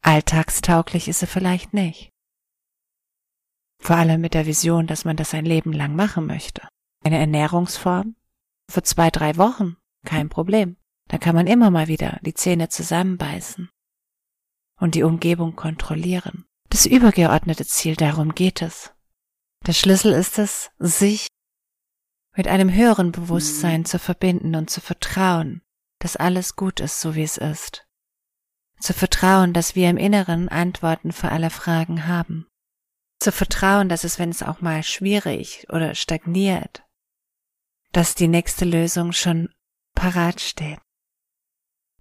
alltagstauglich 0.01 1.07
ist 1.07 1.21
sie 1.21 1.27
vielleicht 1.27 1.75
nicht. 1.75 2.09
Vor 3.79 3.97
allem 3.97 4.23
mit 4.23 4.33
der 4.33 4.47
Vision, 4.47 4.87
dass 4.87 5.05
man 5.05 5.17
das 5.17 5.35
ein 5.35 5.45
Leben 5.45 5.75
lang 5.75 5.95
machen 5.95 6.27
möchte. 6.27 6.67
Eine 7.05 7.19
Ernährungsform 7.19 8.17
für 8.71 8.83
zwei, 8.85 9.11
drei 9.11 9.37
Wochen, 9.37 9.77
kein 10.07 10.31
Problem. 10.31 10.79
Da 11.11 11.19
kann 11.19 11.35
man 11.35 11.47
immer 11.47 11.71
mal 11.71 11.89
wieder 11.89 12.21
die 12.23 12.33
Zähne 12.33 12.71
zusammenbeißen 12.71 13.69
und 14.81 14.95
die 14.95 15.03
Umgebung 15.03 15.57
kontrollieren. 15.57 16.47
Das 16.71 16.87
übergeordnete 16.87 17.67
Ziel, 17.67 17.97
darum 17.97 18.35
geht 18.35 18.63
es. 18.63 18.94
Der 19.67 19.73
Schlüssel 19.73 20.12
ist 20.12 20.39
es, 20.39 20.71
sich 20.79 21.29
mit 22.37 22.49
einem 22.49 22.73
höheren 22.73 23.12
Bewusstsein 23.12 23.87
zu 23.87 23.99
verbinden 23.99 24.57
und 24.57 24.69
zu 24.69 24.83
vertrauen, 24.83 25.62
dass 26.01 26.17
alles 26.17 26.55
gut 26.55 26.81
ist, 26.81 27.01
so 27.01 27.15
wie 27.15 27.23
es 27.23 27.39
ist. 27.39 27.87
Zu 28.79 28.93
vertrauen, 28.93 29.55
dass 29.55 29.75
wir 29.75 29.89
im 29.89 29.97
Inneren 29.97 30.51
Antworten 30.51 31.12
für 31.12 31.31
alle 31.31 31.49
Fragen 31.49 32.07
haben. 32.07 32.47
Zu 33.21 33.33
vertrauen, 33.33 33.89
dass 33.89 34.05
es, 34.05 34.19
wenn 34.19 34.29
es 34.29 34.43
auch 34.43 34.61
mal 34.61 34.83
schwierig 34.83 35.67
oder 35.71 35.95
stagniert, 35.95 36.85
dass 37.93 38.15
die 38.15 38.29
nächste 38.29 38.67
Lösung 38.67 39.12
schon 39.12 39.49
parat 39.95 40.43
steht. 40.43 40.81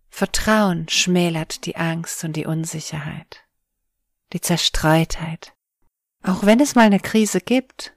Vertrauen 0.09 0.89
schmälert 0.89 1.65
die 1.65 1.77
Angst 1.77 2.23
und 2.25 2.35
die 2.35 2.45
Unsicherheit, 2.45 3.45
die 4.33 4.41
Zerstreutheit. 4.41 5.55
Auch 6.23 6.43
wenn 6.43 6.61
es 6.61 6.73
mal 6.75 6.85
eine 6.85 7.01
Krise 7.01 7.41
gibt, 7.41 7.95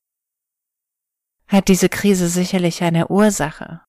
hat 1.46 1.68
diese 1.68 1.88
Krise 1.88 2.28
sicherlich 2.28 2.82
eine 2.82 3.08
Ursache. 3.08 3.82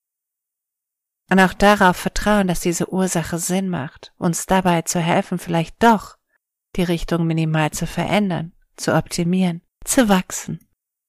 Und 1.30 1.40
auch 1.40 1.54
darauf 1.54 1.98
vertrauen, 1.98 2.48
dass 2.48 2.60
diese 2.60 2.90
Ursache 2.94 3.40
Sinn 3.40 3.68
macht, 3.68 4.14
uns 4.18 4.46
dabei 4.46 4.84
zu 4.84 5.00
helfen, 5.00 5.40
vielleicht 5.40 5.82
doch 5.82 6.18
die 6.76 6.84
Richtung 6.84 7.26
minimal 7.26 7.72
zu 7.72 7.88
verändern, 7.88 8.54
zu 8.76 8.96
optimieren, 8.96 9.62
zu 9.84 10.08
wachsen. 10.08 10.60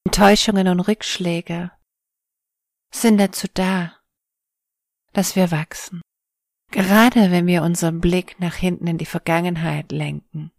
Enttäuschungen 0.07 0.66
und 0.68 0.81
Rückschläge 0.81 1.70
sind 2.91 3.18
dazu 3.18 3.47
da, 3.53 3.95
dass 5.12 5.37
wir 5.37 5.51
wachsen. 5.51 6.01
Gerade 6.70 7.31
wenn 7.31 7.47
wir 7.47 7.62
unseren 7.62 8.01
Blick 8.01 8.41
nach 8.41 8.55
hinten 8.55 8.87
in 8.87 8.99
die 8.99 9.07
Vergangenheit 9.07 9.93
lenken 9.93 10.51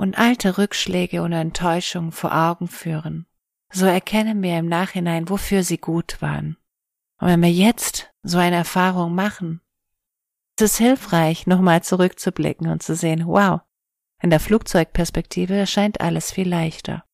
und 0.00 0.16
alte 0.16 0.56
Rückschläge 0.56 1.22
und 1.22 1.32
Enttäuschungen 1.32 2.10
vor 2.10 2.34
Augen 2.34 2.68
führen, 2.68 3.26
so 3.70 3.84
erkennen 3.84 4.42
wir 4.42 4.58
im 4.58 4.66
Nachhinein, 4.66 5.28
wofür 5.28 5.62
sie 5.62 5.76
gut 5.76 6.22
waren. 6.22 6.56
Und 7.20 7.28
wenn 7.28 7.42
wir 7.42 7.52
jetzt 7.52 8.10
so 8.22 8.38
eine 8.38 8.56
Erfahrung 8.56 9.14
machen, 9.14 9.60
Es 10.56 10.72
ist 10.72 10.78
hilfreich, 10.78 11.46
nochmal 11.46 11.82
zurückzublicken 11.82 12.68
und 12.68 12.82
zu 12.82 12.94
sehen, 12.94 13.26
wow, 13.26 13.60
in 14.22 14.30
der 14.30 14.40
Flugzeugperspektive 14.40 15.54
erscheint 15.54 16.00
alles 16.00 16.32
viel 16.32 16.48
leichter. 16.48 17.04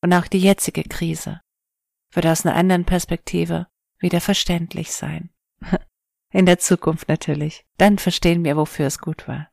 Und 0.00 0.14
auch 0.14 0.26
die 0.26 0.40
jetzige 0.40 0.84
Krise 0.84 1.42
wird 2.12 2.26
aus 2.26 2.46
einer 2.46 2.56
anderen 2.56 2.86
Perspektive 2.86 3.66
wieder 3.98 4.22
verständlich 4.22 4.92
sein. 4.92 5.30
In 6.32 6.46
der 6.46 6.58
Zukunft 6.58 7.08
natürlich. 7.08 7.64
Dann 7.76 7.98
verstehen 7.98 8.42
wir, 8.44 8.56
wofür 8.56 8.86
es 8.86 8.98
gut 8.98 9.28
war. 9.28 9.48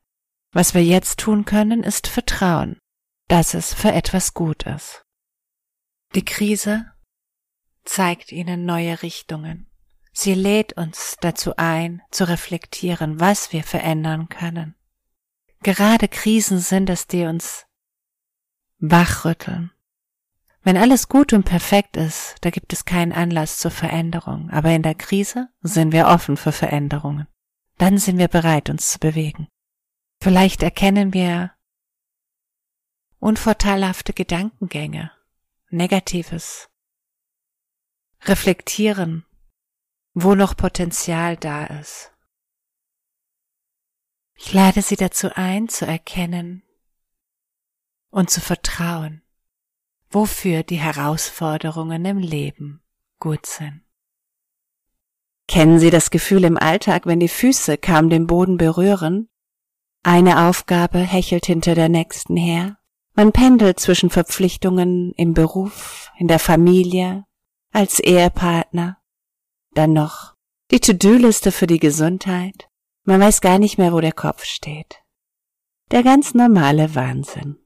Was 0.53 0.75
wir 0.75 0.83
jetzt 0.83 1.19
tun 1.19 1.45
können, 1.45 1.83
ist 1.83 2.07
Vertrauen, 2.07 2.77
dass 3.27 3.55
es 3.55 3.73
für 3.73 3.91
etwas 3.91 4.35
gut 4.35 4.63
ist. 4.63 5.03
Die 6.13 6.23
Krise 6.23 6.85
zeigt 7.83 8.31
ihnen 8.31 8.65
neue 8.65 9.01
Richtungen. 9.01 9.67
Sie 10.13 10.35
lädt 10.35 10.73
uns 10.73 11.17
dazu 11.21 11.55
ein, 11.57 12.03
zu 12.11 12.27
reflektieren, 12.27 13.19
was 13.19 13.51
wir 13.51 13.63
verändern 13.63 14.29
können. 14.29 14.75
Gerade 15.63 16.07
Krisen 16.07 16.59
sind 16.59 16.89
es, 16.89 17.07
die 17.07 17.25
uns 17.25 17.65
wachrütteln. 18.77 19.71
Wenn 20.61 20.77
alles 20.77 21.09
gut 21.09 21.33
und 21.33 21.45
perfekt 21.45 21.97
ist, 21.97 22.35
da 22.41 22.51
gibt 22.51 22.71
es 22.73 22.85
keinen 22.85 23.11
Anlass 23.11 23.57
zur 23.57 23.71
Veränderung. 23.71 24.49
Aber 24.51 24.69
in 24.69 24.83
der 24.83 24.95
Krise 24.95 25.49
sind 25.61 25.91
wir 25.91 26.07
offen 26.07 26.37
für 26.37 26.51
Veränderungen. 26.51 27.27
Dann 27.79 27.97
sind 27.97 28.19
wir 28.19 28.27
bereit, 28.27 28.69
uns 28.69 28.91
zu 28.91 28.99
bewegen. 28.99 29.47
Vielleicht 30.23 30.63
erkennen 30.63 31.13
wir 31.13 31.51
unvorteilhafte 33.19 34.13
Gedankengänge, 34.13 35.11
Negatives, 35.69 36.69
reflektieren, 38.21 39.25
wo 40.13 40.33
noch 40.33 40.55
Potenzial 40.55 41.35
da 41.35 41.65
ist. 41.65 42.13
Ich 44.35 44.53
lade 44.53 44.81
Sie 44.81 44.95
dazu 44.95 45.35
ein, 45.35 45.67
zu 45.67 45.85
erkennen 45.85 46.63
und 48.09 48.29
zu 48.29 48.39
vertrauen, 48.39 49.23
wofür 50.09 50.63
die 50.63 50.79
Herausforderungen 50.79 52.05
im 52.05 52.19
Leben 52.19 52.81
gut 53.19 53.45
sind. 53.45 53.83
Kennen 55.49 55.79
Sie 55.79 55.89
das 55.89 56.11
Gefühl 56.11 56.45
im 56.45 56.57
Alltag, 56.57 57.07
wenn 57.07 57.19
die 57.19 57.27
Füße 57.27 57.77
kaum 57.77 58.09
den 58.09 58.25
Boden 58.25 58.55
berühren? 58.55 59.27
Eine 60.03 60.49
Aufgabe 60.49 60.99
hechelt 60.99 61.45
hinter 61.45 61.75
der 61.75 61.87
nächsten 61.87 62.35
her. 62.35 62.77
Man 63.15 63.31
pendelt 63.31 63.79
zwischen 63.79 64.09
Verpflichtungen 64.09 65.13
im 65.13 65.33
Beruf, 65.33 66.11
in 66.17 66.27
der 66.27 66.39
Familie, 66.39 67.25
als 67.71 67.99
Ehepartner. 67.99 68.97
Dann 69.73 69.93
noch 69.93 70.33
die 70.71 70.81
To-Do-Liste 70.81 71.51
für 71.51 71.67
die 71.67 71.79
Gesundheit. 71.79 72.67
Man 73.05 73.21
weiß 73.21 73.39
gar 73.39 73.59
nicht 73.59 73.77
mehr, 73.77 73.93
wo 73.93 74.01
der 74.01 74.11
Kopf 74.11 74.43
steht. 74.43 75.01
Der 75.91 76.03
ganz 76.03 76.33
normale 76.33 76.95
Wahnsinn. 76.95 77.57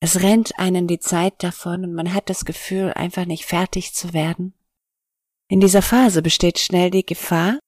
Es 0.00 0.22
rennt 0.22 0.58
einen 0.58 0.88
die 0.88 0.98
Zeit 0.98 1.42
davon 1.42 1.84
und 1.84 1.94
man 1.94 2.12
hat 2.12 2.28
das 2.28 2.44
Gefühl, 2.44 2.92
einfach 2.92 3.24
nicht 3.24 3.44
fertig 3.44 3.94
zu 3.94 4.12
werden. 4.12 4.54
In 5.48 5.60
dieser 5.60 5.82
Phase 5.82 6.22
besteht 6.22 6.58
schnell 6.58 6.90
die 6.90 7.06
Gefahr, 7.06 7.58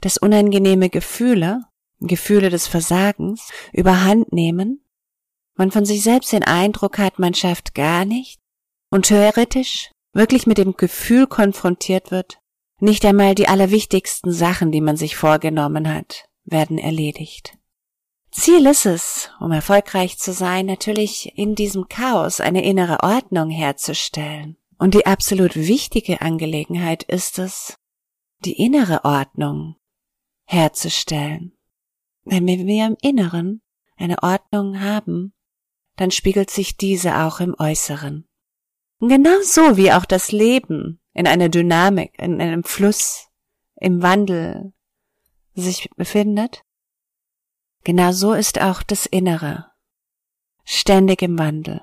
dass 0.00 0.16
unangenehme 0.16 0.88
Gefühle, 0.88 1.60
Gefühle 2.06 2.50
des 2.50 2.66
Versagens, 2.66 3.50
überhand 3.72 4.32
nehmen, 4.32 4.84
man 5.54 5.70
von 5.70 5.84
sich 5.84 6.02
selbst 6.02 6.32
den 6.32 6.44
Eindruck 6.44 6.98
hat, 6.98 7.18
man 7.18 7.34
schafft 7.34 7.74
gar 7.74 8.04
nicht 8.04 8.40
und 8.90 9.06
theoretisch 9.06 9.90
wirklich 10.12 10.46
mit 10.46 10.58
dem 10.58 10.76
Gefühl 10.76 11.26
konfrontiert 11.26 12.10
wird, 12.10 12.38
nicht 12.78 13.04
einmal 13.04 13.34
die 13.34 13.48
allerwichtigsten 13.48 14.32
Sachen, 14.32 14.72
die 14.72 14.80
man 14.80 14.96
sich 14.96 15.16
vorgenommen 15.16 15.92
hat, 15.92 16.28
werden 16.44 16.78
erledigt. 16.78 17.56
Ziel 18.32 18.66
ist 18.66 18.86
es, 18.86 19.30
um 19.40 19.52
erfolgreich 19.52 20.18
zu 20.18 20.32
sein, 20.32 20.66
natürlich 20.66 21.36
in 21.36 21.54
diesem 21.54 21.88
Chaos 21.88 22.40
eine 22.40 22.64
innere 22.64 23.02
Ordnung 23.02 23.50
herzustellen. 23.50 24.56
Und 24.78 24.94
die 24.94 25.06
absolut 25.06 25.54
wichtige 25.54 26.22
Angelegenheit 26.22 27.02
ist 27.04 27.38
es, 27.38 27.76
die 28.44 28.60
innere 28.60 29.04
Ordnung 29.04 29.76
herzustellen. 30.46 31.52
Wenn 32.24 32.46
wir 32.46 32.86
im 32.86 32.96
Inneren 33.00 33.62
eine 33.96 34.22
Ordnung 34.22 34.80
haben, 34.80 35.32
dann 35.96 36.10
spiegelt 36.10 36.50
sich 36.50 36.76
diese 36.76 37.18
auch 37.18 37.40
im 37.40 37.54
Äußeren. 37.58 38.28
Und 38.98 39.08
genau 39.08 39.40
so 39.42 39.76
wie 39.76 39.92
auch 39.92 40.04
das 40.04 40.32
Leben 40.32 41.00
in 41.12 41.26
einer 41.26 41.48
Dynamik, 41.48 42.18
in 42.18 42.40
einem 42.40 42.64
Fluss, 42.64 43.28
im 43.76 44.02
Wandel 44.02 44.72
sich 45.54 45.90
befindet, 45.96 46.64
genau 47.84 48.12
so 48.12 48.32
ist 48.32 48.60
auch 48.60 48.82
das 48.82 49.06
Innere, 49.06 49.72
ständig 50.64 51.22
im 51.22 51.38
Wandel. 51.38 51.82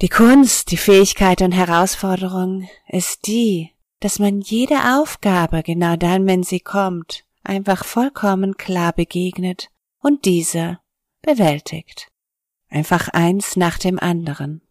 Die 0.00 0.08
Kunst, 0.08 0.72
die 0.72 0.76
Fähigkeit 0.76 1.42
und 1.42 1.52
Herausforderung 1.52 2.68
ist 2.88 3.28
die, 3.28 3.70
dass 4.00 4.18
man 4.18 4.40
jede 4.40 4.98
Aufgabe 4.98 5.62
genau 5.62 5.94
dann, 5.94 6.26
wenn 6.26 6.42
sie 6.42 6.58
kommt, 6.58 7.24
einfach 7.44 7.84
vollkommen 7.84 8.56
klar 8.56 8.92
begegnet 8.92 9.68
und 9.98 10.24
diese 10.24 10.78
bewältigt. 11.22 12.08
Einfach 12.68 13.08
eins 13.08 13.56
nach 13.56 13.78
dem 13.78 13.98
anderen 13.98 14.62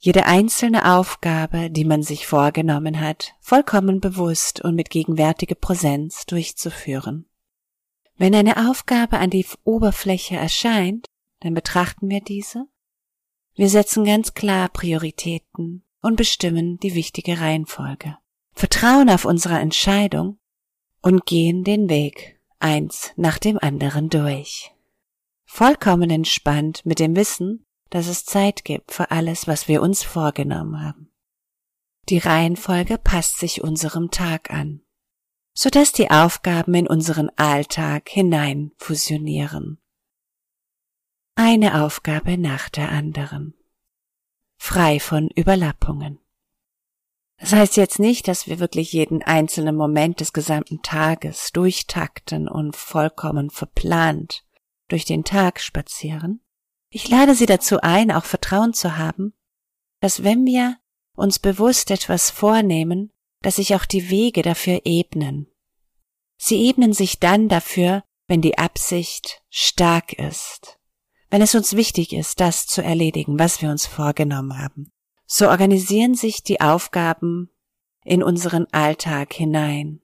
jede 0.00 0.26
einzelne 0.26 0.94
Aufgabe, 0.96 1.70
die 1.70 1.84
man 1.84 2.02
sich 2.04 2.26
vorgenommen 2.26 3.00
hat, 3.00 3.34
vollkommen 3.40 4.00
bewusst 4.00 4.60
und 4.60 4.76
mit 4.76 4.90
gegenwärtiger 4.90 5.56
Präsenz 5.56 6.24
durchzuführen. 6.24 7.26
Wenn 8.16 8.34
eine 8.34 8.68
Aufgabe 8.70 9.18
an 9.18 9.30
die 9.30 9.44
Oberfläche 9.64 10.36
erscheint, 10.36 11.06
dann 11.40 11.54
betrachten 11.54 12.08
wir 12.08 12.20
diese. 12.20 12.66
Wir 13.54 13.68
setzen 13.68 14.04
ganz 14.04 14.34
klar 14.34 14.68
Prioritäten 14.68 15.84
und 16.00 16.16
bestimmen 16.16 16.78
die 16.78 16.94
wichtige 16.94 17.40
Reihenfolge. 17.40 18.16
Vertrauen 18.52 19.10
auf 19.10 19.24
unsere 19.24 19.58
Entscheidung 19.58 20.38
und 21.02 21.26
gehen 21.26 21.64
den 21.64 21.88
Weg 21.88 22.40
eins 22.58 23.12
nach 23.16 23.38
dem 23.38 23.58
anderen 23.58 24.08
durch. 24.08 24.72
Vollkommen 25.44 26.10
entspannt 26.10 26.84
mit 26.84 26.98
dem 26.98 27.16
Wissen, 27.16 27.64
dass 27.90 28.06
es 28.06 28.24
Zeit 28.24 28.64
gibt 28.64 28.92
für 28.92 29.10
alles, 29.10 29.46
was 29.46 29.68
wir 29.68 29.80
uns 29.82 30.02
vorgenommen 30.02 30.82
haben. 30.82 31.10
Die 32.08 32.18
Reihenfolge 32.18 32.98
passt 32.98 33.38
sich 33.38 33.62
unserem 33.62 34.10
Tag 34.10 34.50
an, 34.50 34.82
so 35.54 35.70
dass 35.70 35.92
die 35.92 36.10
Aufgaben 36.10 36.74
in 36.74 36.86
unseren 36.86 37.30
Alltag 37.36 38.08
hinein 38.08 38.72
fusionieren. 38.76 39.78
Eine 41.34 41.82
Aufgabe 41.82 42.36
nach 42.36 42.68
der 42.68 42.90
anderen. 42.90 43.54
Frei 44.58 45.00
von 45.00 45.28
Überlappungen. 45.28 46.18
Das 47.38 47.52
heißt 47.52 47.76
jetzt 47.76 47.98
nicht, 47.98 48.26
dass 48.26 48.46
wir 48.46 48.58
wirklich 48.58 48.92
jeden 48.92 49.22
einzelnen 49.22 49.76
Moment 49.76 50.20
des 50.20 50.32
gesamten 50.32 50.82
Tages 50.82 51.50
durchtakten 51.52 52.48
und 52.48 52.74
vollkommen 52.76 53.50
verplant 53.50 54.44
durch 54.88 55.04
den 55.04 55.24
Tag 55.24 55.60
spazieren, 55.60 56.42
ich 56.90 57.08
lade 57.08 57.34
Sie 57.34 57.46
dazu 57.46 57.80
ein, 57.82 58.10
auch 58.10 58.24
Vertrauen 58.24 58.72
zu 58.72 58.96
haben, 58.96 59.34
dass 60.00 60.24
wenn 60.24 60.46
wir 60.46 60.76
uns 61.14 61.38
bewusst 61.38 61.90
etwas 61.90 62.30
vornehmen, 62.30 63.12
dass 63.42 63.56
sich 63.56 63.74
auch 63.74 63.84
die 63.84 64.08
Wege 64.10 64.42
dafür 64.42 64.80
ebnen. 64.84 65.48
Sie 66.38 66.66
ebnen 66.66 66.92
sich 66.92 67.18
dann 67.18 67.48
dafür, 67.48 68.04
wenn 68.26 68.40
die 68.40 68.56
Absicht 68.56 69.42
stark 69.50 70.12
ist, 70.12 70.78
wenn 71.30 71.42
es 71.42 71.54
uns 71.54 71.76
wichtig 71.76 72.12
ist, 72.12 72.40
das 72.40 72.66
zu 72.66 72.82
erledigen, 72.82 73.38
was 73.38 73.60
wir 73.60 73.70
uns 73.70 73.86
vorgenommen 73.86 74.58
haben. 74.58 74.92
So 75.30 75.48
organisieren 75.48 76.14
sich 76.14 76.42
die 76.42 76.62
Aufgaben 76.62 77.50
in 78.02 78.22
unseren 78.22 78.66
Alltag 78.72 79.34
hinein. 79.34 80.00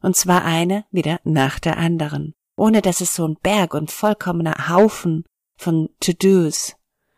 Und 0.00 0.16
zwar 0.16 0.46
eine 0.46 0.86
wieder 0.90 1.20
nach 1.24 1.58
der 1.58 1.76
anderen, 1.76 2.34
ohne 2.56 2.80
dass 2.80 3.02
es 3.02 3.14
so 3.14 3.28
ein 3.28 3.36
Berg 3.36 3.74
und 3.74 3.90
vollkommener 3.90 4.70
Haufen 4.70 5.24
von 5.58 5.90
To-Dos 6.00 6.74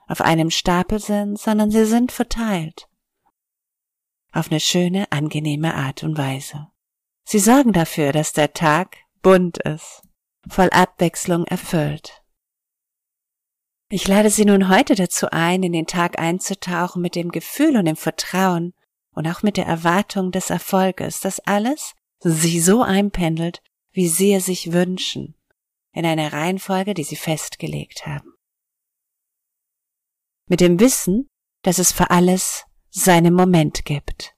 auf 0.08 0.20
einem 0.20 0.50
Stapel 0.50 0.98
sind, 0.98 1.38
sondern 1.38 1.70
sie 1.70 1.86
sind 1.86 2.10
verteilt. 2.10 2.88
Auf 4.32 4.50
eine 4.50 4.58
schöne, 4.58 5.10
angenehme 5.12 5.74
Art 5.76 6.02
und 6.02 6.18
Weise. 6.18 6.66
Sie 7.22 7.38
sorgen 7.38 7.72
dafür, 7.72 8.12
dass 8.12 8.32
der 8.32 8.52
Tag 8.52 8.96
bunt 9.22 9.58
ist, 9.58 10.02
voll 10.48 10.70
Abwechslung 10.70 11.46
erfüllt. 11.46 12.23
Ich 13.88 14.08
lade 14.08 14.30
Sie 14.30 14.44
nun 14.44 14.68
heute 14.68 14.94
dazu 14.94 15.28
ein, 15.30 15.62
in 15.62 15.72
den 15.72 15.86
Tag 15.86 16.18
einzutauchen 16.18 17.02
mit 17.02 17.14
dem 17.14 17.30
Gefühl 17.30 17.76
und 17.76 17.84
dem 17.84 17.96
Vertrauen 17.96 18.74
und 19.12 19.26
auch 19.28 19.42
mit 19.42 19.56
der 19.56 19.66
Erwartung 19.66 20.32
des 20.32 20.50
Erfolges, 20.50 21.20
dass 21.20 21.40
alles 21.40 21.94
Sie 22.20 22.60
so 22.60 22.82
einpendelt, 22.82 23.62
wie 23.92 24.08
Sie 24.08 24.32
es 24.32 24.46
sich 24.46 24.72
wünschen, 24.72 25.34
in 25.92 26.06
einer 26.06 26.32
Reihenfolge, 26.32 26.94
die 26.94 27.04
Sie 27.04 27.16
festgelegt 27.16 28.06
haben 28.06 28.34
mit 30.46 30.60
dem 30.60 30.78
Wissen, 30.80 31.30
dass 31.62 31.78
es 31.78 31.92
für 31.92 32.10
alles 32.10 32.64
seinen 32.90 33.34
Moment 33.34 33.84
gibt. 33.84 34.34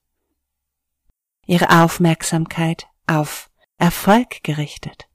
Ihre 1.47 1.83
Aufmerksamkeit 1.83 2.87
auf 3.07 3.51
Erfolg 3.79 4.43
gerichtet. 4.43 5.06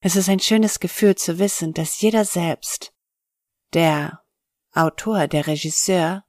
Es 0.00 0.16
ist 0.16 0.30
ein 0.30 0.40
schönes 0.40 0.80
Gefühl 0.80 1.14
zu 1.14 1.38
wissen, 1.38 1.74
dass 1.74 2.00
jeder 2.00 2.24
selbst 2.24 2.94
der 3.74 4.24
Autor, 4.72 5.28
der 5.28 5.46
Regisseur 5.46 6.24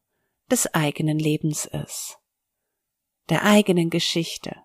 des 0.50 0.74
eigenen 0.74 1.18
Lebens 1.18 1.66
ist, 1.66 2.20
der 3.30 3.44
eigenen 3.44 3.90
Geschichte, 3.90 4.58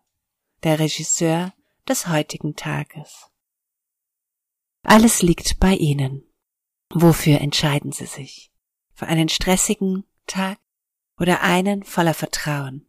der 0.64 0.80
Regisseur 0.80 1.54
des 1.88 2.08
heutigen 2.08 2.56
Tages. 2.56 3.30
Alles 4.82 5.22
liegt 5.22 5.60
bei 5.60 5.74
Ihnen. 5.74 6.24
Wofür 6.90 7.40
entscheiden 7.40 7.92
Sie 7.92 8.06
sich? 8.06 8.52
Für 8.92 9.06
einen 9.06 9.28
stressigen 9.28 10.04
Tag 10.26 10.58
oder 11.18 11.42
einen 11.42 11.84
voller 11.84 12.14
Vertrauen, 12.14 12.88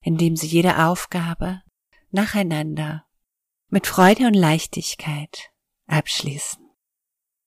in 0.00 0.16
dem 0.16 0.36
Sie 0.36 0.46
jede 0.46 0.86
Aufgabe 0.86 1.62
nacheinander 2.10 3.05
mit 3.68 3.86
Freude 3.86 4.26
und 4.26 4.34
Leichtigkeit 4.34 5.50
abschließen. 5.86 6.66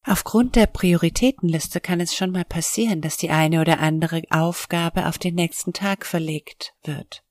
Aufgrund 0.03 0.55
der 0.55 0.65
Prioritätenliste 0.65 1.81
kann 1.81 1.99
es 1.99 2.15
schon 2.15 2.31
mal 2.31 2.45
passieren, 2.45 3.01
dass 3.01 3.17
die 3.17 3.29
eine 3.29 3.61
oder 3.61 3.79
andere 3.79 4.23
Aufgabe 4.29 5.07
auf 5.07 5.17
den 5.17 5.35
nächsten 5.35 5.73
Tag 5.73 6.05
verlegt 6.05 6.73
wird. 6.83 7.23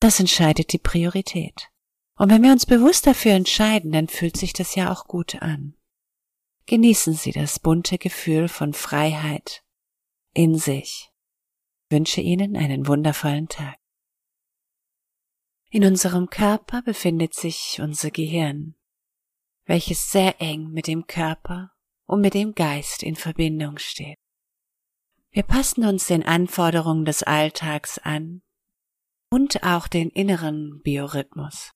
Das 0.00 0.20
entscheidet 0.20 0.72
die 0.72 0.78
Priorität. 0.78 1.70
Und 2.16 2.30
wenn 2.30 2.42
wir 2.42 2.52
uns 2.52 2.66
bewusst 2.66 3.06
dafür 3.06 3.32
entscheiden, 3.32 3.90
dann 3.90 4.08
fühlt 4.08 4.36
sich 4.36 4.52
das 4.52 4.74
ja 4.74 4.92
auch 4.92 5.06
gut 5.06 5.36
an. 5.42 5.74
Genießen 6.66 7.14
Sie 7.14 7.32
das 7.32 7.58
bunte 7.58 7.98
Gefühl 7.98 8.48
von 8.48 8.72
Freiheit 8.72 9.62
in 10.32 10.56
sich. 10.56 11.10
Ich 11.88 11.96
wünsche 11.96 12.20
Ihnen 12.20 12.56
einen 12.56 12.86
wundervollen 12.86 13.48
Tag. 13.48 13.76
In 15.74 15.84
unserem 15.84 16.30
Körper 16.30 16.82
befindet 16.82 17.34
sich 17.34 17.80
unser 17.82 18.12
Gehirn, 18.12 18.76
welches 19.64 20.08
sehr 20.08 20.40
eng 20.40 20.70
mit 20.70 20.86
dem 20.86 21.08
Körper 21.08 21.72
und 22.06 22.20
mit 22.20 22.34
dem 22.34 22.54
Geist 22.54 23.02
in 23.02 23.16
Verbindung 23.16 23.78
steht. 23.78 24.16
Wir 25.32 25.42
passen 25.42 25.84
uns 25.84 26.06
den 26.06 26.22
Anforderungen 26.22 27.04
des 27.04 27.24
Alltags 27.24 27.98
an 27.98 28.42
und 29.30 29.64
auch 29.64 29.88
den 29.88 30.10
inneren 30.10 30.80
Biorhythmus. 30.84 31.72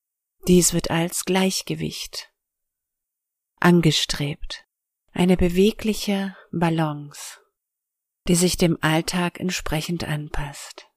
Dies 0.47 0.73
wird 0.73 0.93
als 0.93 1.25
Gleichgewicht 1.25 2.33
angestrebt, 3.59 4.65
eine 5.11 5.37
bewegliche 5.37 6.37
Balance, 6.53 7.41
die 8.29 8.37
sich 8.37 8.57
dem 8.57 8.79
Alltag 8.81 9.41
entsprechend 9.41 10.05
anpasst. 10.05 10.88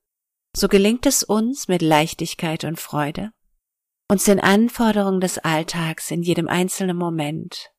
So 0.56 0.68
gelingt 0.68 1.06
es 1.06 1.24
uns 1.24 1.68
mit 1.68 1.82
Leichtigkeit 1.82 2.64
und 2.64 2.80
Freude, 2.80 3.32
uns 4.08 4.26
den 4.26 4.40
Anforderungen 4.40 5.22
des 5.22 5.38
Alltags 5.38 6.12
in 6.12 6.24
jedem 6.24 6.48
einzelnen 6.48 6.98
Moment. 6.98 7.72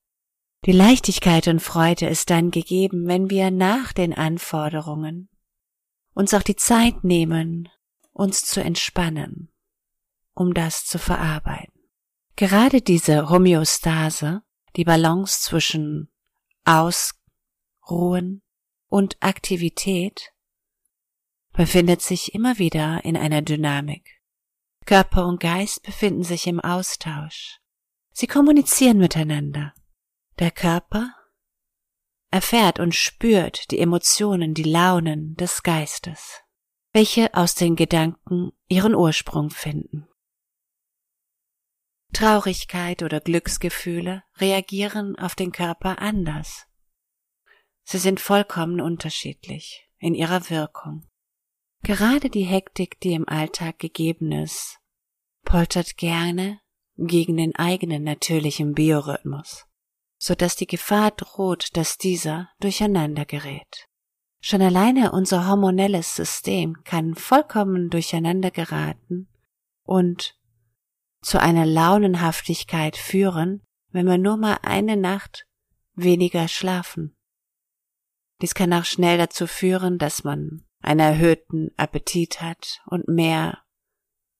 Die 0.64 0.72
Leichtigkeit 0.72 1.48
und 1.48 1.60
Freude 1.60 2.06
ist 2.06 2.30
dann 2.30 2.50
gegeben, 2.50 3.06
wenn 3.06 3.30
wir 3.30 3.50
nach 3.50 3.92
den 3.92 4.14
Anforderungen 4.14 5.28
uns 6.14 6.32
auch 6.34 6.42
die 6.42 6.56
Zeit 6.56 7.04
nehmen, 7.04 7.68
uns 8.12 8.44
zu 8.44 8.62
entspannen 8.62 9.52
um 10.34 10.54
das 10.54 10.84
zu 10.84 10.98
verarbeiten. 10.98 11.72
Gerade 12.36 12.80
diese 12.80 13.28
Homöostase, 13.28 14.42
die 14.76 14.84
Balance 14.84 15.42
zwischen 15.42 16.10
Ausruhen 16.64 18.42
und 18.88 19.16
Aktivität, 19.20 20.31
befindet 21.52 22.02
sich 22.02 22.34
immer 22.34 22.58
wieder 22.58 23.04
in 23.04 23.16
einer 23.16 23.42
Dynamik. 23.42 24.20
Körper 24.84 25.26
und 25.26 25.40
Geist 25.40 25.82
befinden 25.82 26.24
sich 26.24 26.46
im 26.46 26.60
Austausch. 26.60 27.60
Sie 28.12 28.26
kommunizieren 28.26 28.98
miteinander. 28.98 29.74
Der 30.38 30.50
Körper 30.50 31.14
erfährt 32.30 32.80
und 32.80 32.94
spürt 32.94 33.70
die 33.70 33.78
Emotionen, 33.78 34.54
die 34.54 34.64
Launen 34.64 35.34
des 35.36 35.62
Geistes, 35.62 36.40
welche 36.92 37.32
aus 37.34 37.54
den 37.54 37.76
Gedanken 37.76 38.52
ihren 38.68 38.94
Ursprung 38.94 39.50
finden. 39.50 40.08
Traurigkeit 42.12 43.02
oder 43.02 43.20
Glücksgefühle 43.20 44.22
reagieren 44.36 45.18
auf 45.18 45.34
den 45.34 45.52
Körper 45.52 46.00
anders. 46.00 46.66
Sie 47.84 47.98
sind 47.98 48.20
vollkommen 48.20 48.80
unterschiedlich 48.80 49.88
in 49.98 50.14
ihrer 50.14 50.50
Wirkung. 50.50 51.08
Gerade 51.84 52.30
die 52.30 52.44
Hektik, 52.44 53.00
die 53.00 53.12
im 53.12 53.28
Alltag 53.28 53.80
gegeben 53.80 54.30
ist, 54.30 54.78
poltert 55.44 55.96
gerne 55.96 56.60
gegen 56.96 57.36
den 57.36 57.56
eigenen 57.56 58.04
natürlichen 58.04 58.72
Biorhythmus, 58.72 59.66
so 60.16 60.36
dass 60.36 60.54
die 60.54 60.68
Gefahr 60.68 61.10
droht, 61.10 61.76
dass 61.76 61.98
dieser 61.98 62.50
durcheinander 62.60 63.24
gerät. 63.24 63.88
Schon 64.40 64.62
alleine 64.62 65.10
unser 65.10 65.48
hormonelles 65.48 66.14
System 66.14 66.82
kann 66.84 67.16
vollkommen 67.16 67.90
durcheinander 67.90 68.52
geraten 68.52 69.28
und 69.82 70.36
zu 71.20 71.40
einer 71.40 71.66
Launenhaftigkeit 71.66 72.96
führen, 72.96 73.62
wenn 73.90 74.06
wir 74.06 74.18
nur 74.18 74.36
mal 74.36 74.58
eine 74.62 74.96
Nacht 74.96 75.46
weniger 75.94 76.46
schlafen. 76.46 77.16
Dies 78.40 78.54
kann 78.54 78.72
auch 78.72 78.84
schnell 78.84 79.18
dazu 79.18 79.46
führen, 79.46 79.98
dass 79.98 80.24
man 80.24 80.64
einen 80.82 81.00
erhöhten 81.00 81.70
Appetit 81.76 82.40
hat 82.40 82.82
und 82.86 83.08
mehr 83.08 83.62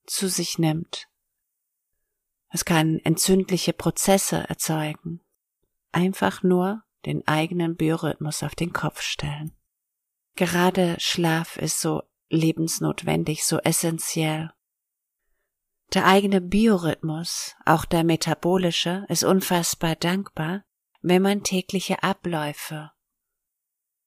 zu 0.07 0.28
sich 0.28 0.59
nimmt. 0.59 1.09
Es 2.49 2.64
kann 2.64 2.99
entzündliche 2.99 3.72
Prozesse 3.72 4.49
erzeugen. 4.49 5.20
Einfach 5.93 6.43
nur 6.43 6.82
den 7.07 7.26
eigenen 7.26 7.76
Biorhythmus 7.76 8.43
auf 8.43 8.55
den 8.55 8.72
Kopf 8.72 9.01
stellen. 9.01 9.53
Gerade 10.36 10.97
Schlaf 10.99 11.57
ist 11.57 11.80
so 11.80 12.03
lebensnotwendig, 12.28 13.45
so 13.45 13.59
essentiell. 13.59 14.51
Der 15.95 16.07
eigene 16.07 16.40
Biorhythmus, 16.40 17.55
auch 17.66 17.84
der 17.84 18.05
metabolische, 18.05 19.05
ist 19.09 19.24
unfassbar 19.24 19.95
dankbar, 19.97 20.64
wenn 21.03 21.20
man 21.20 21.43
tägliche 21.43 22.03
Abläufe 22.03 22.93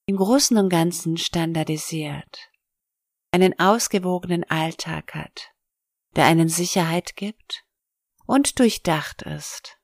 im 0.07 0.17
Großen 0.17 0.57
und 0.57 0.69
Ganzen 0.69 1.17
standardisiert, 1.17 2.51
einen 3.31 3.59
ausgewogenen 3.59 4.43
Alltag 4.43 5.15
hat, 5.15 5.51
der 6.15 6.25
einen 6.25 6.47
Sicherheit 6.47 7.15
gibt 7.15 7.65
und 8.27 8.59
durchdacht 8.59 9.23
ist, 9.23 9.79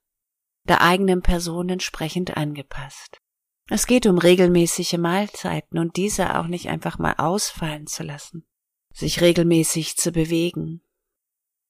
der 0.68 0.82
eigenen 0.82 1.24
Person 1.24 1.70
entsprechend 1.70 2.38
angepasst. 2.38 3.20
Es 3.68 3.88
geht 3.88 4.06
um 4.06 4.20
regelmäßige 4.20 4.98
Mahlzeiten 4.98 5.80
und 5.80 5.98
diese 5.98 6.38
auch 6.38 6.48
nicht 6.48 6.70
einfach 6.70 7.00
mal 7.00 7.16
ausfallen 7.18 7.88
zu 7.88 8.04
lassen, 8.04 8.46
sich 8.94 9.22
regelmäßig 9.22 9.98
zu 9.98 10.12
bewegen, 10.12 10.84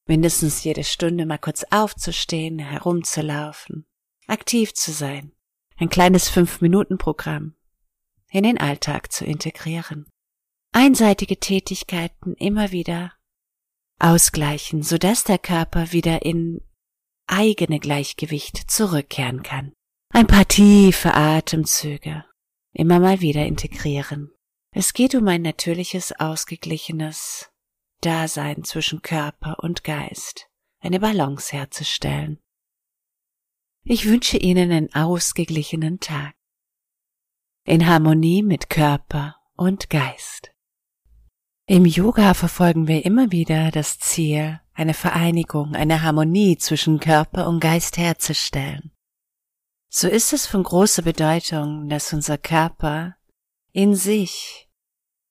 mindestens 0.08 0.62
jede 0.64 0.84
Stunde 0.84 1.26
mal 1.26 1.38
kurz 1.38 1.64
aufzustehen, 1.70 2.60
herumzulaufen, 2.60 3.86
aktiv 4.28 4.74
zu 4.74 4.92
sein, 4.92 5.32
ein 5.78 5.90
kleines 5.90 6.28
Fünf-Minuten-Programm 6.28 7.56
in 8.32 8.44
den 8.44 8.58
Alltag 8.58 9.12
zu 9.12 9.26
integrieren. 9.26 10.10
Einseitige 10.74 11.38
Tätigkeiten 11.38 12.34
immer 12.36 12.72
wieder 12.72 13.14
ausgleichen, 14.00 14.82
sodass 14.82 15.24
der 15.24 15.38
Körper 15.38 15.92
wieder 15.92 16.24
in 16.24 16.62
eigene 17.28 17.80
Gleichgewicht 17.80 18.72
zurückkehren 18.72 19.44
kann. 19.44 19.74
Ein 20.10 20.28
paar 20.28 20.48
tiefe 20.48 21.14
Atemzüge 21.14 22.26
immer 22.74 23.00
mal 23.00 23.22
wieder 23.22 23.46
integrieren. 23.46 24.32
Es 24.74 24.94
geht 24.94 25.16
um 25.16 25.28
ein 25.28 25.42
natürliches, 25.42 26.14
ausgeglichenes 26.14 27.50
Dasein 28.02 28.64
zwischen 28.64 29.02
Körper 29.02 29.58
und 29.60 29.84
Geist, 29.84 30.48
eine 30.80 31.00
Balance 31.00 31.52
herzustellen. 31.56 32.40
Ich 33.84 34.06
wünsche 34.06 34.38
Ihnen 34.38 34.72
einen 34.72 34.94
ausgeglichenen 34.94 36.00
Tag, 36.00 36.34
in 37.64 37.86
Harmonie 37.86 38.42
mit 38.42 38.70
Körper 38.70 39.36
und 39.56 39.90
Geist. 39.90 40.52
Im 41.68 41.86
Yoga 41.86 42.34
verfolgen 42.34 42.88
wir 42.88 43.06
immer 43.06 43.32
wieder 43.32 43.70
das 43.70 44.00
Ziel, 44.00 44.60
eine 44.74 44.96
Vereinigung, 44.96 45.76
eine 45.76 46.02
Harmonie 46.02 46.58
zwischen 46.58 47.00
Körper 47.00 47.48
und 47.48 47.60
Geist 47.60 47.98
herzustellen. 47.98 48.92
So 49.90 50.08
ist 50.08 50.34
es 50.34 50.48
von 50.48 50.64
großer 50.64 51.04
Bedeutung, 51.04 51.88
dass 51.88 52.12
unser 52.14 52.38
Körper 52.38 53.16
in 53.74 53.96
sich 53.96 54.68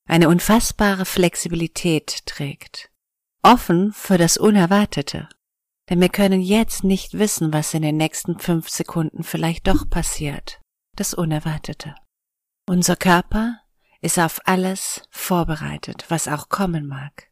eine 0.06 0.28
unfassbare 0.28 1.06
Flexibilität 1.06 2.26
trägt, 2.26 2.90
offen 3.42 3.92
für 3.92 4.18
das 4.18 4.36
Unerwartete. 4.36 5.28
Denn 5.88 6.00
wir 6.00 6.10
können 6.10 6.40
jetzt 6.40 6.84
nicht 6.84 7.18
wissen, 7.18 7.52
was 7.52 7.74
in 7.74 7.82
den 7.82 7.96
nächsten 7.96 8.38
fünf 8.38 8.68
Sekunden 8.68 9.24
vielleicht 9.24 9.66
doch 9.66 9.90
passiert, 9.90 10.60
das 10.94 11.12
Unerwartete. 11.12 11.96
Unser 12.70 12.94
Körper 12.94 13.60
ist 14.00 14.16
auf 14.20 14.38
alles 14.44 15.02
vorbereitet, 15.10 16.04
was 16.08 16.28
auch 16.28 16.50
kommen 16.50 16.86
mag. 16.86 17.28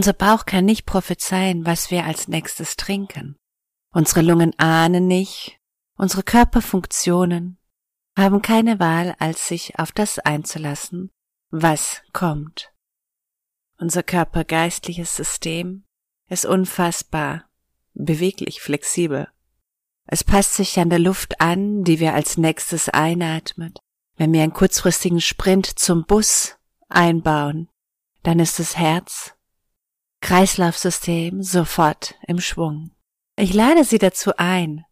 Unser 0.00 0.14
Bauch 0.14 0.46
kann 0.46 0.64
nicht 0.64 0.86
prophezeien, 0.86 1.66
was 1.66 1.90
wir 1.90 2.06
als 2.06 2.26
nächstes 2.26 2.76
trinken. 2.76 3.36
Unsere 3.92 4.22
Lungen 4.22 4.58
ahnen 4.58 5.06
nicht, 5.06 5.60
unsere 5.98 6.22
Körperfunktionen 6.22 7.58
haben 8.16 8.40
keine 8.40 8.80
Wahl, 8.80 9.14
als 9.18 9.48
sich 9.48 9.78
auf 9.78 9.92
das 9.92 10.18
einzulassen, 10.18 11.10
was 11.50 12.00
kommt. 12.14 12.72
Unser 13.76 14.02
körpergeistliches 14.02 15.14
System 15.14 15.84
ist 16.30 16.46
unfassbar, 16.46 17.50
beweglich, 17.92 18.62
flexibel. 18.62 19.28
Es 20.06 20.24
passt 20.24 20.54
sich 20.54 20.80
an 20.80 20.88
der 20.88 21.00
Luft 21.00 21.38
an, 21.42 21.84
die 21.84 22.00
wir 22.00 22.14
als 22.14 22.38
nächstes 22.38 22.88
einatmen. 22.88 23.74
Wenn 24.16 24.32
wir 24.32 24.42
einen 24.42 24.52
kurzfristigen 24.52 25.20
Sprint 25.20 25.78
zum 25.78 26.04
Bus 26.04 26.56
einbauen, 26.88 27.68
dann 28.22 28.38
ist 28.38 28.58
das 28.58 28.76
Herz, 28.76 29.34
Kreislaufsystem 30.20 31.42
sofort 31.42 32.14
im 32.26 32.40
Schwung. 32.40 32.90
Ich 33.36 33.52
lade 33.52 33.84
Sie 33.84 33.98
dazu 33.98 34.32
ein, 34.38 34.84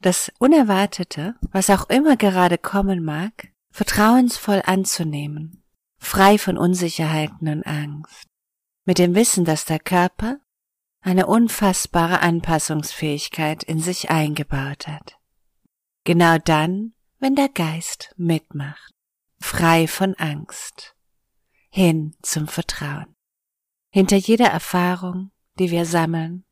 das 0.00 0.32
Unerwartete, 0.38 1.34
was 1.50 1.68
auch 1.68 1.90
immer 1.90 2.16
gerade 2.16 2.56
kommen 2.56 3.04
mag, 3.04 3.48
vertrauensvoll 3.72 4.62
anzunehmen, 4.64 5.62
frei 5.98 6.38
von 6.38 6.56
Unsicherheiten 6.56 7.48
und 7.48 7.66
Angst, 7.66 8.26
mit 8.84 8.98
dem 8.98 9.14
Wissen, 9.14 9.44
dass 9.44 9.64
der 9.64 9.80
Körper 9.80 10.38
eine 11.02 11.26
unfassbare 11.26 12.20
Anpassungsfähigkeit 12.20 13.62
in 13.62 13.80
sich 13.80 14.10
eingebaut 14.10 14.86
hat. 14.86 15.18
Genau 16.04 16.38
dann, 16.38 16.94
wenn 17.20 17.36
der 17.36 17.48
Geist 17.48 18.14
mitmacht, 18.16 18.92
frei 19.38 19.86
von 19.86 20.14
Angst, 20.14 20.96
hin 21.68 22.16
zum 22.22 22.48
Vertrauen. 22.48 23.14
Hinter 23.92 24.16
jeder 24.16 24.46
Erfahrung, 24.46 25.30
die 25.58 25.70
wir 25.70 25.84
sammeln, 25.84 26.44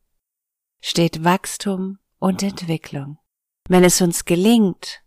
steht 0.80 1.24
Wachstum 1.24 1.98
und 2.18 2.42
Entwicklung. 2.42 3.18
Wenn 3.68 3.84
es 3.84 4.00
uns 4.00 4.24
gelingt, 4.24 5.02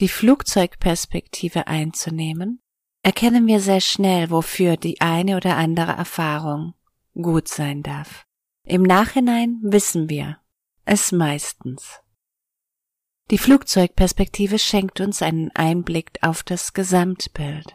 die 0.00 0.08
Flugzeugperspektive 0.08 1.66
einzunehmen, 1.66 2.62
erkennen 3.02 3.46
wir 3.46 3.60
sehr 3.60 3.80
schnell, 3.80 4.30
wofür 4.30 4.76
die 4.76 5.00
eine 5.00 5.36
oder 5.36 5.56
andere 5.56 5.92
Erfahrung 5.92 6.74
gut 7.14 7.48
sein 7.48 7.82
darf. 7.82 8.26
Im 8.64 8.82
Nachhinein 8.82 9.58
wissen 9.62 10.08
wir 10.08 10.38
es 10.84 11.12
meistens. 11.12 11.99
Die 13.30 13.38
Flugzeugperspektive 13.38 14.58
schenkt 14.58 15.00
uns 15.00 15.22
einen 15.22 15.52
Einblick 15.54 16.18
auf 16.20 16.42
das 16.42 16.72
Gesamtbild. 16.72 17.74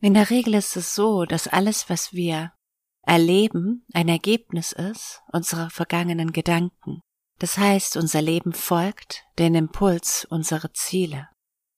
In 0.00 0.14
der 0.14 0.30
Regel 0.30 0.54
ist 0.54 0.76
es 0.76 0.94
so, 0.94 1.26
dass 1.26 1.46
alles, 1.46 1.90
was 1.90 2.14
wir 2.14 2.54
erleben, 3.02 3.84
ein 3.92 4.08
Ergebnis 4.08 4.72
ist 4.72 5.20
unserer 5.30 5.68
vergangenen 5.68 6.32
Gedanken. 6.32 7.02
Das 7.38 7.58
heißt, 7.58 7.98
unser 7.98 8.22
Leben 8.22 8.54
folgt 8.54 9.24
den 9.38 9.54
Impuls 9.54 10.24
unserer 10.24 10.72
Ziele. 10.72 11.28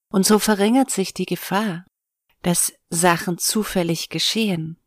Und 0.08 0.24
so 0.24 0.38
verringert 0.38 0.90
sich 0.90 1.14
die 1.14 1.26
Gefahr, 1.26 1.84
dass 2.42 2.72
Sachen 2.90 3.38
zufällig 3.38 4.08
geschehen, 4.08 4.78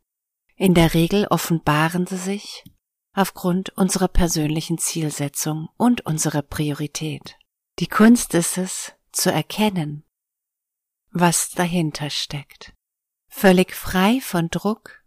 in 0.55 0.73
der 0.73 0.93
Regel 0.93 1.27
offenbaren 1.27 2.07
sie 2.07 2.17
sich 2.17 2.63
aufgrund 3.13 3.69
unserer 3.77 4.07
persönlichen 4.07 4.77
Zielsetzung 4.77 5.67
und 5.75 6.05
unserer 6.05 6.41
Priorität. 6.41 7.37
Die 7.79 7.87
Kunst 7.87 8.33
ist 8.33 8.57
es, 8.57 8.93
zu 9.11 9.31
erkennen, 9.31 10.05
was 11.11 11.51
dahinter 11.51 12.09
steckt. 12.09 12.73
Völlig 13.27 13.73
frei 13.73 14.21
von 14.21 14.49
Druck 14.49 15.03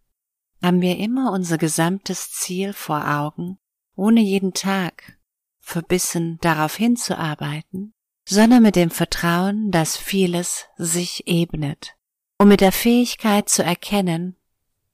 haben 0.63 0.83
wir 0.83 0.99
immer 0.99 1.33
unser 1.33 1.57
gesamtes 1.57 2.31
Ziel 2.31 2.73
vor 2.75 3.09
Augen, 3.09 3.59
ohne 3.95 4.21
jeden 4.21 4.53
Tag 4.53 5.19
verbissen 5.61 6.39
darauf 6.41 6.77
hinzuarbeiten, 6.77 7.95
sondern 8.27 8.63
mit 8.63 8.77
dem 8.77 8.91
Vertrauen, 8.91 9.71
dass 9.71 9.97
vieles 9.97 10.67
sich 10.77 11.27
ebnet, 11.27 11.97
und 12.39 12.49
mit 12.49 12.61
der 12.61 12.73
Fähigkeit 12.73 13.49
zu 13.49 13.63
erkennen, 13.63 14.37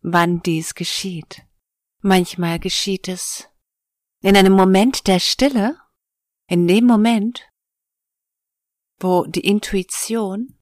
wann 0.01 0.43
dies 0.43 0.75
geschieht. 0.77 1.43
Manchmal 2.01 2.61
geschieht 2.61 3.09
es 3.09 3.49
in 4.21 4.37
einem 4.37 4.53
Moment 4.53 5.07
der 5.09 5.19
Stille, 5.19 5.77
in 6.47 6.69
dem 6.69 6.85
Moment, 6.85 7.49
wo 8.99 9.25
die 9.25 9.47
Intuition 9.47 10.59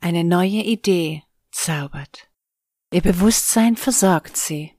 eine 0.00 0.24
neue 0.24 0.62
Idee 0.62 1.22
zaubert. 1.50 2.30
Ihr 2.92 3.02
Bewusstsein 3.02 3.76
versorgt 3.76 4.36
sie, 4.36 4.72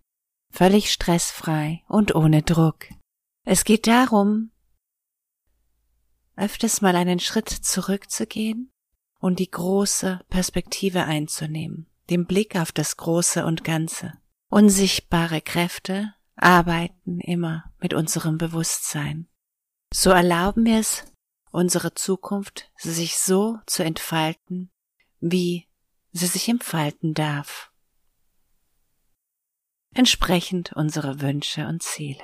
völlig 0.51 0.91
stressfrei 0.91 1.83
und 1.87 2.15
ohne 2.15 2.43
Druck. 2.43 2.85
Es 3.43 3.63
geht 3.63 3.87
darum, 3.87 4.51
öfters 6.35 6.81
mal 6.81 6.95
einen 6.95 7.19
Schritt 7.19 7.49
zurückzugehen 7.49 8.71
und 9.19 9.39
die 9.39 9.49
große 9.49 10.21
Perspektive 10.29 11.05
einzunehmen 11.05 11.87
den 12.09 12.25
Blick 12.25 12.55
auf 12.55 12.71
das 12.71 12.97
Große 12.97 13.45
und 13.45 13.63
Ganze. 13.63 14.13
Unsichtbare 14.49 15.41
Kräfte 15.41 16.13
arbeiten 16.35 17.19
immer 17.19 17.71
mit 17.79 17.93
unserem 17.93 18.37
Bewusstsein. 18.37 19.27
So 19.93 20.11
erlauben 20.11 20.65
wir 20.65 20.79
es, 20.79 21.05
unsere 21.57 21.95
Zukunft 21.95 22.71
sich 22.77 23.17
so 23.17 23.57
zu 23.65 23.83
entfalten, 23.83 24.71
wie 25.19 25.67
sie 26.11 26.27
sich 26.27 26.49
entfalten 26.49 27.15
darf. 27.15 27.71
Entsprechend 29.95 30.73
unserer 30.73 31.19
Wünsche 31.19 31.65
und 31.65 31.81
Ziele. 31.81 32.23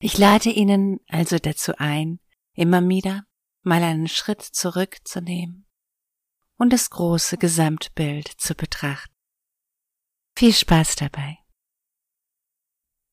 Ich 0.00 0.18
lade 0.18 0.50
Ihnen 0.50 0.98
also 1.06 1.38
dazu 1.38 1.74
ein, 1.78 2.18
immer 2.54 2.86
wieder 2.88 3.26
mal 3.62 3.84
einen 3.84 4.08
Schritt 4.08 4.42
zurückzunehmen 4.42 5.64
und 6.56 6.72
das 6.72 6.90
große 6.90 7.38
Gesamtbild 7.38 8.26
zu 8.26 8.56
betrachten. 8.56 9.14
Viel 10.34 10.52
Spaß 10.52 10.96
dabei. 10.96 11.38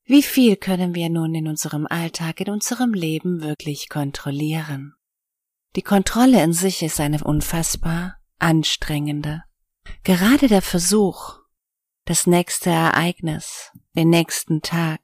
Wie 0.10 0.24
viel 0.24 0.55
können 0.55 0.95
wir 0.95 1.07
nun 1.07 1.36
in 1.36 1.47
unserem 1.47 1.86
Alltag, 1.86 2.41
in 2.41 2.49
unserem 2.49 2.95
Leben 2.95 3.43
wirklich 3.43 3.89
kontrollieren? 3.89 4.95
Die 5.76 5.84
Kontrolle 5.84 6.43
in 6.43 6.51
sich 6.51 6.82
ist 6.82 6.99
eine 6.99 7.24
unfassbar 7.24 8.18
anstrengende. 8.39 9.43
Gerade 10.03 10.47
der 10.47 10.64
Versuch, 10.64 11.38
das 12.05 12.26
nächste 12.26 12.72
Ereignis, 12.72 13.72
den 13.95 14.10
nächsten 14.10 14.64
Tag, 14.64 14.99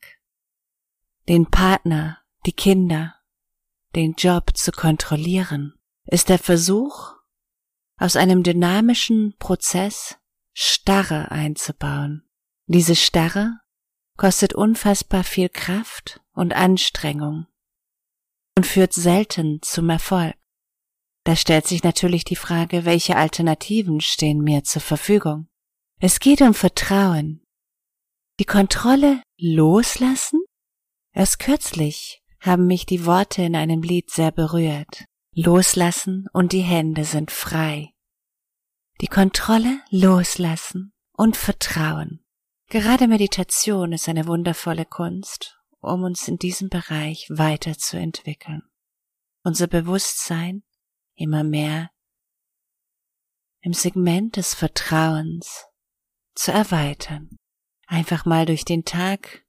den 1.29 1.51
Partner, 1.51 2.17
die 2.47 2.53
Kinder, 2.53 3.13
den 3.93 4.13
Job 4.13 4.57
zu 4.57 4.71
kontrollieren, 4.71 5.75
ist 6.05 6.29
der 6.29 6.39
Versuch, 6.39 7.13
aus 7.97 8.15
einem 8.15 8.41
dynamischen 8.41 9.35
Prozess 9.37 10.17
Starre 10.53 11.29
einzubauen. 11.29 12.27
Diese 12.65 12.95
Starre 12.95 13.59
kostet 14.18 14.53
unfassbar 14.53 15.24
viel 15.24 15.49
Kraft 15.49 16.22
und 16.34 16.53
Anstrengung 16.53 17.47
und 18.57 18.66
führt 18.66 18.93
selten 18.93 19.61
zum 19.61 19.89
Erfolg. 19.89 20.36
Da 21.26 21.36
stellt 21.36 21.68
sich 21.68 21.84
natürlich 21.84 22.24
die 22.24 22.36
Frage, 22.36 22.86
welche 22.86 23.16
Alternativen 23.16 23.99
stehen 23.99 24.41
mir 24.41 24.63
zur 24.63 24.82
Verfügung. 24.82 25.47
Es 25.99 26.20
geht 26.20 26.41
um 26.41 26.53
Vertrauen. 26.53 27.41
Die 28.39 28.45
Kontrolle 28.45 29.24
loslassen? 29.38 30.41
Erst 31.13 31.39
kürzlich 31.39 32.22
haben 32.39 32.68
mich 32.68 32.86
die 32.86 33.05
Worte 33.05 33.41
in 33.41 33.55
einem 33.55 33.82
Lied 33.82 34.11
sehr 34.11 34.32
berührt. 34.32 35.05
Loslassen 35.34 36.28
und 36.32 36.51
die 36.51 36.61
Hände 36.61 37.05
sind 37.05 37.32
frei. 37.32 37.91
Die 39.01 39.07
Kontrolle 39.07 39.80
loslassen 39.89 40.93
und 41.13 41.36
vertrauen. 41.36 42.24
Gerade 42.76 43.07
Meditation 43.07 43.93
ist 43.93 44.09
eine 44.09 44.28
wundervolle 44.28 44.84
Kunst, 44.84 45.57
um 45.80 46.03
uns 46.03 46.28
in 46.28 46.36
diesem 46.36 46.67
Bereich 46.67 47.26
weiterzuentwickeln. 47.30 48.63
Unser 49.45 49.67
Bewusstsein 49.67 50.61
immer 51.15 51.45
mehr 51.45 51.89
im 53.61 53.71
Segment 53.71 54.36
des 54.36 54.53
Vertrauens 54.53 55.67
zu 56.36 56.51
erweitern. 56.51 57.38
Einfach 57.88 58.26
mal 58.26 58.45
durch 58.45 58.65
den 58.65 58.84
Tag 58.84 59.45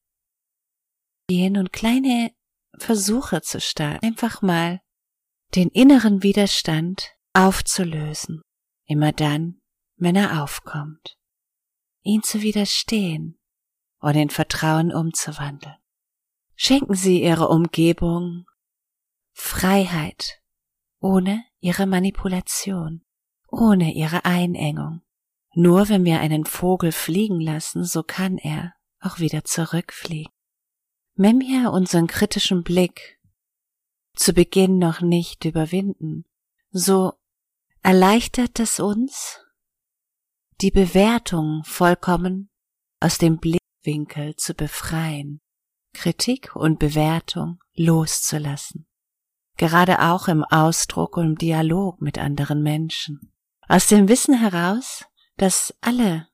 gehen 1.29 1.57
und 1.57 1.73
kleine 1.73 2.31
Versuche 2.79 3.43
zu 3.43 3.61
starten. 3.61 4.07
Einfach 4.07 4.41
mal 4.41 4.81
den 5.57 5.71
inneren 5.71 6.23
Widerstand 6.23 7.11
aufzulösen, 7.33 8.43
immer 8.85 9.11
dann, 9.11 9.59
wenn 9.97 10.15
er 10.15 10.45
aufkommt, 10.45 11.16
ihn 12.07 12.23
zu 12.23 12.41
widerstehen 12.41 13.39
und 13.99 14.15
in 14.15 14.31
Vertrauen 14.31 14.93
umzuwandeln. 14.93 15.77
Schenken 16.55 16.95
Sie 16.95 17.23
Ihrer 17.23 17.51
Umgebung 17.51 18.47
Freiheit 19.33 20.41
ohne 21.01 21.45
Ihre 21.61 21.87
Manipulation, 21.87 23.03
ohne 23.49 23.93
Ihre 23.93 24.25
Einengung. 24.25 25.03
Nur 25.55 25.89
wenn 25.89 26.05
wir 26.05 26.21
einen 26.21 26.47
Vogel 26.47 26.93
fliegen 26.93 27.41
lassen, 27.41 27.85
so 27.85 28.03
kann 28.03 28.39
er 28.39 28.75
auch 29.01 29.19
wieder 29.19 29.45
zurückfliegen. 29.45 30.33
Wenn 31.15 31.41
wir 31.41 31.73
unseren 31.73 32.07
kritischen 32.07 32.63
Blick 32.63 33.19
zu 34.15 34.33
Beginn 34.33 34.79
noch 34.79 35.01
nicht 35.01 35.45
überwinden, 35.45 36.25
so 36.71 37.15
erleichtert 37.83 38.61
es 38.61 38.81
uns, 38.81 39.46
die 40.63 40.71
Bewertung 40.71 41.63
vollkommen 41.65 42.51
aus 42.99 43.19
dem 43.19 43.39
Blickwinkel 43.39 44.37
zu 44.37 44.55
befreien, 44.55 45.43
Kritik 45.93 46.57
und 46.57 46.79
Bewertung 46.79 47.59
loszulassen, 47.75 48.87
gerade 49.59 50.01
auch 50.01 50.29
im 50.29 50.45
Ausdruck 50.45 51.19
und 51.19 51.27
im 51.27 51.39
Dialog 51.39 52.01
mit 52.01 52.19
anderen 52.19 52.63
Menschen. 52.63 53.35
Aus 53.69 53.89
dem 53.89 54.09
Wissen 54.09 54.39
heraus, 54.39 55.05
dass 55.37 55.75
alle 55.83 56.29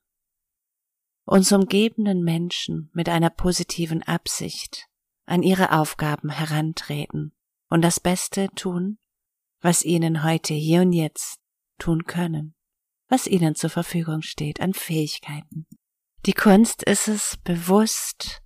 uns 1.25 1.51
umgebenden 1.51 2.23
Menschen 2.23 2.89
mit 2.93 3.09
einer 3.09 3.29
positiven 3.29 4.03
Absicht 4.03 4.87
an 5.25 5.43
ihre 5.43 5.77
Aufgaben 5.77 6.29
herantreten 6.29 7.33
und 7.69 7.81
das 7.81 7.99
Beste 7.99 8.47
tun, 8.55 8.99
was 9.59 9.83
ihnen 9.83 10.23
heute 10.23 10.53
hier 10.53 10.81
und 10.81 10.93
jetzt 10.93 11.39
tun 11.77 12.05
können 12.05 12.55
was 13.13 13.27
ihnen 13.27 13.53
zur 13.53 13.69
Verfügung 13.69 14.23
steht 14.23 14.59
an 14.59 14.73
Fähigkeiten. 14.73 15.67
Die 16.25 16.33
Kunst 16.33 16.81
ist 16.81 17.07
es, 17.07 17.37
bewusst, 17.43 18.41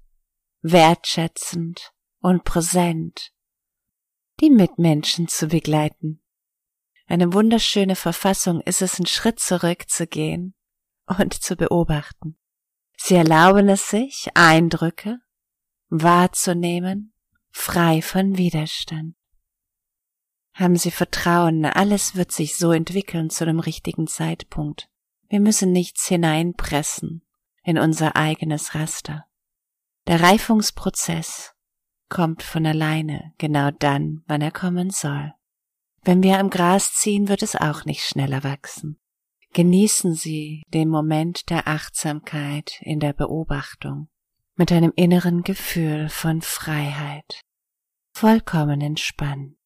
wertschätzend 0.62 1.94
und 2.20 2.44
präsent 2.44 3.32
die 4.42 4.50
Mitmenschen 4.50 5.30
zu 5.30 5.48
begleiten. 5.48 6.22
Eine 7.08 7.32
wunderschöne 7.32 7.96
Verfassung 7.96 8.60
ist 8.60 8.82
es, 8.82 9.00
einen 9.00 9.08
Schritt 9.08 9.40
zurückzugehen 9.40 10.54
und 11.06 11.34
zu 11.34 11.56
beobachten. 11.56 12.38
Sie 12.98 13.16
erlauben 13.16 13.70
es 13.70 13.90
sich, 13.90 14.28
Eindrücke 14.34 15.20
wahrzunehmen, 15.88 17.14
frei 17.52 18.02
von 18.02 18.38
Widerstand 18.38 19.16
haben 20.58 20.76
Sie 20.76 20.92
Vertrauen, 20.92 21.66
alles 21.66 22.16
wird 22.16 22.32
sich 22.32 22.58
so 22.58 22.72
entwickeln 22.72 23.30
zu 23.30 23.46
dem 23.46 23.60
richtigen 23.60 24.08
Zeitpunkt. 24.08 24.90
Wir 25.30 25.40
müssen 25.40 25.72
nichts 25.72 26.08
hineinpressen 26.08 27.22
in 27.64 27.78
unser 27.78 28.16
eigenes 28.16 28.74
Raster. 28.74 29.26
Der 30.08 30.22
Reifungsprozess 30.22 31.54
kommt 32.10 32.42
von 32.42 32.66
alleine 32.66 33.34
genau 33.38 33.70
dann, 33.72 34.24
wann 34.28 34.42
er 34.42 34.52
kommen 34.52 34.90
soll. 34.90 35.34
Wenn 36.02 36.24
wir 36.24 36.40
am 36.40 36.50
Gras 36.50 36.94
ziehen, 36.94 37.28
wird 37.28 37.44
es 37.44 37.56
auch 37.56 37.86
nicht 37.86 38.04
schneller 38.04 38.44
wachsen. 38.44 38.98
Genießen 39.54 40.14
Sie 40.14 40.64
den 40.74 40.90
Moment 40.90 41.50
der 41.50 41.68
Achtsamkeit 41.68 42.80
in 42.82 43.00
der 43.00 43.14
Beobachtung 43.14 44.08
mit 44.56 44.72
einem 44.72 44.94
inneren 44.96 45.44
Gefühl 45.44 46.10
von 46.10 46.42
Freiheit, 46.42 47.42
vollkommen 48.14 48.82
entspannt. 48.82 49.57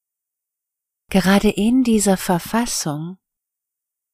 Gerade 1.11 1.49
in 1.49 1.83
dieser 1.83 2.15
Verfassung 2.15 3.17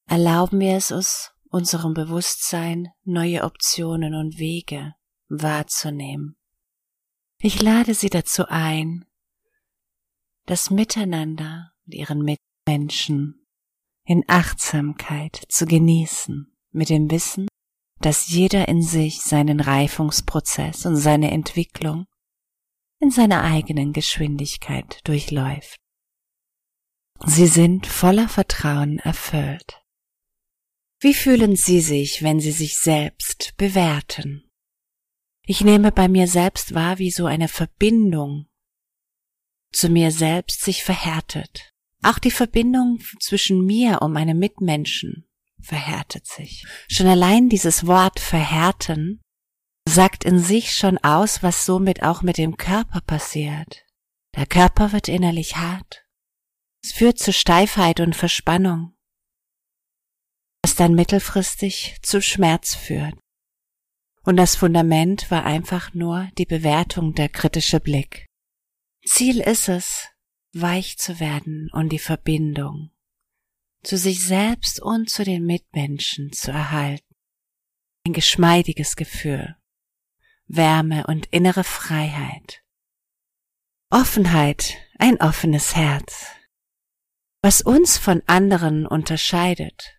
erlauben 0.08 0.60
wir 0.60 0.78
es 0.78 0.92
uns, 0.92 1.32
unserem 1.48 1.94
Bewusstsein 1.94 2.88
neue 3.04 3.44
Optionen 3.44 4.16
und 4.16 4.40
Wege 4.40 4.96
wahrzunehmen. 5.30 6.38
Ich 7.40 7.62
lade 7.62 7.94
Sie 7.94 8.10
dazu 8.10 8.48
ein, 8.48 9.06
das 10.48 10.72
Miteinander 10.72 11.72
mit 11.86 12.00
Ihren 12.00 12.24
Mitmenschen 12.24 13.46
in 14.04 14.24
Achtsamkeit 14.28 15.44
zu 15.50 15.68
genießen, 15.68 16.52
mit 16.72 16.90
dem 16.90 17.12
Wissen, 17.12 17.48
dass 18.02 18.28
jeder 18.30 18.68
in 18.68 18.82
sich 18.82 19.22
seinen 19.22 19.60
Reifungsprozess 19.60 20.88
und 20.88 20.96
seine 20.96 21.30
Entwicklung 21.30 22.08
in 23.00 23.12
seiner 23.12 23.44
eigenen 23.44 23.94
Geschwindigkeit 23.94 25.08
durchläuft. 25.08 25.78
Sie 27.26 27.48
sind 27.48 27.88
voller 27.88 28.30
Vertrauen 28.30 29.00
erfüllt. 29.00 29.82
Wie 31.00 31.14
fühlen 31.14 31.56
Sie 31.56 31.82
sich, 31.82 32.24
wenn 32.24 32.40
Sie 32.40 32.52
sich 32.52 32.78
selbst 32.78 33.56
bewerten? 33.58 34.50
Ich 35.46 35.62
nehme 35.62 35.92
bei 35.92 36.08
mir 36.08 36.28
selbst 36.28 36.74
wahr, 36.74 37.00
wie 37.00 37.12
so 37.12 37.26
eine 37.26 37.48
Verbindung 37.48 38.48
zu 39.72 39.90
mir 39.90 40.12
selbst 40.12 40.62
sich 40.62 40.84
verhärtet. 40.84 41.74
Auch 42.04 42.20
die 42.20 42.32
Verbindung 42.32 43.00
zwischen 43.20 43.66
mir 43.66 44.02
und 44.02 44.14
meinem 44.14 44.40
Mitmenschen 44.40 45.28
verhärtet 45.60 46.28
sich. 46.28 46.66
Schon 46.88 47.08
allein 47.08 47.50
dieses 47.50 47.88
Wort 47.88 48.20
verhärten 48.20 49.22
sagt 49.88 50.24
in 50.24 50.40
sich 50.40 50.76
schon 50.76 50.98
aus, 51.00 51.44
was 51.44 51.66
somit 51.66 52.04
auch 52.04 52.22
mit 52.22 52.38
dem 52.38 52.58
Körper 52.58 53.02
passiert. 53.02 53.86
Der 54.36 54.46
Körper 54.46 54.92
wird 54.92 55.08
innerlich 55.08 55.56
hart 55.56 56.07
es 56.88 56.94
führt 56.94 57.20
zu 57.20 57.34
Steifheit 57.34 58.00
und 58.00 58.16
Verspannung, 58.16 58.96
was 60.64 60.76
dann 60.76 60.94
mittelfristig 60.94 61.98
zu 62.02 62.22
Schmerz 62.22 62.76
führt. 62.76 63.14
Und 64.24 64.38
das 64.38 64.56
Fundament 64.56 65.30
war 65.30 65.44
einfach 65.46 65.94
nur 65.94 66.30
die 66.38 66.46
Bewertung, 66.46 67.14
der 67.14 67.28
kritische 67.28 67.82
Blick. 67.82 68.26
Ziel 69.06 69.42
ist 69.42 69.68
es, 69.68 70.08
weich 70.54 70.98
zu 70.98 71.20
werden 71.20 71.70
und 71.74 71.90
die 71.90 72.00
Verbindung 72.00 72.92
zu 73.84 73.98
sich 73.98 74.26
selbst 74.26 74.82
und 74.82 75.10
zu 75.10 75.26
den 75.26 75.46
Mitmenschen 75.46 76.32
zu 76.32 76.52
erhalten. 76.52 77.16
Ein 78.06 78.14
geschmeidiges 78.14 78.96
Gefühl, 78.96 79.58
Wärme 80.48 81.06
und 81.08 81.26
innere 81.28 81.66
Freiheit. 81.66 82.64
Offenheit, 83.90 84.78
ein 85.00 85.20
offenes 85.20 85.76
Herz. 85.76 86.37
Was 87.48 87.62
uns 87.62 87.98
von 87.98 88.22
anderen 88.26 88.86
unterscheidet, 88.86 89.98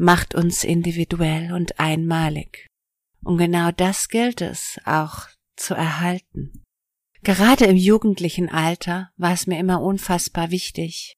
macht 0.00 0.34
uns 0.34 0.64
individuell 0.64 1.52
und 1.52 1.78
einmalig. 1.78 2.68
Und 3.22 3.36
genau 3.36 3.70
das 3.70 4.08
gilt 4.08 4.40
es 4.40 4.80
auch 4.86 5.28
zu 5.56 5.74
erhalten. 5.74 6.64
Gerade 7.22 7.66
im 7.66 7.76
jugendlichen 7.76 8.48
Alter 8.48 9.10
war 9.18 9.34
es 9.34 9.46
mir 9.46 9.58
immer 9.58 9.82
unfassbar 9.82 10.50
wichtig, 10.50 11.12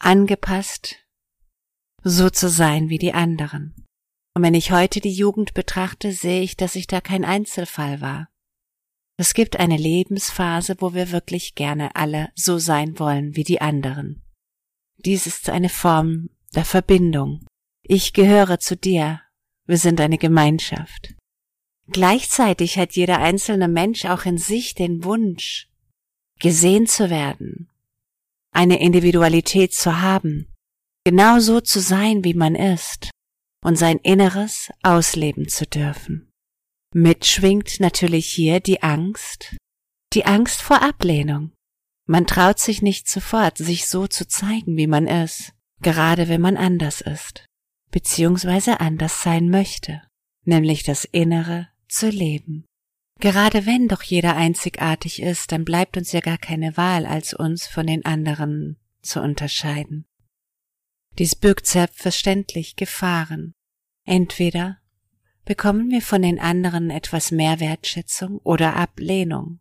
angepasst 0.00 0.96
so 2.02 2.28
zu 2.28 2.50
sein 2.50 2.90
wie 2.90 2.98
die 2.98 3.14
anderen. 3.14 3.86
Und 4.34 4.42
wenn 4.42 4.52
ich 4.52 4.70
heute 4.70 5.00
die 5.00 5.14
Jugend 5.14 5.54
betrachte, 5.54 6.12
sehe 6.12 6.42
ich, 6.42 6.58
dass 6.58 6.74
ich 6.74 6.88
da 6.88 7.00
kein 7.00 7.24
Einzelfall 7.24 8.02
war. 8.02 8.28
Es 9.16 9.32
gibt 9.32 9.58
eine 9.58 9.78
Lebensphase, 9.78 10.76
wo 10.80 10.92
wir 10.92 11.10
wirklich 11.10 11.54
gerne 11.54 11.96
alle 11.96 12.28
so 12.34 12.58
sein 12.58 12.98
wollen 12.98 13.34
wie 13.34 13.44
die 13.44 13.62
anderen. 13.62 14.20
Dies 14.96 15.26
ist 15.26 15.50
eine 15.50 15.68
Form 15.68 16.30
der 16.54 16.64
Verbindung. 16.64 17.44
Ich 17.82 18.12
gehöre 18.12 18.58
zu 18.58 18.76
dir. 18.76 19.20
Wir 19.66 19.78
sind 19.78 20.00
eine 20.00 20.18
Gemeinschaft. 20.18 21.14
Gleichzeitig 21.88 22.78
hat 22.78 22.92
jeder 22.92 23.18
einzelne 23.18 23.68
Mensch 23.68 24.06
auch 24.06 24.24
in 24.24 24.38
sich 24.38 24.74
den 24.74 25.04
Wunsch, 25.04 25.68
gesehen 26.38 26.86
zu 26.86 27.10
werden, 27.10 27.70
eine 28.52 28.80
Individualität 28.80 29.74
zu 29.74 30.00
haben, 30.00 30.52
genau 31.04 31.40
so 31.40 31.60
zu 31.60 31.80
sein, 31.80 32.24
wie 32.24 32.34
man 32.34 32.54
ist 32.54 33.10
und 33.62 33.76
sein 33.76 33.98
Inneres 33.98 34.70
ausleben 34.82 35.48
zu 35.48 35.66
dürfen. 35.66 36.30
Mitschwingt 36.94 37.80
natürlich 37.80 38.26
hier 38.26 38.60
die 38.60 38.82
Angst, 38.82 39.56
die 40.12 40.24
Angst 40.24 40.62
vor 40.62 40.82
Ablehnung. 40.82 41.52
Man 42.06 42.26
traut 42.26 42.58
sich 42.58 42.82
nicht 42.82 43.08
sofort, 43.08 43.58
sich 43.58 43.86
so 43.86 44.06
zu 44.06 44.28
zeigen, 44.28 44.76
wie 44.76 44.86
man 44.86 45.06
ist, 45.06 45.52
gerade 45.80 46.28
wenn 46.28 46.40
man 46.40 46.56
anders 46.56 47.00
ist, 47.00 47.46
beziehungsweise 47.90 48.80
anders 48.80 49.22
sein 49.22 49.48
möchte, 49.48 50.02
nämlich 50.44 50.82
das 50.82 51.04
Innere 51.04 51.68
zu 51.88 52.10
leben. 52.10 52.66
Gerade 53.20 53.64
wenn 53.64 53.88
doch 53.88 54.02
jeder 54.02 54.36
einzigartig 54.36 55.22
ist, 55.22 55.52
dann 55.52 55.64
bleibt 55.64 55.96
uns 55.96 56.12
ja 56.12 56.20
gar 56.20 56.36
keine 56.36 56.76
Wahl, 56.76 57.06
als 57.06 57.32
uns 57.32 57.66
von 57.66 57.86
den 57.86 58.04
anderen 58.04 58.76
zu 59.00 59.20
unterscheiden. 59.22 60.04
Dies 61.18 61.36
birgt 61.36 61.66
selbstverständlich 61.66 62.76
Gefahren. 62.76 63.54
Entweder 64.04 64.78
bekommen 65.44 65.90
wir 65.90 66.02
von 66.02 66.22
den 66.22 66.40
anderen 66.40 66.90
etwas 66.90 67.30
mehr 67.30 67.60
Wertschätzung 67.60 68.38
oder 68.38 68.74
Ablehnung 68.76 69.60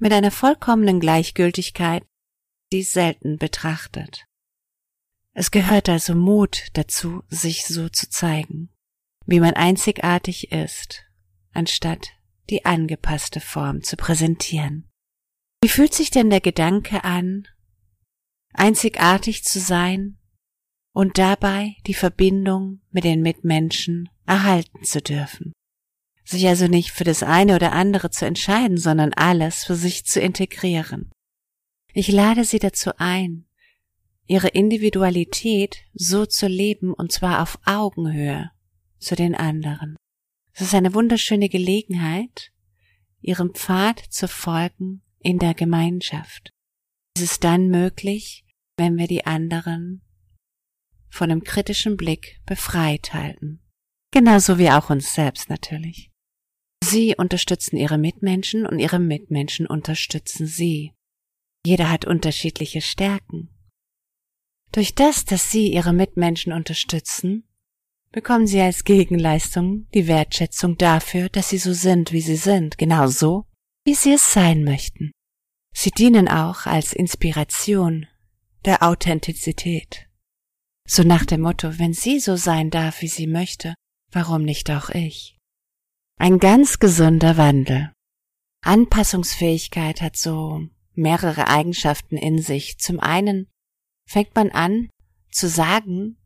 mit 0.00 0.12
einer 0.12 0.30
vollkommenen 0.30 1.00
Gleichgültigkeit, 1.00 2.04
die 2.72 2.82
selten 2.82 3.38
betrachtet. 3.38 4.24
Es 5.32 5.50
gehört 5.50 5.88
also 5.88 6.14
Mut 6.14 6.68
dazu, 6.74 7.22
sich 7.28 7.66
so 7.66 7.88
zu 7.88 8.08
zeigen, 8.08 8.70
wie 9.26 9.40
man 9.40 9.54
einzigartig 9.54 10.52
ist, 10.52 11.04
anstatt 11.52 12.08
die 12.48 12.64
angepasste 12.64 13.40
Form 13.40 13.82
zu 13.82 13.96
präsentieren. 13.96 14.88
Wie 15.62 15.68
fühlt 15.68 15.94
sich 15.94 16.10
denn 16.10 16.30
der 16.30 16.40
Gedanke 16.40 17.04
an, 17.04 17.46
einzigartig 18.52 19.44
zu 19.44 19.60
sein 19.60 20.18
und 20.92 21.18
dabei 21.18 21.76
die 21.86 21.94
Verbindung 21.94 22.80
mit 22.90 23.04
den 23.04 23.20
Mitmenschen 23.20 24.08
erhalten 24.26 24.82
zu 24.84 25.02
dürfen. 25.02 25.52
Sich 26.28 26.48
also 26.48 26.66
nicht 26.66 26.90
für 26.90 27.04
das 27.04 27.22
eine 27.22 27.54
oder 27.54 27.72
andere 27.72 28.10
zu 28.10 28.26
entscheiden, 28.26 28.78
sondern 28.78 29.12
alles 29.12 29.64
für 29.64 29.76
sich 29.76 30.04
zu 30.06 30.20
integrieren. 30.20 31.12
Ich 31.92 32.08
lade 32.08 32.44
Sie 32.44 32.58
dazu 32.58 32.90
ein, 32.98 33.46
Ihre 34.26 34.48
Individualität 34.48 35.84
so 35.94 36.26
zu 36.26 36.48
leben 36.48 36.92
und 36.92 37.12
zwar 37.12 37.42
auf 37.42 37.60
Augenhöhe 37.64 38.50
zu 38.98 39.14
den 39.14 39.36
anderen. 39.36 39.96
Es 40.52 40.62
ist 40.62 40.74
eine 40.74 40.94
wunderschöne 40.94 41.48
Gelegenheit, 41.48 42.50
Ihrem 43.20 43.54
Pfad 43.54 44.00
zu 44.10 44.26
folgen 44.26 45.02
in 45.20 45.38
der 45.38 45.54
Gemeinschaft. 45.54 46.50
Es 47.14 47.22
ist 47.22 47.44
dann 47.44 47.68
möglich, 47.68 48.44
wenn 48.76 48.96
wir 48.96 49.06
die 49.06 49.26
anderen 49.26 50.02
von 51.08 51.30
einem 51.30 51.44
kritischen 51.44 51.96
Blick 51.96 52.40
befreit 52.46 53.14
halten. 53.14 53.62
Genauso 54.10 54.58
wie 54.58 54.70
auch 54.70 54.90
uns 54.90 55.14
selbst 55.14 55.48
natürlich. 55.48 56.10
Sie 56.88 57.16
unterstützen 57.16 57.76
ihre 57.76 57.98
Mitmenschen 57.98 58.64
und 58.64 58.78
ihre 58.78 59.00
Mitmenschen 59.00 59.66
unterstützen 59.66 60.46
sie. 60.46 60.92
Jeder 61.66 61.90
hat 61.90 62.04
unterschiedliche 62.04 62.80
Stärken. 62.80 63.50
Durch 64.70 64.94
das, 64.94 65.24
dass 65.24 65.50
sie 65.50 65.72
ihre 65.72 65.92
Mitmenschen 65.92 66.52
unterstützen, 66.52 67.42
bekommen 68.12 68.46
sie 68.46 68.60
als 68.60 68.84
Gegenleistung 68.84 69.88
die 69.94 70.06
Wertschätzung 70.06 70.78
dafür, 70.78 71.28
dass 71.28 71.48
sie 71.48 71.58
so 71.58 71.72
sind, 71.72 72.12
wie 72.12 72.20
sie 72.20 72.36
sind, 72.36 72.78
genau 72.78 73.08
so, 73.08 73.46
wie 73.84 73.94
sie 73.94 74.12
es 74.12 74.32
sein 74.32 74.62
möchten. 74.62 75.10
Sie 75.74 75.90
dienen 75.90 76.28
auch 76.28 76.66
als 76.66 76.92
Inspiration 76.92 78.06
der 78.64 78.84
Authentizität. 78.84 80.08
So 80.88 81.02
nach 81.02 81.24
dem 81.24 81.40
Motto, 81.40 81.80
wenn 81.80 81.94
sie 81.94 82.20
so 82.20 82.36
sein 82.36 82.70
darf, 82.70 83.02
wie 83.02 83.08
sie 83.08 83.26
möchte, 83.26 83.74
warum 84.12 84.44
nicht 84.44 84.70
auch 84.70 84.90
ich? 84.90 85.35
Ein 86.18 86.38
ganz 86.38 86.78
gesunder 86.78 87.36
Wandel. 87.36 87.92
Anpassungsfähigkeit 88.62 90.00
hat 90.00 90.16
so 90.16 90.66
mehrere 90.94 91.48
Eigenschaften 91.48 92.16
in 92.16 92.40
sich. 92.40 92.78
Zum 92.78 93.00
einen 93.00 93.48
fängt 94.08 94.34
man 94.34 94.50
an 94.50 94.88
zu 95.30 95.48
sagen 95.48 96.16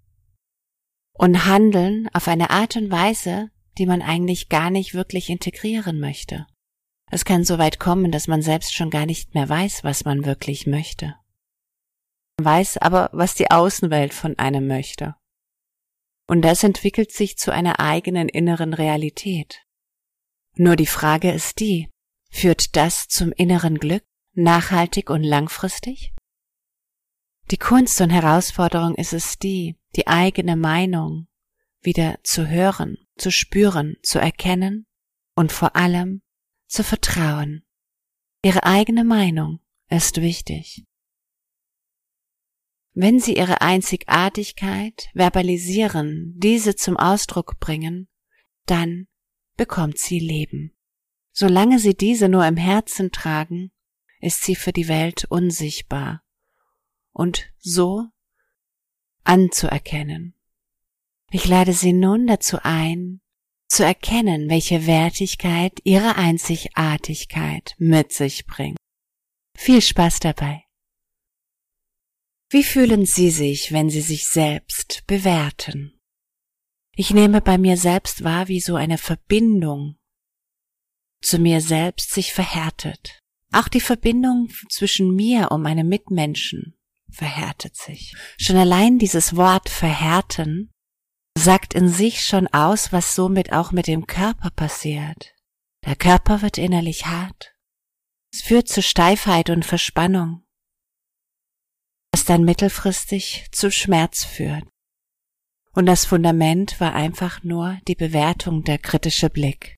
und 1.12 1.44
handeln 1.44 2.08
auf 2.12 2.28
eine 2.28 2.50
Art 2.50 2.76
und 2.76 2.90
Weise, 2.90 3.50
die 3.78 3.86
man 3.86 4.00
eigentlich 4.00 4.48
gar 4.48 4.70
nicht 4.70 4.94
wirklich 4.94 5.28
integrieren 5.28 5.98
möchte. 5.98 6.46
Es 7.10 7.24
kann 7.24 7.42
so 7.44 7.58
weit 7.58 7.80
kommen, 7.80 8.12
dass 8.12 8.28
man 8.28 8.42
selbst 8.42 8.72
schon 8.72 8.90
gar 8.90 9.06
nicht 9.06 9.34
mehr 9.34 9.48
weiß, 9.48 9.82
was 9.82 10.04
man 10.04 10.24
wirklich 10.24 10.68
möchte. 10.68 11.16
Man 12.38 12.44
weiß 12.44 12.78
aber, 12.78 13.10
was 13.12 13.34
die 13.34 13.50
Außenwelt 13.50 14.14
von 14.14 14.38
einem 14.38 14.68
möchte. 14.68 15.16
Und 16.28 16.42
das 16.42 16.62
entwickelt 16.62 17.10
sich 17.10 17.36
zu 17.36 17.52
einer 17.52 17.80
eigenen 17.80 18.28
inneren 18.28 18.72
Realität. 18.72 19.66
Nur 20.62 20.76
die 20.76 20.84
Frage 20.84 21.32
ist 21.32 21.58
die, 21.60 21.88
führt 22.30 22.76
das 22.76 23.08
zum 23.08 23.32
inneren 23.32 23.78
Glück, 23.78 24.04
nachhaltig 24.34 25.08
und 25.08 25.24
langfristig? 25.24 26.12
Die 27.50 27.56
Kunst 27.56 27.98
und 28.02 28.10
Herausforderung 28.10 28.94
ist 28.96 29.14
es 29.14 29.38
die, 29.38 29.78
die 29.96 30.06
eigene 30.06 30.56
Meinung 30.56 31.28
wieder 31.80 32.18
zu 32.24 32.46
hören, 32.46 32.98
zu 33.16 33.30
spüren, 33.30 33.96
zu 34.02 34.18
erkennen 34.18 34.86
und 35.34 35.50
vor 35.50 35.76
allem 35.76 36.20
zu 36.66 36.84
vertrauen. 36.84 37.64
Ihre 38.44 38.64
eigene 38.64 39.04
Meinung 39.04 39.60
ist 39.88 40.20
wichtig. 40.20 40.84
Wenn 42.92 43.18
Sie 43.18 43.34
Ihre 43.34 43.62
Einzigartigkeit 43.62 45.08
verbalisieren, 45.14 46.34
diese 46.36 46.76
zum 46.76 46.98
Ausdruck 46.98 47.58
bringen, 47.60 48.10
dann 48.66 49.06
bekommt 49.56 49.98
sie 49.98 50.18
Leben. 50.18 50.76
Solange 51.32 51.78
Sie 51.78 51.94
diese 51.94 52.28
nur 52.28 52.46
im 52.46 52.56
Herzen 52.56 53.12
tragen, 53.12 53.70
ist 54.20 54.42
sie 54.42 54.56
für 54.56 54.72
die 54.72 54.88
Welt 54.88 55.24
unsichtbar 55.28 56.22
und 57.12 57.52
so 57.58 58.06
anzuerkennen. 59.24 60.34
Ich 61.30 61.46
lade 61.46 61.72
Sie 61.72 61.92
nun 61.92 62.26
dazu 62.26 62.58
ein, 62.62 63.20
zu 63.68 63.84
erkennen, 63.84 64.50
welche 64.50 64.86
Wertigkeit 64.86 65.78
Ihre 65.84 66.16
Einzigartigkeit 66.16 67.76
mit 67.78 68.12
sich 68.12 68.46
bringt. 68.46 68.76
Viel 69.56 69.80
Spaß 69.80 70.18
dabei. 70.18 70.64
Wie 72.48 72.64
fühlen 72.64 73.06
Sie 73.06 73.30
sich, 73.30 73.70
wenn 73.70 73.88
Sie 73.88 74.00
sich 74.00 74.26
selbst 74.26 75.04
bewerten? 75.06 75.99
Ich 76.96 77.12
nehme 77.12 77.40
bei 77.40 77.58
mir 77.58 77.76
selbst 77.76 78.24
wahr, 78.24 78.48
wie 78.48 78.60
so 78.60 78.74
eine 78.76 78.98
Verbindung 78.98 79.96
zu 81.22 81.38
mir 81.38 81.60
selbst 81.60 82.12
sich 82.12 82.32
verhärtet. 82.32 83.20
Auch 83.52 83.68
die 83.68 83.80
Verbindung 83.80 84.48
zwischen 84.68 85.14
mir 85.14 85.50
und 85.50 85.62
meinem 85.62 85.88
Mitmenschen 85.88 86.76
verhärtet 87.10 87.76
sich. 87.76 88.14
Schon 88.38 88.56
allein 88.56 88.98
dieses 88.98 89.36
Wort 89.36 89.68
verhärten 89.68 90.70
sagt 91.36 91.74
in 91.74 91.88
sich 91.88 92.24
schon 92.24 92.48
aus, 92.48 92.92
was 92.92 93.14
somit 93.14 93.52
auch 93.52 93.72
mit 93.72 93.86
dem 93.86 94.06
Körper 94.06 94.50
passiert. 94.50 95.34
Der 95.84 95.96
Körper 95.96 96.42
wird 96.42 96.58
innerlich 96.58 97.06
hart. 97.06 97.54
Es 98.32 98.42
führt 98.42 98.68
zu 98.68 98.82
Steifheit 98.82 99.50
und 99.50 99.64
Verspannung, 99.64 100.44
was 102.12 102.24
dann 102.24 102.44
mittelfristig 102.44 103.46
zu 103.50 103.72
Schmerz 103.72 104.24
führt. 104.24 104.64
Und 105.72 105.86
das 105.86 106.04
Fundament 106.04 106.80
war 106.80 106.94
einfach 106.94 107.42
nur 107.42 107.78
die 107.86 107.94
Bewertung, 107.94 108.64
der 108.64 108.78
kritische 108.78 109.30
Blick. 109.30 109.76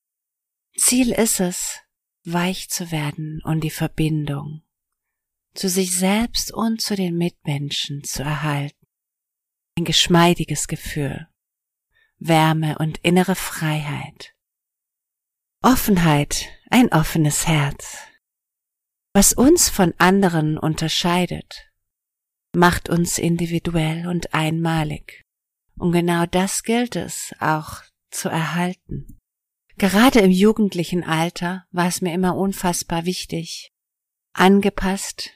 Ziel 0.77 1.13
ist 1.13 1.41
es, 1.41 1.81
weich 2.25 2.71
zu 2.71 2.91
werden 2.91 3.41
und 3.45 3.63
die 3.63 3.71
Verbindung 3.71 4.63
zu 5.55 5.69
sich 5.69 5.97
selbst 5.97 6.53
und 6.53 6.81
zu 6.81 6.97
den 6.97 7.17
Mitmenschen 7.17 8.05
zu 8.05 8.23
erhalten. 8.23 8.87
Ein 9.77 9.85
geschmeidiges 9.85 10.69
Gefühl. 10.69 11.29
Wärme 12.19 12.79
und 12.79 12.99
innere 12.99 13.35
Freiheit. 13.35 14.35
Offenheit, 15.63 16.49
ein 16.71 16.93
offenes 16.93 17.47
Herz. 17.47 17.99
Was 19.13 19.33
uns 19.33 19.69
von 19.69 19.93
anderen 19.99 20.57
unterscheidet, 20.59 21.71
macht 22.55 22.89
uns 22.89 23.19
individuell 23.19 24.07
und 24.07 24.35
einmalig. 24.35 25.22
Und 25.79 25.93
genau 25.93 26.27
das 26.27 26.63
gilt 26.63 26.97
es 26.97 27.35
auch 27.41 27.83
zu 28.11 28.29
erhalten. 28.29 29.19
Gerade 29.79 30.21
im 30.21 30.31
jugendlichen 30.31 31.03
Alter 31.03 31.67
war 31.71 31.89
es 31.89 32.01
mir 32.03 32.13
immer 32.13 32.37
unfassbar 32.37 33.05
wichtig, 33.05 33.73
angepasst 34.35 35.31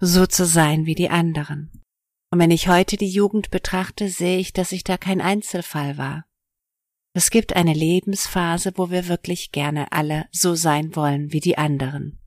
so 0.00 0.26
zu 0.26 0.44
sein 0.46 0.86
wie 0.86 0.94
die 0.94 1.10
anderen. 1.10 1.70
Und 2.30 2.38
wenn 2.38 2.50
ich 2.50 2.68
heute 2.68 2.96
die 2.96 3.08
Jugend 3.08 3.50
betrachte, 3.50 4.08
sehe 4.08 4.38
ich, 4.38 4.52
dass 4.52 4.72
ich 4.72 4.84
da 4.84 4.96
kein 4.96 5.20
Einzelfall 5.20 5.98
war. 5.98 6.24
Es 7.16 7.30
gibt 7.30 7.54
eine 7.54 7.74
Lebensphase, 7.74 8.72
wo 8.76 8.90
wir 8.90 9.06
wirklich 9.08 9.52
gerne 9.52 9.92
alle 9.92 10.26
so 10.32 10.54
sein 10.54 10.96
wollen 10.96 11.32
wie 11.32 11.40
die 11.40 11.56
anderen. 11.58 12.18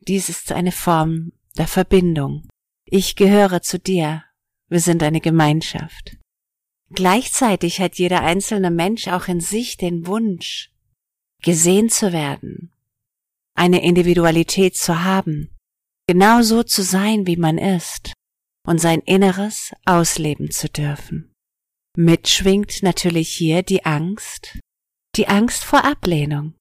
Dies 0.00 0.28
ist 0.28 0.52
eine 0.52 0.72
Form 0.72 1.32
der 1.56 1.66
Verbindung. 1.66 2.48
Ich 2.84 3.16
gehöre 3.16 3.62
zu 3.62 3.78
dir. 3.78 4.24
Wir 4.68 4.80
sind 4.80 5.02
eine 5.02 5.20
Gemeinschaft. 5.20 6.18
Gleichzeitig 6.92 7.80
hat 7.80 7.96
jeder 7.96 8.22
einzelne 8.22 8.70
Mensch 8.70 9.08
auch 9.08 9.28
in 9.28 9.40
sich 9.40 9.76
den 9.76 10.06
Wunsch, 10.06 10.72
gesehen 11.42 11.88
zu 11.88 12.12
werden, 12.12 12.72
eine 13.56 13.82
Individualität 13.82 14.76
zu 14.76 15.04
haben, 15.04 15.56
genau 16.08 16.42
so 16.42 16.62
zu 16.62 16.82
sein, 16.82 17.26
wie 17.26 17.36
man 17.36 17.58
ist 17.58 18.12
und 18.66 18.80
sein 18.80 19.00
Inneres 19.00 19.72
ausleben 19.84 20.50
zu 20.50 20.68
dürfen. 20.68 21.32
Mitschwingt 21.96 22.82
natürlich 22.82 23.28
hier 23.30 23.62
die 23.62 23.84
Angst, 23.84 24.58
die 25.16 25.28
Angst 25.28 25.64
vor 25.64 25.84
Ablehnung. 25.84 26.54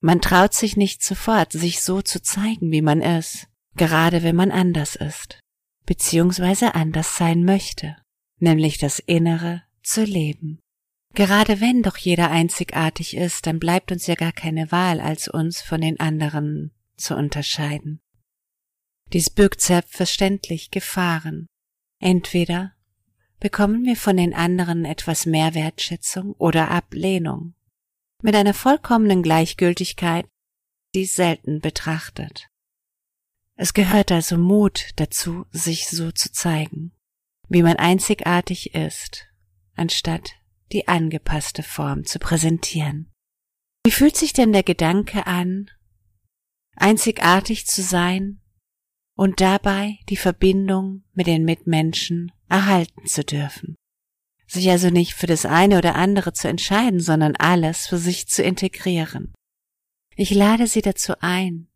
Man 0.00 0.20
traut 0.20 0.54
sich 0.54 0.76
nicht 0.76 1.02
sofort, 1.02 1.52
sich 1.52 1.82
so 1.82 2.02
zu 2.02 2.22
zeigen, 2.22 2.72
wie 2.72 2.82
man 2.82 3.00
ist, 3.00 3.48
gerade 3.76 4.22
wenn 4.22 4.34
man 4.34 4.50
anders 4.50 4.96
ist, 4.96 5.40
beziehungsweise 5.86 6.74
anders 6.74 7.16
sein 7.16 7.44
möchte, 7.44 7.96
nämlich 8.40 8.78
das 8.78 8.98
Innere 8.98 9.62
zu 9.82 10.04
leben. 10.04 10.58
Gerade 11.14 11.60
wenn 11.60 11.82
doch 11.82 11.96
jeder 11.96 12.30
einzigartig 12.30 13.16
ist, 13.16 13.46
dann 13.46 13.58
bleibt 13.58 13.92
uns 13.92 14.06
ja 14.06 14.14
gar 14.14 14.32
keine 14.32 14.72
Wahl, 14.72 15.00
als 15.00 15.28
uns 15.28 15.60
von 15.60 15.80
den 15.80 16.00
anderen 16.00 16.72
zu 16.96 17.16
unterscheiden. 17.16 18.00
Dies 19.12 19.28
birgt 19.28 19.60
selbstverständlich 19.60 20.70
Gefahren, 20.70 21.46
Entweder 22.02 22.74
bekommen 23.38 23.84
wir 23.84 23.94
von 23.94 24.16
den 24.16 24.34
anderen 24.34 24.84
etwas 24.84 25.24
mehr 25.24 25.54
Wertschätzung 25.54 26.32
oder 26.32 26.68
Ablehnung. 26.72 27.54
Mit 28.22 28.34
einer 28.34 28.54
vollkommenen 28.54 29.22
Gleichgültigkeit, 29.22 30.26
die 30.96 31.04
selten 31.04 31.60
betrachtet. 31.60 32.48
Es 33.54 33.72
gehört 33.72 34.10
also 34.10 34.36
Mut 34.36 34.90
dazu, 34.96 35.46
sich 35.52 35.88
so 35.88 36.10
zu 36.10 36.32
zeigen. 36.32 36.92
wie 37.48 37.62
man 37.62 37.76
einzigartig 37.76 38.74
ist, 38.74 39.28
anstatt 39.74 40.30
die 40.72 40.88
angepasste 40.88 41.62
Form 41.62 42.04
zu 42.04 42.18
präsentieren. 42.18 43.12
Wie 43.84 43.90
fühlt 43.90 44.16
sich 44.16 44.32
denn 44.32 44.52
der 44.52 44.62
Gedanke 44.62 45.26
an, 45.26 45.70
einzigartig 46.76 47.66
zu 47.66 47.82
sein 47.82 48.40
und 49.14 49.40
dabei 49.40 49.98
die 50.08 50.16
Verbindung 50.16 51.04
mit 51.12 51.26
den 51.26 51.44
Mitmenschen 51.44 52.32
erhalten 52.48 53.06
zu 53.06 53.24
dürfen? 53.24 53.76
Sich 54.46 54.70
also 54.70 54.90
nicht 54.90 55.14
für 55.14 55.26
das 55.26 55.46
eine 55.46 55.78
oder 55.78 55.94
andere 55.94 56.32
zu 56.32 56.48
entscheiden, 56.48 57.00
sondern 57.00 57.36
alles 57.36 57.86
für 57.86 57.98
sich 57.98 58.28
zu 58.28 58.42
integrieren. 58.42 59.32
Ich 60.14 60.30
lade 60.30 60.66
Sie 60.66 60.82
dazu 60.82 61.14
ein, 61.20 61.68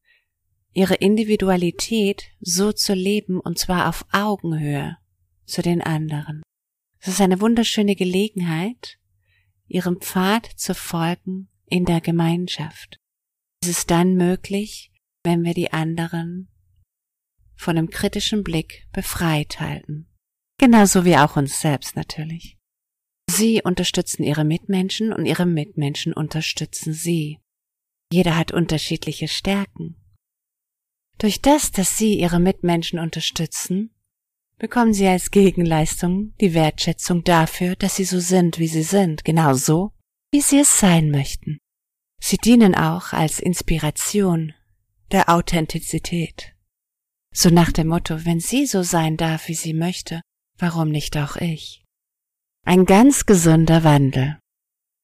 Ihre 0.74 0.94
Individualität 0.94 2.24
so 2.40 2.70
zu 2.70 2.92
leben 2.92 3.40
und 3.40 3.58
zwar 3.58 3.88
auf 3.88 4.04
Augenhöhe 4.12 4.98
zu 5.46 5.62
den 5.62 5.80
anderen. 5.80 6.42
Es 7.06 7.12
ist 7.12 7.20
eine 7.20 7.40
wunderschöne 7.40 7.94
Gelegenheit, 7.94 8.98
Ihrem 9.68 10.00
Pfad 10.00 10.44
zu 10.56 10.74
folgen 10.74 11.48
in 11.66 11.84
der 11.84 12.00
Gemeinschaft. 12.00 12.98
Es 13.62 13.68
ist 13.68 13.92
dann 13.92 14.16
möglich, 14.16 14.90
wenn 15.22 15.44
wir 15.44 15.54
die 15.54 15.72
anderen 15.72 16.48
von 17.54 17.78
einem 17.78 17.90
kritischen 17.90 18.42
Blick 18.42 18.88
befreit 18.92 19.60
halten. 19.60 20.08
Genauso 20.58 21.04
wie 21.04 21.16
auch 21.16 21.36
uns 21.36 21.60
selbst 21.60 21.94
natürlich. 21.94 22.58
Sie 23.30 23.62
unterstützen 23.62 24.24
ihre 24.24 24.44
Mitmenschen 24.44 25.12
und 25.12 25.26
ihre 25.26 25.46
Mitmenschen 25.46 26.12
unterstützen 26.12 26.92
sie. 26.92 27.38
Jeder 28.12 28.36
hat 28.36 28.50
unterschiedliche 28.50 29.28
Stärken. 29.28 29.94
Durch 31.18 31.40
das, 31.40 31.70
dass 31.70 31.96
sie 31.96 32.18
ihre 32.18 32.40
Mitmenschen 32.40 32.98
unterstützen, 32.98 33.95
bekommen 34.58 34.94
sie 34.94 35.06
als 35.06 35.30
Gegenleistung 35.30 36.34
die 36.40 36.54
Wertschätzung 36.54 37.24
dafür, 37.24 37.76
dass 37.76 37.96
sie 37.96 38.04
so 38.04 38.20
sind, 38.20 38.58
wie 38.58 38.68
sie 38.68 38.82
sind, 38.82 39.24
genau 39.24 39.54
so, 39.54 39.92
wie 40.32 40.40
sie 40.40 40.60
es 40.60 40.78
sein 40.78 41.10
möchten. 41.10 41.58
Sie 42.20 42.38
dienen 42.38 42.74
auch 42.74 43.12
als 43.12 43.40
Inspiration 43.40 44.54
der 45.12 45.28
Authentizität. 45.28 46.54
So 47.32 47.50
nach 47.50 47.70
dem 47.70 47.88
Motto, 47.88 48.24
wenn 48.24 48.40
sie 48.40 48.66
so 48.66 48.82
sein 48.82 49.16
darf, 49.16 49.48
wie 49.48 49.54
sie 49.54 49.74
möchte, 49.74 50.22
warum 50.58 50.90
nicht 50.90 51.16
auch 51.16 51.36
ich? 51.36 51.84
Ein 52.64 52.86
ganz 52.86 53.26
gesunder 53.26 53.84
Wandel. 53.84 54.38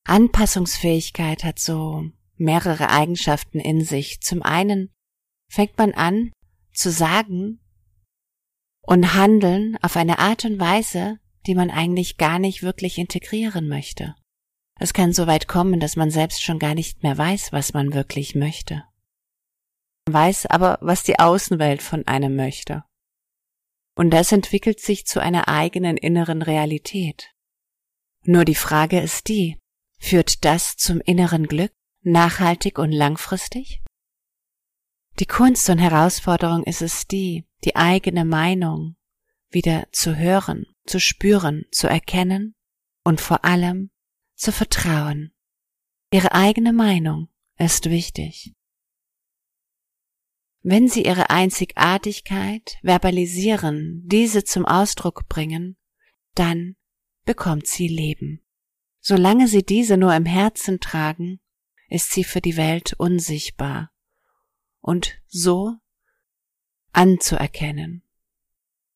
Anpassungsfähigkeit 0.04 1.44
hat 1.44 1.58
so 1.58 2.10
mehrere 2.36 2.90
Eigenschaften 2.90 3.60
in 3.60 3.84
sich. 3.84 4.20
Zum 4.20 4.42
einen 4.42 4.90
fängt 5.48 5.78
man 5.78 5.92
an 5.92 6.32
zu 6.72 6.90
sagen 6.90 7.60
und 8.82 9.14
handeln 9.14 9.78
auf 9.82 9.96
eine 9.96 10.18
Art 10.18 10.44
und 10.44 10.59
Weise, 10.59 11.18
die 11.46 11.54
man 11.54 11.70
eigentlich 11.70 12.18
gar 12.18 12.38
nicht 12.38 12.62
wirklich 12.62 12.98
integrieren 12.98 13.68
möchte. 13.68 14.14
Es 14.78 14.92
kann 14.92 15.12
so 15.12 15.26
weit 15.26 15.48
kommen, 15.48 15.80
dass 15.80 15.96
man 15.96 16.10
selbst 16.10 16.42
schon 16.42 16.59
gar 16.59 16.74
nicht 16.74 17.02
mehr 17.02 17.16
weiß, 17.16 17.52
was 17.52 17.72
man 17.72 17.94
wirklich 17.94 18.34
möchte. 18.34 18.84
Man 20.06 20.14
weiß 20.14 20.46
aber, 20.46 20.78
was 20.80 21.04
die 21.04 21.18
Außenwelt 21.18 21.82
von 21.82 22.06
einem 22.06 22.34
möchte. 22.34 22.84
Und 23.94 24.10
das 24.10 24.32
entwickelt 24.32 24.80
sich 24.80 25.06
zu 25.06 25.20
einer 25.20 25.48
eigenen 25.48 25.96
inneren 25.96 26.42
Realität. 26.42 27.30
Nur 28.24 28.44
die 28.44 28.54
Frage 28.54 29.00
ist 29.00 29.28
die, 29.28 29.59
führt 29.98 30.44
das 30.44 30.76
zum 30.76 31.00
inneren 31.00 31.46
Glück, 31.46 31.72
nachhaltig 32.02 32.78
und 32.78 32.90
langfristig? 32.90 33.82
Die 35.18 35.26
Kunst 35.26 35.68
und 35.68 35.78
Herausforderung 35.78 36.64
ist 36.64 36.82
es 36.82 37.06
die, 37.06 37.44
die 37.64 37.76
eigene 37.76 38.24
Meinung 38.24 38.97
wieder 39.51 39.86
zu 39.93 40.16
hören, 40.16 40.66
zu 40.86 40.98
spüren, 40.98 41.64
zu 41.70 41.86
erkennen 41.86 42.55
und 43.05 43.20
vor 43.20 43.44
allem 43.44 43.90
zu 44.34 44.52
vertrauen. 44.52 45.32
Ihre 46.10 46.32
eigene 46.32 46.72
Meinung 46.72 47.28
ist 47.59 47.90
wichtig. 47.90 48.55
Wenn 50.62 50.89
Sie 50.89 51.05
Ihre 51.05 51.30
Einzigartigkeit 51.30 52.78
verbalisieren, 52.82 54.02
diese 54.06 54.44
zum 54.44 54.64
Ausdruck 54.64 55.28
bringen, 55.28 55.76
dann 56.34 56.76
bekommt 57.24 57.66
sie 57.66 57.89
Leben. 57.89 58.44
Solange 59.01 59.48
Sie 59.48 59.64
diese 59.64 59.97
nur 59.97 60.14
im 60.14 60.24
Herzen 60.24 60.78
tragen, 60.78 61.40
ist 61.89 62.12
sie 62.12 62.24
für 62.24 62.40
die 62.40 62.56
Welt 62.56 62.94
unsichtbar 62.97 63.90
und 64.80 65.20
so 65.26 65.74
anzuerkennen. 66.93 68.02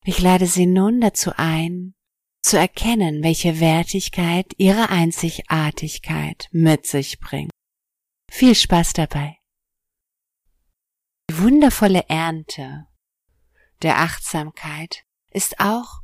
Ich 0.03 0.19
lade 0.19 0.47
Sie 0.47 0.65
nun 0.65 1.01
dazu 1.01 1.31
ein, 1.35 1.93
zu 2.41 2.57
erkennen, 2.57 3.23
welche 3.23 3.59
Wertigkeit 3.59 4.53
Ihre 4.57 4.89
Einzigartigkeit 4.89 6.47
mit 6.51 6.87
sich 6.87 7.19
bringt. 7.19 7.51
Viel 8.31 8.55
Spaß 8.55 8.93
dabei. 8.93 9.37
Die 11.29 11.39
wundervolle 11.39 12.05
Ernte 12.07 12.87
der 13.81 13.99
Achtsamkeit 13.99 15.03
ist 15.31 15.59
auch 15.59 16.01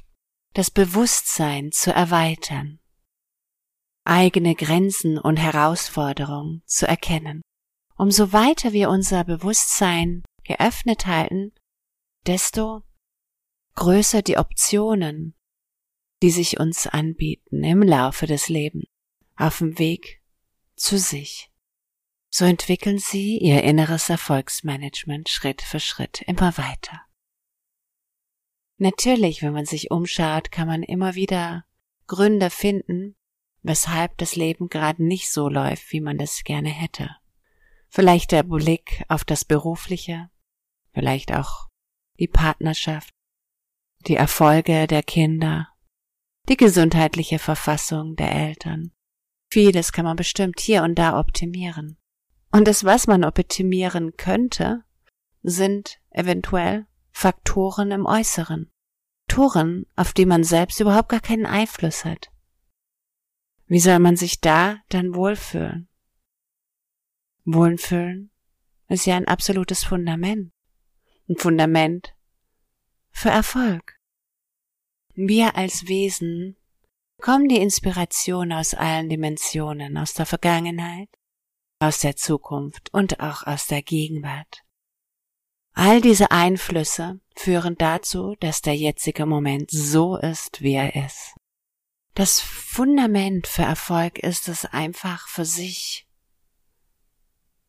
das 0.54 0.70
Bewusstsein 0.70 1.72
zu 1.72 1.94
erweitern, 1.94 2.80
eigene 4.06 4.54
Grenzen 4.56 5.18
und 5.18 5.38
Herausforderungen 5.38 6.62
zu 6.66 6.88
erkennen. 6.88 7.42
Umso 7.96 8.34
weiter 8.34 8.74
wir 8.74 8.90
unser 8.90 9.24
Bewusstsein 9.24 10.24
geöffnet 10.44 11.06
halten, 11.06 11.54
desto 12.26 12.84
größer 13.76 14.22
die 14.22 14.38
Optionen, 14.38 15.36
die 16.22 16.32
sich 16.32 16.60
uns 16.60 16.88
anbieten 16.88 17.64
im 17.64 17.82
Laufe 17.82 18.28
des 18.28 18.50
Lebens, 18.50 18.86
auf 19.36 19.58
dem 19.60 19.78
Weg 19.80 20.22
zu 20.76 20.98
sich. 20.98 21.52
So 22.30 22.46
entwickeln 22.46 22.98
Sie 22.98 23.38
Ihr 23.38 23.64
inneres 23.64 24.10
Erfolgsmanagement 24.10 25.30
Schritt 25.30 25.62
für 25.62 25.80
Schritt 25.80 26.22
immer 26.24 26.58
weiter. 26.58 27.02
Natürlich, 28.78 29.42
wenn 29.42 29.54
man 29.54 29.66
sich 29.66 29.92
umschaut, 29.92 30.52
kann 30.52 30.68
man 30.68 30.82
immer 30.82 31.16
wieder 31.16 31.66
Gründe 32.08 32.50
finden, 32.50 33.16
weshalb 33.62 34.18
das 34.18 34.36
Leben 34.36 34.68
gerade 34.68 35.04
nicht 35.04 35.32
so 35.32 35.48
läuft, 35.48 35.92
wie 35.92 36.02
man 36.02 36.18
das 36.18 36.44
gerne 36.44 36.70
hätte. 36.70 37.16
Vielleicht 37.88 38.32
der 38.32 38.44
Blick 38.44 39.04
auf 39.08 39.24
das 39.24 39.46
Berufliche, 39.46 40.30
vielleicht 40.92 41.32
auch 41.32 41.68
die 42.20 42.28
Partnerschaft, 42.28 43.14
die 44.08 44.16
Erfolge 44.16 44.88
der 44.88 45.04
Kinder, 45.04 45.70
die 46.50 46.58
gesundheitliche 46.58 47.40
Verfassung 47.40 48.16
der 48.16 48.32
Eltern. 48.34 48.92
Vieles 49.52 49.92
kann 49.92 50.06
man 50.06 50.16
bestimmt 50.16 50.60
hier 50.60 50.84
und 50.84 50.96
da 50.96 51.20
optimieren. 51.20 51.98
Und 52.52 52.68
das, 52.68 52.84
was 52.84 53.08
man 53.08 53.24
optimieren 53.24 54.16
könnte, 54.18 54.84
sind 55.42 56.00
eventuell 56.12 56.88
Faktoren 57.12 57.92
im 57.92 58.06
Äußeren. 58.06 58.70
Faktoren, 59.34 59.88
auf 59.96 60.14
die 60.14 60.28
man 60.28 60.44
selbst 60.44 60.80
überhaupt 60.80 61.10
gar 61.10 61.20
keinen 61.20 61.48
Einfluss 61.48 62.06
hat. 62.06 62.32
Wie 63.66 63.80
soll 63.80 63.98
man 63.98 64.16
sich 64.16 64.42
da 64.42 64.78
dann 64.90 65.16
wohlfühlen? 65.16 65.90
Wohlfühlen 67.44 68.30
ist 68.90 69.08
ja 69.08 69.16
ein 69.16 69.28
absolutes 69.28 69.84
Fundament. 69.84 70.53
Ein 71.30 71.38
Fundament 71.38 72.16
für 73.12 73.30
Erfolg. 73.30 73.98
Wir 75.14 75.56
als 75.56 75.88
Wesen 75.88 76.58
bekommen 77.18 77.48
die 77.48 77.60
Inspiration 77.60 78.52
aus 78.52 78.74
allen 78.74 79.08
Dimensionen, 79.10 79.98
aus 79.98 80.14
der 80.14 80.26
Vergangenheit, 80.26 81.10
aus 81.80 82.00
der 82.00 82.16
Zukunft 82.16 82.94
und 82.94 83.20
auch 83.20 83.44
aus 83.48 83.68
der 83.68 83.82
Gegenwart. 83.82 84.64
All 85.74 86.02
diese 86.02 86.32
Einflüsse 86.32 87.20
führen 87.36 87.76
dazu, 87.78 88.36
dass 88.40 88.62
der 88.62 88.76
jetzige 88.76 89.26
Moment 89.26 89.72
so 89.72 90.18
ist, 90.18 90.62
wie 90.62 90.74
er 90.74 91.06
ist. 91.06 91.36
Das 92.16 92.40
Fundament 92.40 93.48
für 93.48 93.64
Erfolg 93.64 94.20
ist 94.20 94.48
es 94.48 94.66
einfach 94.66 95.28
für 95.28 95.46
sich, 95.46 96.08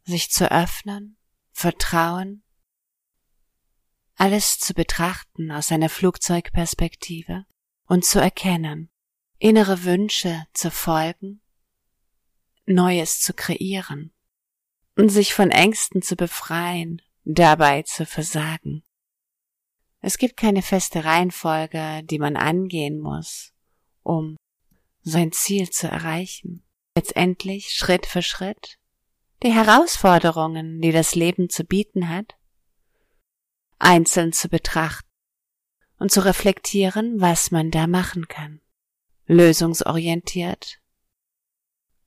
sich 0.05 0.31
zu 0.31 0.51
öffnen, 0.51 1.17
vertrauen, 1.53 2.44
alles 4.16 4.59
zu 4.59 4.74
betrachten 4.74 5.51
aus 5.51 5.73
einer 5.73 5.89
Flugzeugperspektive 5.89 7.45
und 7.86 8.05
zu 8.05 8.20
erkennen, 8.20 8.91
innere 9.39 9.85
Wünsche 9.85 10.47
zu 10.53 10.70
folgen, 10.70 11.41
Neues 12.66 13.20
zu 13.20 13.35
kreieren 13.35 14.12
und 14.97 15.11
sich 15.11 15.35
von 15.35 15.51
Ängsten 15.51 16.01
zu 16.01 16.16
befreien 16.16 17.03
dabei 17.24 17.82
zu 17.82 18.07
versagen. 18.07 18.82
Es 20.01 20.19
gibt 20.19 20.36
keine 20.36 20.62
feste 20.62 21.05
Reihenfolge, 21.05 22.03
die 22.05 22.19
man 22.19 22.36
angehen 22.36 23.01
muss, 23.01 23.53
um 24.03 24.36
sein 25.03 25.32
Ziel 25.32 25.70
zu 25.70 25.89
erreichen. 25.89 26.62
Letztendlich 26.97 27.70
Schritt 27.70 28.07
für 28.07 28.23
Schritt 28.23 28.78
die 29.43 29.53
Herausforderungen, 29.53 30.81
die 30.81 30.93
das 30.93 31.15
Leben 31.15 31.51
zu 31.51 31.65
bieten 31.65 32.09
hat, 32.09 32.36
einzeln 33.79 34.33
zu 34.33 34.49
betrachten 34.49 35.09
und 35.99 36.11
zu 36.11 36.25
reflektieren, 36.25 37.21
was 37.21 37.51
man 37.51 37.71
da 37.71 37.87
machen 37.87 38.29
kann. 38.29 38.61
Lösungsorientiert. 39.27 40.81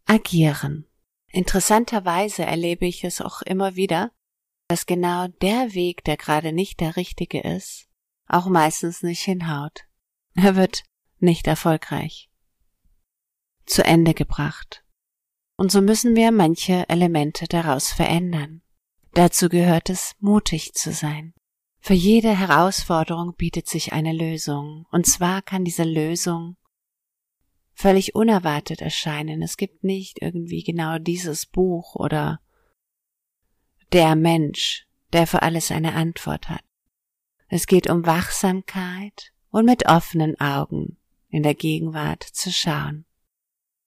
Agieren. 0.06 0.85
Interessanterweise 1.27 2.45
erlebe 2.45 2.85
ich 2.85 3.03
es 3.03 3.22
auch 3.22 3.41
immer 3.41 3.76
wieder, 3.76 4.11
dass 4.68 4.85
genau 4.85 5.27
der 5.27 5.73
Weg, 5.73 6.03
der 6.03 6.18
gerade 6.18 6.52
nicht 6.52 6.80
der 6.80 6.95
richtige 6.95 7.41
ist, 7.41 7.88
auch 8.27 8.48
meistens 8.48 9.03
nicht 9.03 9.22
hinhaut. 9.22 9.85
Er 10.35 10.56
wird 10.56 10.84
nicht 11.19 11.48
erfolgreich. 11.48 12.30
Zu 13.65 13.84
Ende 13.84 14.14
gebracht. 14.14 14.84
Und 15.56 15.72
so 15.72 15.81
müssen 15.81 16.15
wir 16.15 16.31
manche 16.31 16.88
Elemente 16.88 17.48
daraus 17.48 17.91
verändern. 17.91 18.61
Dazu 19.14 19.49
gehört 19.49 19.89
es, 19.89 20.15
mutig 20.19 20.73
zu 20.73 20.91
sein. 20.91 21.34
Für 21.79 21.93
jede 21.93 22.37
Herausforderung 22.37 23.35
bietet 23.35 23.67
sich 23.67 23.93
eine 23.93 24.13
Lösung, 24.13 24.85
und 24.91 25.05
zwar 25.05 25.41
kann 25.41 25.63
diese 25.63 25.83
Lösung 25.83 26.57
völlig 27.73 28.15
unerwartet 28.15 28.81
erscheinen. 28.81 29.41
Es 29.41 29.55
gibt 29.55 29.83
nicht 29.83 30.21
irgendwie 30.21 30.63
genau 30.63 30.97
dieses 30.97 31.45
Buch 31.45 31.95
oder 31.95 32.39
der 33.93 34.15
Mensch, 34.15 34.87
der 35.13 35.27
für 35.27 35.43
alles 35.43 35.71
eine 35.71 35.93
Antwort 35.93 36.49
hat. 36.49 36.63
Es 37.47 37.67
geht 37.67 37.89
um 37.89 38.05
Wachsamkeit 38.05 39.31
und 39.49 39.65
mit 39.65 39.87
offenen 39.87 40.39
Augen 40.39 40.97
in 41.29 41.43
der 41.43 41.55
Gegenwart 41.55 42.23
zu 42.23 42.51
schauen, 42.51 43.05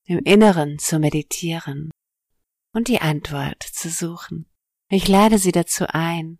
im 0.04 0.20
Inneren 0.20 0.78
zu 0.78 0.98
meditieren 0.98 1.90
und 2.72 2.88
die 2.88 3.00
Antwort 3.00 3.62
zu 3.62 3.90
suchen. 3.90 4.46
Ich 4.88 5.08
lade 5.08 5.38
Sie 5.38 5.52
dazu 5.52 5.86
ein, 5.88 6.38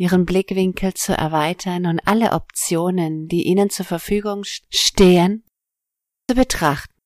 Ihren 0.00 0.24
Blickwinkel 0.24 0.94
zu 0.94 1.12
erweitern 1.12 1.84
und 1.84 2.00
alle 2.06 2.32
Optionen, 2.32 3.28
die 3.28 3.42
Ihnen 3.42 3.68
zur 3.68 3.84
Verfügung 3.84 4.44
stehen, 4.44 5.44
zu 6.26 6.34
betrachten 6.34 6.99